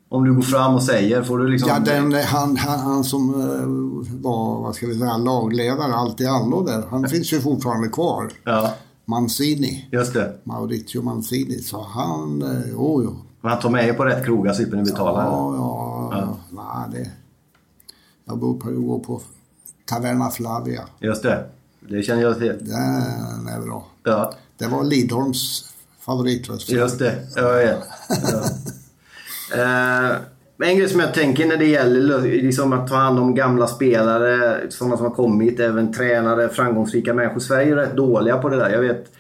Om 0.09 0.25
du 0.25 0.35
går 0.35 0.43
fram 0.43 0.75
och 0.75 0.83
säger, 0.83 1.23
får 1.23 1.39
du 1.39 1.49
liksom... 1.49 1.69
Ja, 1.69 1.79
den, 1.93 2.13
han, 2.13 2.57
han, 2.57 2.79
han 2.81 3.05
som 3.05 3.35
eh, 3.35 4.21
var, 4.23 4.63
vad 4.63 4.75
ska 4.75 4.87
vi 4.87 4.99
säga, 4.99 5.17
lagledare, 5.17 5.95
allt 5.95 6.21
i 6.21 6.27
allo 6.27 6.63
där. 6.63 6.85
Han 6.91 7.09
finns 7.09 7.33
ju 7.33 7.41
fortfarande 7.41 7.89
kvar. 7.89 8.31
Ja, 8.45 8.75
Mancini. 9.09 9.89
just 9.93 10.15
det. 10.15 10.33
Maurizio 10.45 11.03
Mancini. 11.03 11.63
Så 11.63 11.81
han, 11.83 12.43
eh, 12.43 12.71
jo, 12.71 13.03
jo. 13.03 13.17
Men 13.41 13.51
han 13.53 13.61
tar 13.61 13.71
med 13.71 13.89
er 13.89 13.93
på 13.93 14.05
rätt 14.05 14.25
krogar, 14.25 14.53
slipper 14.53 14.77
ni 14.77 14.83
betala. 14.83 15.23
Ja, 15.25 15.55
ja, 15.57 16.19
ja. 16.19 16.39
Nej, 16.51 17.01
det... 17.03 17.11
Jag 18.25 18.39
bor 18.39 18.61
på, 18.61 18.71
går 18.71 18.99
på 18.99 19.21
Taverna 19.85 20.31
Flavia. 20.31 20.83
Just 20.99 21.23
det. 21.23 21.45
Det 21.81 22.03
känner 22.03 22.23
jag 22.23 22.39
till. 22.39 22.59
Den 22.61 23.49
är 23.49 23.61
bra. 23.61 23.87
Ja. 24.03 24.33
Det 24.59 24.67
var 24.67 24.85
Lidholms 24.85 25.65
favoritrestaurang. 26.01 26.83
Just 26.83 26.99
det, 26.99 27.27
ja, 27.37 27.53
vet. 27.53 27.79
Ja. 29.51 30.19
Men 30.57 30.69
en 30.69 30.77
grej 30.77 30.89
som 30.89 31.01
jag 31.01 31.15
tänker 31.15 31.47
när 31.47 31.57
det 31.57 31.67
gäller 31.67 32.23
liksom 32.23 32.73
att 32.73 32.89
ta 32.89 32.95
hand 32.95 33.19
om 33.19 33.35
gamla 33.35 33.67
spelare, 33.67 34.61
sådana 34.69 34.97
som 34.97 35.07
har 35.07 35.13
kommit, 35.15 35.61
även 35.61 35.93
tränare, 35.93 36.49
framgångsrika 36.49 37.15
människor. 37.15 37.41
Sverige 37.41 37.73
är 37.73 37.77
rätt 37.77 37.97
dåliga 37.97 38.39
på 38.39 38.49
det 38.49 38.57
där. 38.57 38.71
Jag 38.71 38.81
vet, 38.81 39.13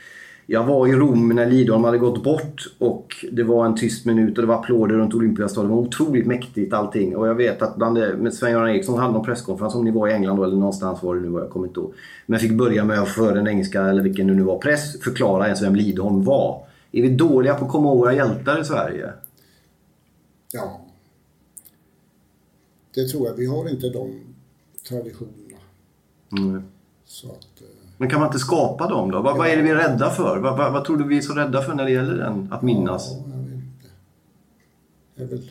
jag 0.46 0.64
var 0.64 0.86
i 0.86 0.92
Rom 0.92 1.28
när 1.28 1.46
Lidholm 1.46 1.84
hade 1.84 1.98
gått 1.98 2.22
bort 2.22 2.66
och 2.78 3.26
det 3.32 3.42
var 3.42 3.66
en 3.66 3.76
tyst 3.76 4.06
minut 4.06 4.38
och 4.38 4.42
det 4.42 4.48
var 4.48 4.54
applåder 4.54 4.94
runt 4.94 5.14
Olympiastadion. 5.14 5.70
Det 5.70 5.76
var 5.76 5.82
otroligt 5.82 6.26
mäktigt 6.26 6.74
allting. 6.74 7.16
Och 7.16 7.28
jag 7.28 7.34
vet 7.34 7.62
att 7.62 7.76
bland 7.76 7.94
det, 7.94 8.16
med 8.16 8.34
Sven-Göran 8.34 8.70
Eriksson 8.70 8.98
hade 8.98 9.12
någon 9.12 9.24
presskonferens 9.24 9.74
om 9.74 9.84
ni 9.84 9.90
var 9.90 10.08
i 10.08 10.12
England 10.12 10.36
då, 10.36 10.44
eller 10.44 10.56
någonstans 10.56 11.02
var 11.02 11.14
det 11.14 11.20
nu 11.20 11.28
var, 11.28 11.40
jag 11.40 11.50
kommer 11.50 11.66
inte 11.66 11.80
ihåg. 11.80 11.92
Men 12.26 12.40
fick 12.40 12.52
börja 12.52 12.84
med 12.84 13.00
att 13.00 13.08
för 13.08 13.34
den 13.34 13.48
engelska, 13.48 13.82
eller 13.82 14.02
vilken 14.02 14.26
det 14.26 14.34
nu 14.34 14.42
var, 14.42 14.58
press 14.58 15.00
förklara 15.00 15.44
ens 15.44 15.62
vem 15.62 15.74
Lidholm 15.74 16.24
var. 16.24 16.62
Är 16.92 17.02
vi 17.02 17.08
dåliga 17.08 17.54
på 17.54 17.64
att 17.64 17.70
komma 17.70 17.88
ihåg 17.88 17.98
våra 17.98 18.14
hjältar 18.14 18.60
i 18.60 18.64
Sverige? 18.64 19.12
Ja. 20.52 20.85
Det 22.96 23.08
tror 23.08 23.26
jag. 23.26 23.34
Vi 23.34 23.46
har 23.46 23.68
inte 23.68 23.88
de 23.88 24.20
traditionerna. 24.88 25.58
Mm. 26.38 26.62
Så 27.06 27.26
att, 27.26 27.60
eh, 27.60 27.66
Men 27.96 28.10
kan 28.10 28.20
man 28.20 28.28
inte 28.28 28.38
skapa 28.38 28.88
dem 28.88 29.10
då? 29.10 29.22
Vad, 29.22 29.36
vad 29.36 29.48
är 29.48 29.56
det 29.56 29.62
vi 29.62 29.70
är 29.70 29.74
rädda 29.74 30.10
för? 30.10 30.38
Vad, 30.38 30.58
vad, 30.58 30.72
vad 30.72 30.84
tror 30.84 30.96
du 30.96 31.04
vi 31.04 31.16
är 31.16 31.22
så 31.22 31.32
rädda 31.32 31.62
för 31.62 31.74
när 31.74 31.84
det 31.84 31.90
gäller 31.90 32.14
den? 32.14 32.52
Att 32.52 32.62
minnas? 32.62 33.12
ja, 33.12 33.22
jag 33.34 33.36
vet 33.38 33.52
inte. 33.54 33.88
Det 35.14 35.22
är 35.22 35.26
väl 35.26 35.50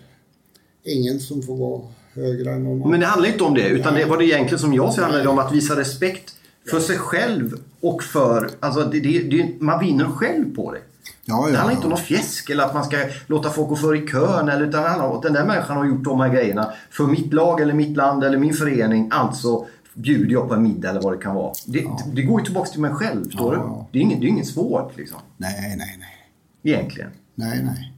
ingen 0.83 1.19
som 1.19 1.41
får 1.41 1.57
vara 1.57 1.81
högre 2.13 2.51
än 2.51 2.63
någon 2.63 2.77
annan. 2.77 2.91
Men 2.91 2.99
det 2.99 3.05
handlar 3.05 3.29
inte 3.29 3.43
om 3.43 3.53
det. 3.53 3.69
Utan 3.69 3.93
det 3.93 4.05
var 4.05 4.17
det 4.17 4.25
egentligen 4.25 4.59
som 4.59 4.73
jag 4.73 4.93
ser 4.93 5.01
handlar 5.01 5.23
det 5.23 5.29
om 5.29 5.39
att 5.39 5.53
visa 5.53 5.79
respekt 5.79 6.35
för 6.69 6.79
sig 6.79 6.97
själv 6.97 7.59
och 7.79 8.03
för... 8.03 8.49
Alltså 8.59 8.83
det, 8.83 8.99
det, 8.99 9.19
det, 9.19 9.61
man 9.61 9.79
vinner 9.79 10.05
själv 10.05 10.55
på 10.55 10.71
det. 10.71 10.81
Ja, 11.27 11.45
Det 11.45 11.51
ja. 11.51 11.57
handlar 11.57 11.71
inte 11.75 11.83
om 11.85 11.89
något 11.89 11.99
fjäsk 11.99 12.49
eller 12.49 12.63
att 12.63 12.73
man 12.73 12.83
ska 12.83 12.97
låta 13.27 13.49
folk 13.49 13.69
gå 13.69 13.75
före 13.75 13.97
i 13.97 14.07
kön. 14.07 14.49
Eller, 14.49 14.65
utan 14.67 14.83
det 14.83 14.89
handlar 14.89 15.07
om 15.09 15.15
att 15.17 15.21
den 15.23 15.33
där 15.33 15.45
människan 15.45 15.77
har 15.77 15.85
gjort 15.85 16.03
de 16.03 16.19
här 16.19 16.29
grejerna 16.29 16.71
för 16.89 17.03
mitt 17.07 17.33
lag 17.33 17.61
eller 17.61 17.73
mitt 17.73 17.97
land 17.97 18.23
eller 18.23 18.37
min 18.37 18.53
förening. 18.53 19.09
Alltså 19.11 19.65
bjuder 19.93 20.33
jag 20.33 20.47
på 20.47 20.53
en 20.53 20.63
middag 20.63 20.89
eller 20.89 21.01
vad 21.01 21.13
det 21.13 21.17
kan 21.23 21.35
vara. 21.35 21.53
Det, 21.65 21.85
det 22.13 22.21
går 22.21 22.39
ju 22.39 22.45
tillbaka 22.45 22.69
till 22.69 22.81
mig 22.81 22.91
själv, 22.93 23.25
Ja, 23.31 23.49
du? 23.51 23.55
ja. 23.57 23.87
Det 23.91 23.97
är 23.97 24.01
inget, 24.01 24.19
det 24.21 24.25
är 24.25 24.29
inget 24.29 24.47
svårt 24.47 24.97
liksom. 24.97 25.19
Nej, 25.37 25.75
nej, 25.77 25.97
nej. 25.99 26.73
Egentligen. 26.75 27.09
Nej, 27.35 27.63
nej. 27.63 27.91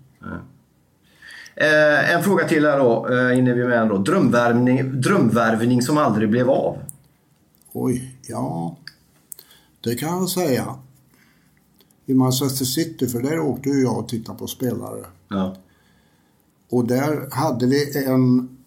Eh, 1.56 2.14
en 2.16 2.24
fråga 2.24 2.48
till 2.48 2.66
här 2.66 2.78
då, 2.78 3.08
eh, 3.10 3.38
innan 3.38 3.56
vi 3.56 3.62
är 3.62 3.68
med 3.68 3.88
då. 3.88 3.98
Drömvärvning, 3.98 5.02
drömvärvning 5.02 5.82
som 5.82 5.98
aldrig 5.98 6.30
blev 6.30 6.50
av. 6.50 6.78
Oj, 7.74 8.16
ja. 8.28 8.76
Det 9.84 9.96
kan 9.96 10.10
jag 10.10 10.30
säga. 10.30 10.66
I 12.10 12.14
Manchester 12.14 12.66
City, 12.66 13.08
för 13.08 13.22
där 13.22 13.40
åkte 13.40 13.70
ju 13.70 13.82
jag 13.82 13.98
och 13.98 14.10
tittade 14.10 14.38
på 14.38 14.48
spelare. 14.48 15.06
Ja. 15.28 15.56
Och 16.70 16.88
där 16.88 17.30
hade 17.32 17.66
vi 17.68 18.06
en 18.06 18.58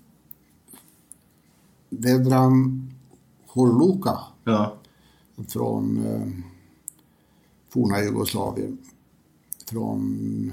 Vedran 1.88 2.90
Horluka 3.46 4.18
Ja. 4.44 4.74
från 5.48 6.06
eh, 6.06 6.28
forna 7.68 8.00
Jugoslavien. 8.02 8.78
Från, 9.66 10.52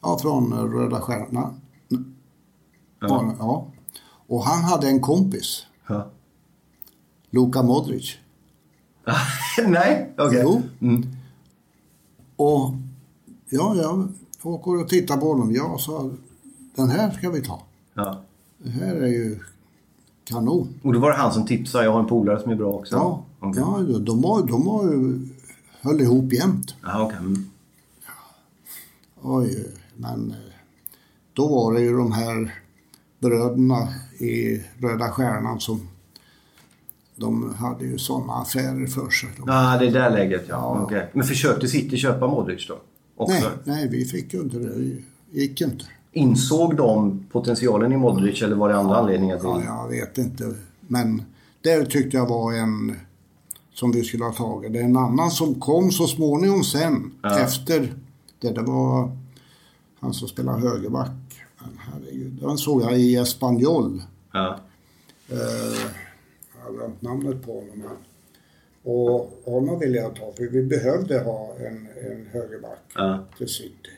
ja, 0.00 0.18
från 0.18 0.52
Röda 0.72 1.00
Stjärnan. 1.00 1.60
Ja. 3.00 3.34
ja. 3.38 3.66
Och 4.26 4.44
han 4.44 4.64
hade 4.64 4.88
en 4.88 5.00
kompis, 5.00 5.66
ja. 5.86 6.10
Luka 7.30 7.62
Modric. 7.62 8.16
Nej, 9.66 10.14
okej. 10.18 10.40
Jo. 10.44 10.62
Mm. 10.80 11.06
Och 12.40 12.74
ja, 13.48 13.74
jag 13.76 14.08
åker 14.42 14.80
och 14.80 14.88
tittar 14.88 15.16
på 15.16 15.28
honom. 15.32 15.54
Jag 15.54 15.80
sa, 15.80 16.10
den 16.74 16.90
här 16.90 17.10
ska 17.10 17.30
vi 17.30 17.42
ta. 17.42 17.62
Ja. 17.94 18.20
Det 18.58 18.70
här 18.70 18.94
är 18.94 19.06
ju 19.06 19.38
kanon. 20.24 20.74
Och 20.82 20.92
då 20.92 20.98
var 20.98 21.10
det 21.10 21.16
han 21.16 21.32
som 21.32 21.46
tipsade. 21.46 21.84
Jag 21.84 21.92
har 21.92 22.00
en 22.00 22.06
polare 22.06 22.40
som 22.40 22.52
är 22.52 22.56
bra 22.56 22.72
också. 22.72 22.94
Ja, 22.96 23.24
Okej. 23.40 23.62
ja 23.62 23.98
de, 23.98 24.24
har, 24.24 24.42
de 24.42 24.66
har 24.66 24.84
ju 24.84 25.28
höll 25.80 26.00
ihop 26.00 26.32
jämt. 26.32 26.74
Jaha, 26.82 27.02
okej. 27.02 27.18
Mm. 27.18 27.50
Oj, 29.22 29.74
men 29.96 30.30
eh, 30.30 30.36
då 31.32 31.48
var 31.48 31.74
det 31.74 31.80
ju 31.80 31.96
de 31.96 32.12
här 32.12 32.54
bröderna 33.18 33.88
i 34.18 34.62
Röda 34.78 35.10
Stjärnan 35.10 35.60
som 35.60 35.88
de 37.20 37.54
hade 37.54 37.84
ju 37.84 37.98
sådana 37.98 38.32
affärer 38.32 38.86
för 38.86 39.10
sig. 39.10 39.28
De, 39.36 39.44
Ja, 39.46 39.76
det 39.78 39.86
är 39.86 39.92
där 39.92 40.10
läget 40.10 40.44
ja. 40.48 40.54
Ja. 40.54 40.82
Okej. 40.82 41.10
Men 41.12 41.26
försökte 41.26 41.68
City 41.68 41.96
köpa 41.96 42.26
Modric 42.26 42.68
då? 42.68 42.78
Också? 43.16 43.34
nej, 43.34 43.50
nej, 43.64 43.88
vi 43.88 44.04
fick 44.04 44.34
ju 44.34 44.40
inte 44.40 44.58
det. 44.58 44.68
Det 44.68 45.40
gick 45.40 45.60
inte. 45.60 45.84
Insåg 46.12 46.76
de 46.76 47.24
potentialen 47.32 47.92
i 47.92 47.96
Modric 47.96 48.42
eller 48.42 48.56
var 48.56 48.68
det 48.68 48.76
andra 48.76 48.96
anledningar 48.96 49.36
till? 49.36 49.46
Ja, 49.48 49.62
jag 49.66 49.88
vet 49.88 50.18
inte. 50.18 50.54
Men 50.80 51.22
det 51.60 51.84
tyckte 51.84 52.16
jag 52.16 52.26
var 52.28 52.52
en 52.52 52.96
som 53.74 53.92
vi 53.92 54.04
skulle 54.04 54.24
ha 54.24 54.32
tagit. 54.32 54.72
Det 54.72 54.78
är 54.78 54.84
en 54.84 54.96
annan 54.96 55.30
som 55.30 55.60
kom 55.60 55.92
så 55.92 56.06
småningom 56.06 56.64
sen 56.64 57.12
efter 57.40 57.94
det. 58.40 58.50
Det 58.52 58.62
var 58.62 59.16
han 60.00 60.14
som 60.14 60.28
spelade 60.28 60.60
högerback. 60.60 61.10
Men 61.58 61.78
herregud, 61.78 62.32
den 62.32 62.58
såg 62.58 62.82
jag 62.82 62.98
i 62.98 63.16
Espanyol. 63.16 64.02
Ja. 64.32 64.58
Jag 65.26 65.38
har 66.70 66.76
glömt 66.78 67.02
namnet 67.02 67.42
på 67.46 67.52
honom. 67.54 67.96
Och 68.82 69.40
honom 69.44 69.78
ville 69.78 69.98
jag 69.98 70.14
ta 70.16 70.32
för 70.36 70.44
vi 70.44 70.62
behövde 70.62 71.18
ha 71.18 71.56
en, 71.58 71.88
en 72.10 72.26
högerback 72.32 72.78
Ja. 72.94 73.24
till 73.38 73.48
City. 73.48 73.90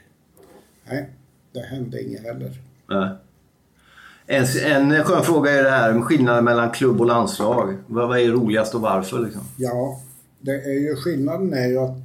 Nej, 0.85 1.11
det 1.53 1.61
hände 1.61 2.03
inget 2.03 2.23
heller. 2.23 2.61
Ja. 2.87 3.19
En, 4.27 4.45
en 4.93 5.05
skön 5.05 5.25
fråga 5.25 5.51
är 5.51 5.63
det 5.63 5.71
här 5.71 5.93
med 5.93 6.05
skillnaden 6.05 6.45
mellan 6.45 6.71
klubb 6.71 7.01
och 7.01 7.07
landslag. 7.07 7.77
Vad, 7.87 8.09
vad 8.09 8.19
är 8.21 8.29
roligast 8.31 8.75
och 8.75 8.81
varför? 8.81 9.19
Liksom? 9.21 9.43
Ja, 9.57 10.01
det 10.41 10.55
är 10.65 10.81
ju 10.81 10.97
skillnaden 10.97 11.53
är 11.55 11.67
ju 11.69 11.79
att 11.79 11.97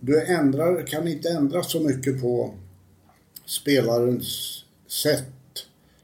du 0.00 0.24
ändrar, 0.26 0.86
kan 0.86 1.08
inte 1.08 1.28
ändra 1.28 1.62
så 1.62 1.80
mycket 1.80 2.22
på 2.22 2.54
spelarens 3.44 4.64
sätt. 5.02 5.24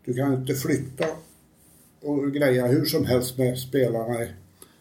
Du 0.04 0.14
kan 0.14 0.34
inte 0.34 0.54
flytta 0.54 1.04
och 2.04 2.32
greja 2.32 2.66
hur 2.66 2.84
som 2.84 3.04
helst 3.04 3.38
med 3.38 3.58
spelarna 3.58 4.16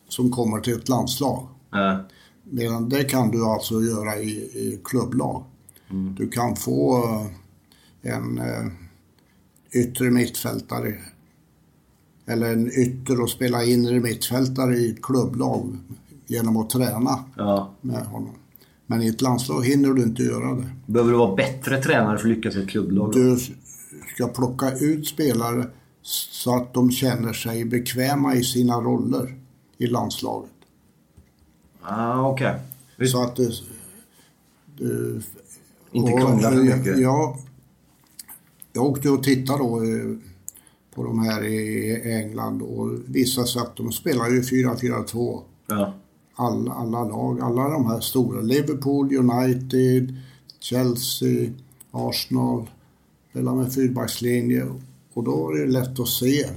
som 0.10 0.32
kommer 0.32 0.60
till 0.60 0.74
ett 0.74 0.90
landslag. 0.90 1.48
Ja. 1.72 2.04
Medan 2.44 2.90
det 2.90 3.04
kan 3.04 3.32
du 3.32 3.46
alltså 3.46 3.82
göra 3.82 4.16
i, 4.18 4.30
i 4.38 4.80
klubblag. 4.84 5.44
Du 6.18 6.30
kan 6.30 6.56
få 6.56 7.04
eh, 7.04 8.14
en 8.16 8.38
eh, 8.38 8.66
yttre 9.72 10.12
mittfältare 10.12 10.94
eller 12.26 12.54
en 12.54 12.68
ytter 12.68 13.22
och 13.22 13.30
spela 13.30 13.64
inre 13.64 14.00
mittfältare 14.00 14.76
i 14.76 14.90
ett 14.92 15.02
klubblag 15.02 15.78
genom 16.28 16.58
att 16.58 16.70
träna 16.70 17.20
Ja. 17.38 17.74
med 17.82 18.06
honom. 18.06 18.36
Men 18.86 19.02
i 19.02 19.08
ett 19.08 19.22
landslag 19.22 19.66
hinner 19.66 19.90
du 19.94 20.04
inte 20.04 20.24
göra 20.24 20.56
det. 20.56 20.70
Behöver 20.86 21.12
du 21.12 21.18
vara 21.18 21.36
bättre 21.36 21.82
tränare 21.82 22.18
för 22.18 22.30
att 22.30 22.36
lyckas 22.36 22.56
i 22.56 22.60
ett 22.64 22.70
klubblag? 22.70 23.14
Du 23.14 23.38
ska 24.16 24.28
plocka 24.28 24.72
ut 24.78 25.08
spelare 25.08 25.68
så 26.04 26.56
att 26.56 26.74
de 26.74 26.92
känner 26.92 27.34
sig 27.34 27.66
bekväma 27.66 28.36
i 28.36 28.44
sina 28.44 28.82
roller 28.82 29.36
i 29.78 29.88
landslaget. 29.88 30.52
Ah, 31.82 32.30
okej. 32.30 32.60
Så 33.12 33.24
att 33.24 33.36
du, 33.36 33.52
du 34.78 35.22
Inte 35.92 36.12
Och, 36.12 36.20
krångla 36.20 36.52
för 36.52 36.58
eh, 36.58 36.78
mycket? 36.78 37.00
Ja, 37.00 37.38
jag 38.74 38.86
åkte 38.86 39.10
och 39.10 39.24
tittade 39.24 39.60
då 39.60 39.84
eh, 39.84 40.18
på 40.96 41.04
de 41.04 41.20
här 41.20 41.44
i 41.44 42.02
England 42.14 42.62
och 42.62 42.90
visade 43.06 43.48
sig 43.48 43.62
att 43.62 43.76
de 43.76 43.92
spelar 43.92 44.30
ju 44.30 44.42
4-4-2. 44.42 45.42
Ja. 45.68 45.94
Alla, 46.36 46.72
alla 46.72 47.04
lag, 47.04 47.42
alla 47.42 47.70
de 47.70 47.86
här 47.86 48.00
stora. 48.00 48.42
Liverpool, 48.42 49.16
United, 49.16 50.16
Chelsea, 50.60 51.52
Arsenal. 51.92 52.70
Spelar 53.30 53.56
med 53.56 53.74
fyrbackslinje 53.74 54.66
och 55.14 55.24
då 55.24 55.36
var 55.44 55.54
det 55.56 55.66
lätt 55.72 56.00
att 56.00 56.08
se. 56.08 56.50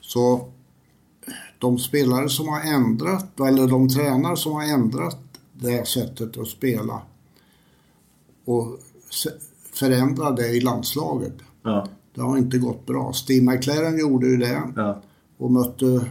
Så 0.00 0.48
de 1.58 1.78
spelare 1.78 2.28
som 2.28 2.48
har 2.48 2.60
ändrat, 2.60 3.40
eller 3.40 3.66
de 3.66 3.88
tränare 3.88 4.36
som 4.36 4.52
har 4.52 4.62
ändrat 4.64 5.18
det 5.52 5.88
sättet 5.88 6.38
att 6.38 6.48
spela 6.48 7.02
och 8.44 8.78
förändra 9.72 10.30
det 10.30 10.48
i 10.48 10.60
landslaget. 10.60 11.34
Ja. 11.62 11.88
Det 12.14 12.20
har 12.20 12.38
inte 12.38 12.58
gått 12.58 12.86
bra. 12.86 13.12
Steve 13.12 13.44
McLaren 13.52 13.98
gjorde 13.98 14.26
ju 14.26 14.36
det 14.36 14.62
Ja. 14.76 15.00
och 15.38 15.50
mötte 15.52 16.04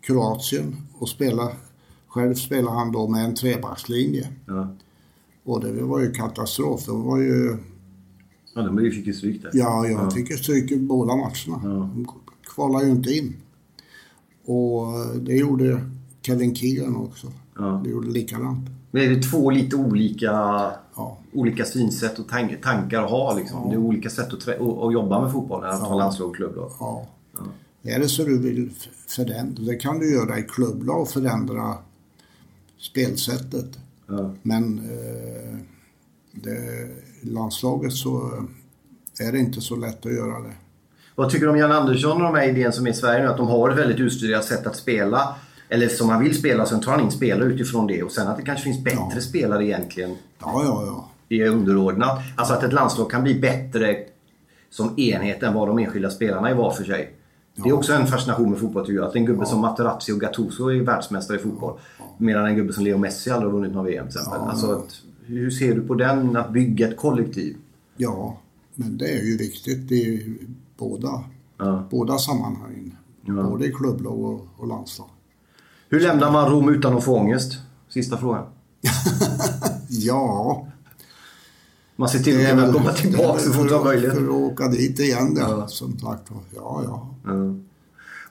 Kroatien 0.00 0.76
och 0.98 1.08
spelade, 1.08 1.56
själv 2.08 2.34
spelade 2.34 2.76
han 2.78 2.92
då 2.92 3.08
med 3.08 3.24
en 3.24 3.34
trebackslinje. 3.34 4.28
Ja. 4.46 4.68
Och 5.44 5.60
det 5.64 5.82
var 5.82 6.00
ju 6.00 6.12
katastrof. 6.12 6.84
Det 6.86 6.92
var 6.92 7.18
ju, 7.18 7.56
ja, 8.62 8.62
de 8.62 8.90
fick 8.90 9.06
ju 9.06 9.12
stryk 9.12 9.42
där. 9.42 9.50
ja, 9.54 9.86
jag 9.86 10.12
fick 10.12 10.30
ju 10.30 10.36
stryk 10.36 10.70
i 10.70 10.76
båda 10.78 11.16
matcherna. 11.16 11.68
De 11.74 12.06
kvalade 12.54 12.84
ju 12.84 12.90
inte 12.90 13.10
in. 13.10 13.36
Och 14.44 14.86
det 15.20 15.36
gjorde 15.36 15.80
Kevin 16.22 16.54
Keegan 16.54 16.96
också. 16.96 17.32
Ja. 17.58 17.80
Det 17.84 17.90
gjorde 17.90 18.08
likadant. 18.08 18.68
Men 18.90 19.02
är 19.02 19.08
det 19.10 19.22
två 19.22 19.50
lite 19.50 19.76
olika, 19.76 20.30
Ja. 20.96 21.18
olika 21.32 21.64
synsätt 21.64 22.18
och 22.18 22.28
tank, 22.28 22.62
tankar 22.62 23.02
att 23.02 23.10
ha? 23.10 23.36
Liksom? 23.36 23.68
Det 23.68 23.74
är 23.74 23.78
olika 23.78 24.10
sätt 24.10 24.32
att, 24.32 24.48
att, 24.48 24.92
jobba 24.92 25.22
med 25.22 25.32
fotbollen, 25.32 25.70
att 25.70 25.80
ha 25.80 25.98
landslag 25.98 26.28
och 26.28 26.36
klubblag. 26.36 26.70
Ja. 26.80 27.06
Är 27.82 27.98
det 27.98 28.08
så 28.08 28.24
du 28.24 28.38
vill 28.38 28.70
förändra, 29.06 29.62
det 29.62 29.76
kan 29.76 29.98
du 29.98 30.12
göra 30.12 30.38
i 30.38 30.42
klubblag 30.42 31.00
och 31.00 31.08
förändra 31.08 31.74
spelsättet. 32.78 33.78
Ja. 34.06 34.34
Men 34.42 34.78
eh, 34.78 35.58
det, 36.32 36.88
landslaget 37.22 37.92
så 37.92 38.30
är 39.20 39.32
det 39.32 39.38
inte 39.38 39.60
så 39.60 39.76
lätt 39.76 40.06
att 40.06 40.12
göra 40.12 40.40
det. 40.40 40.52
Vad 41.14 41.30
tycker 41.30 41.46
du 41.46 41.50
om 41.52 41.58
Jan 41.58 41.72
Andersson 41.72 42.12
och 42.16 42.22
de 42.22 42.34
här 42.34 42.48
idén 42.48 42.72
som 42.72 42.86
är 42.86 42.90
i 42.90 42.94
Sverige 42.94 43.22
nu? 43.22 43.28
Att 43.28 43.36
de 43.36 43.46
har 43.48 43.70
ett 43.70 43.78
väldigt 43.78 43.98
utstuderat 44.00 44.44
sätt 44.44 44.66
att 44.66 44.76
spela. 44.76 45.34
Eller 45.68 45.88
som 45.88 46.08
han 46.08 46.22
vill 46.24 46.38
spela, 46.38 46.66
sen 46.66 46.80
tar 46.80 46.92
han 46.92 47.00
in 47.00 47.10
spelare 47.10 47.48
utifrån 47.48 47.86
det. 47.86 48.02
Och 48.02 48.12
sen 48.12 48.28
att 48.28 48.36
det 48.36 48.42
kanske 48.42 48.64
finns 48.64 48.84
bättre 48.84 49.06
Ja. 49.14 49.20
spelare 49.20 49.64
egentligen 49.64 50.10
Ja, 50.40 50.62
ja, 50.64 50.82
ja. 50.86 51.08
i 51.28 51.44
underordnat. 51.44 52.20
Alltså 52.36 52.54
att 52.54 52.62
ett 52.62 52.72
landslag 52.72 53.10
kan 53.10 53.22
bli 53.22 53.34
bättre 53.40 53.96
som 54.70 54.98
enhet 55.00 55.42
än 55.42 55.54
vad 55.54 55.68
de 55.68 55.78
enskilda 55.78 56.10
spelarna 56.10 56.50
är 56.50 56.54
var 56.54 56.70
för 56.70 56.84
sig. 56.84 57.14
Det 57.56 57.68
är 57.68 57.72
också 57.72 57.92
en 57.92 58.06
fascination 58.06 58.50
med 58.50 58.58
fotboll 58.58 58.86
tycker 58.86 58.98
jag. 58.98 59.08
Att 59.08 59.16
en 59.16 59.24
gubbe 59.26 59.46
som 59.46 59.60
Materazzi 59.60 60.12
och 60.12 60.20
Gattuso 60.20 60.68
är 60.68 60.80
världsmästare 60.82 61.36
i 61.36 61.40
fotboll. 61.40 61.78
Medan 62.18 62.46
en 62.46 62.56
gubbe 62.56 62.72
som 62.72 62.84
Leo 62.84 62.98
Messi 62.98 63.30
aldrig 63.30 63.52
har 63.52 63.58
vunnit 63.58 63.74
någon 63.74 63.84
VM 63.84 64.08
till 64.08 64.18
exempel. 64.18 64.40
Alltså 64.48 64.72
att, 64.72 65.00
hur 65.28 65.50
ser 65.50 65.74
du 65.74 65.80
på 65.82 65.94
den, 65.94 66.36
att 66.36 66.52
bygga 66.52 66.88
ett 66.88 66.96
kollektiv? 66.96 67.56
Ja, 67.96 68.38
men 68.74 68.98
det 68.98 69.08
är 69.08 69.22
ju 69.22 69.36
viktigt 69.36 69.92
i 69.92 70.34
båda, 70.78 71.24
Ja. 71.58 71.86
båda 71.90 72.18
sammanhangen. 72.18 72.96
Både 73.26 73.66
i 73.66 73.72
klubblag 73.72 74.18
och, 74.24 74.46
och 74.56 74.66
landslag. 74.68 75.08
Hur 75.88 76.00
lämnar 76.00 76.30
man 76.32 76.50
Rom 76.50 76.68
utan 76.68 76.96
att 76.96 77.04
få 77.04 77.16
ångest? 77.16 77.58
Sista 77.88 78.16
frågan. 78.16 78.44
Ja, 79.88 80.66
Man 81.96 82.08
ser 82.08 82.18
till 82.18 82.44
att 82.46 82.50
kunna 82.50 82.72
komma 82.72 82.92
tillbaka 82.92 83.38
så 83.38 83.52
fort 83.52 83.68
som 83.70 83.84
möjligt. 83.84 84.12
för 84.12 84.22
att 84.22 84.28
åka 84.28 84.68
dit 84.68 85.00
igen 85.00 85.36
ja, 85.38 85.66
som 85.68 85.98
sagt. 85.98 86.22
Ja, 86.30 86.82
ja. 86.84 87.08
Ja. 87.24 87.54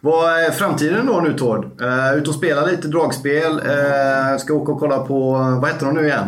Vad 0.01 0.29
är 0.43 0.51
framtiden 0.51 1.05
då 1.05 1.21
nu 1.21 1.33
Tord? 1.33 1.81
Uh, 1.81 2.13
ut 2.17 2.27
och 2.27 2.35
spela 2.35 2.65
lite 2.65 2.87
dragspel. 2.87 3.51
Uh, 3.51 4.37
ska 4.39 4.53
åka 4.53 4.71
och 4.71 4.79
kolla 4.79 4.99
på, 4.99 5.31
vad 5.61 5.67
heter 5.67 5.85
de 5.85 5.95
nu 5.95 6.05
igen? 6.05 6.27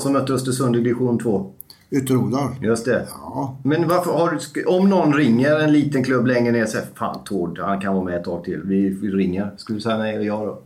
Som 0.00 0.12
möter 0.12 0.34
Östersund 0.34 0.76
i 0.76 0.78
division 0.78 1.18
2. 1.18 1.52
Ytterodar. 1.90 2.56
Just 2.62 2.84
det. 2.84 3.08
Ja. 3.10 3.56
Men 3.62 3.88
varför 3.88 4.12
har 4.12 4.38
du, 4.54 4.64
om 4.64 4.88
någon 4.88 5.14
ringer 5.14 5.60
en 5.60 5.72
liten 5.72 6.04
klubb 6.04 6.26
längre 6.26 6.52
ner 6.52 6.62
och 6.62 6.68
säger 6.68 6.86
Fan 6.94 7.24
Tord, 7.24 7.58
han 7.58 7.80
kan 7.80 7.94
vara 7.94 8.04
med 8.04 8.16
ett 8.16 8.24
tag 8.24 8.44
till. 8.44 8.60
Vi, 8.64 8.88
vi 8.88 9.10
ringer. 9.10 9.50
Skulle 9.56 9.78
du 9.78 9.82
säga 9.82 9.98
nej 9.98 10.14
eller 10.14 10.24
ja 10.24 10.44
då? 10.44 10.58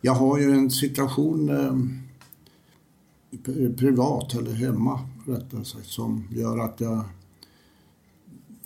Jag 0.00 0.12
har 0.12 0.38
ju 0.38 0.52
en 0.52 0.70
situation 0.70 1.48
eh, 1.48 1.72
privat 3.76 4.34
eller 4.34 4.52
hemma 4.52 5.00
rättare 5.26 5.64
sagt 5.64 5.86
som 5.86 6.24
gör 6.30 6.58
att 6.58 6.80
jag 6.80 7.04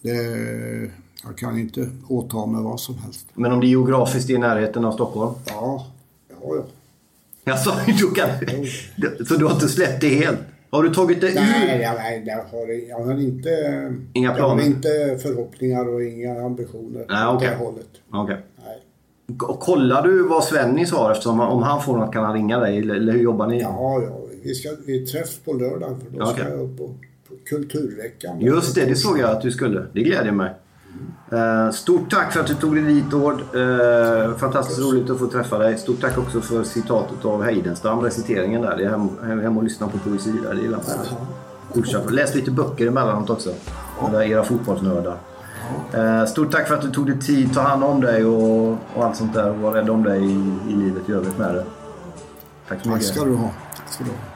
det, 0.02 0.90
jag 1.24 1.38
kan 1.38 1.58
inte 1.58 1.90
åta 2.08 2.46
mig 2.46 2.62
vad 2.62 2.80
som 2.80 2.98
helst. 2.98 3.26
Men 3.34 3.52
om 3.52 3.60
det 3.60 3.66
är 3.66 3.68
geografiskt 3.68 4.30
i 4.30 4.38
närheten 4.38 4.84
av 4.84 4.92
Stockholm? 4.92 5.34
Ja, 5.46 5.86
ja, 6.28 6.36
ja. 6.42 6.64
Alltså, 7.51 7.73
du 7.86 8.10
kan, 8.10 8.28
så 9.27 9.35
du 9.35 9.44
har 9.44 9.52
inte 9.52 9.68
släppt 9.68 10.01
det 10.01 10.09
helt? 10.09 10.39
Har 10.70 10.82
du 10.82 10.94
tagit 10.94 11.20
det 11.20 11.35
nej, 11.35 11.62
ur? 11.62 11.66
Nej, 11.66 12.23
jag 12.27 12.36
har, 12.36 12.66
jag 12.89 13.05
har 13.05 13.20
inte... 13.20 13.51
Inga 14.12 14.35
planer? 14.35 14.62
Jag 14.62 14.70
har 14.70 14.77
inte 14.77 15.18
förhoppningar 15.23 15.89
och 15.89 16.02
inga 16.02 16.40
ambitioner 16.40 17.05
nej, 17.09 17.27
okay. 17.27 17.48
åt 17.48 17.59
det 17.59 17.64
hållet. 17.64 17.89
Okay. 18.12 18.36
Nej. 18.66 18.78
Kollar 19.60 20.02
du 20.02 20.23
vad 20.23 20.44
Svennis 20.44 20.93
har 20.93 21.10
eftersom 21.12 21.40
om 21.40 21.62
han 21.62 21.82
får 21.82 21.97
något 21.97 22.12
kan 22.12 22.24
han 22.24 22.35
ringa 22.35 22.59
dig 22.59 22.78
eller 22.78 23.12
hur 23.12 23.23
jobbar 23.23 23.47
ni? 23.47 23.60
Ja, 23.60 24.02
ja. 24.02 24.20
Vi, 24.43 24.55
ska, 24.55 24.68
vi 24.86 25.06
träffs 25.06 25.39
på 25.39 25.52
lördag 25.52 25.97
för 26.02 26.18
då 26.18 26.24
okay. 26.24 26.35
ska 26.35 26.51
jag 26.52 26.60
upp 26.60 26.78
på, 26.78 26.86
på 27.28 27.35
Kulturveckan. 27.44 28.40
Just 28.40 28.74
det, 28.74 28.85
det 28.85 28.97
såg 28.97 29.18
jag 29.18 29.31
att 29.31 29.43
du 29.43 29.51
skulle. 29.51 29.86
Det 29.93 30.01
gläder 30.01 30.32
mig. 30.32 30.51
Uh, 31.32 31.70
stort 31.70 32.10
tack 32.10 32.32
för 32.32 32.40
att 32.40 32.46
du 32.46 32.54
tog 32.54 32.74
dig 32.74 32.84
dit 32.84 33.14
Ord. 33.14 33.40
Uh, 33.54 34.36
fantastiskt 34.36 34.80
roligt 34.80 35.10
att 35.10 35.18
få 35.18 35.26
träffa 35.26 35.58
dig. 35.58 35.78
Stort 35.78 36.00
tack 36.00 36.18
också 36.18 36.40
för 36.40 36.64
citatet 36.64 37.24
av 37.24 37.42
Heidenstam, 37.42 38.00
reciteringen 38.00 38.62
där. 38.62 38.76
Det 38.76 38.84
är 38.84 38.90
hem, 38.90 39.40
hem, 39.42 39.56
och 39.56 39.64
lyssna 39.64 39.88
på 39.88 39.98
poesi 39.98 40.32
där. 40.42 40.54
Det 40.54 40.60
gillar 40.60 40.80
man. 42.04 42.14
Läs 42.14 42.34
lite 42.34 42.50
böcker 42.50 42.86
emellanåt 42.86 43.30
också. 43.30 43.50
Ja. 44.00 44.24
Era 44.24 44.44
fotbollsnördar. 44.44 45.16
Uh, 45.94 46.24
stort 46.24 46.52
tack 46.52 46.68
för 46.68 46.74
att 46.74 46.82
du 46.82 46.90
tog 46.90 47.06
dig 47.06 47.20
tid, 47.20 47.54
ta 47.54 47.60
hand 47.60 47.84
om 47.84 48.00
dig 48.00 48.24
och, 48.24 48.70
och 48.94 49.04
allt 49.04 49.16
sånt 49.16 49.34
där. 49.34 49.50
Var 49.50 49.72
rädd 49.72 49.90
om 49.90 50.02
dig 50.02 50.24
i, 50.24 50.54
i 50.68 50.76
livet 50.76 51.08
i 51.08 51.12
övrigt 51.12 51.38
med 51.38 51.54
det. 51.54 51.64
Tack 52.68 52.82
så 52.82 52.88
mycket. 52.88 53.06
Tack 53.06 53.16
ska 53.16 53.24
du 53.24 53.34
ha. 53.34 53.50
Tack 53.76 53.88
ska 53.88 54.04
du 54.04 54.10
ha. 54.10 54.35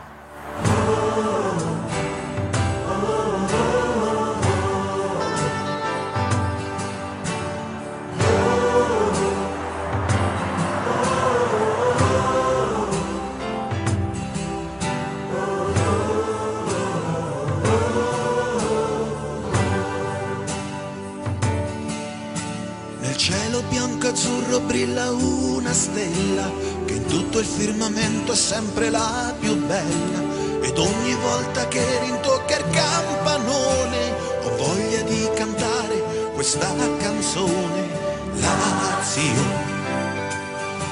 È 28.33 28.37
sempre 28.37 28.91
la 28.91 29.35
più 29.39 29.57
bella. 29.67 30.21
Ed 30.63 30.79
ogni 30.79 31.15
volta 31.15 31.67
che 31.69 31.85
rintocca 32.01 32.59
il 32.59 32.65
campanone 32.71 34.13
ho 34.45 34.57
voglia 34.57 35.03
di 35.03 35.29
cantare 35.35 36.31
questa 36.35 36.69
canzone. 36.99 37.89
Lazio 38.35 39.43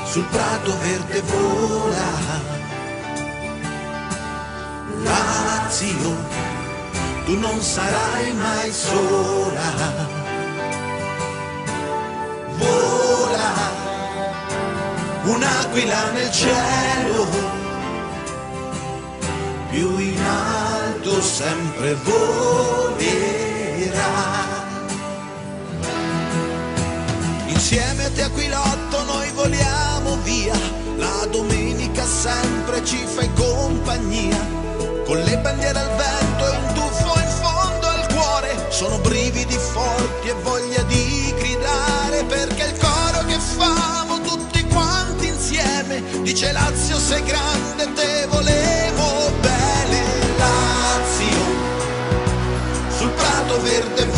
sul 0.05 0.25
prato 0.25 0.77
verde 0.79 1.23
vola. 1.23 2.57
Lazio 5.03 6.17
tu 7.25 7.39
non 7.39 7.61
sarai 7.61 8.33
mai 8.33 8.73
sola 8.73 10.18
un'aquila 15.29 16.11
nel 16.13 16.31
cielo, 16.33 17.27
più 19.71 19.99
in 19.99 20.21
alto 20.23 21.21
sempre 21.21 21.95
volerà. 21.95 23.07
Insieme 27.47 28.05
a 28.07 28.11
te 28.11 28.23
aquilotto 28.23 29.05
noi 29.05 29.31
voliamo 29.33 30.17
via, 30.23 30.55
la 30.97 31.27
domenica 31.31 32.05
sempre 32.07 32.83
ci 32.85 33.05
fai 33.05 33.31
compagnia, 33.35 34.39
con 35.05 35.19
le 35.19 35.39
bandiere 35.39 35.79
al 35.79 35.91
vento 35.97 36.47
e 36.47 36.57
un 36.57 36.75
tuffo 36.75 37.19
in 37.21 37.29
fondo 37.29 37.87
al 37.87 38.07
cuore, 38.15 38.67
sono 38.71 38.99
brividi 38.99 39.59
forti 39.59 40.29
e 40.29 40.35
voglia 40.43 40.83
di 40.85 41.35
gridare 41.37 42.25
perché 42.25 42.65
il 42.65 42.79
coro 42.79 43.27
che 43.27 43.39
famo 43.39 44.18
dice 46.23 46.53
Lazio 46.53 46.99
sei 46.99 47.23
grande, 47.23 47.93
te 47.95 48.27
volevo 48.29 49.33
bene 49.41 50.03
Lazio, 50.37 51.45
sul 52.97 53.11
prato 53.11 53.63
verde 53.63 54.18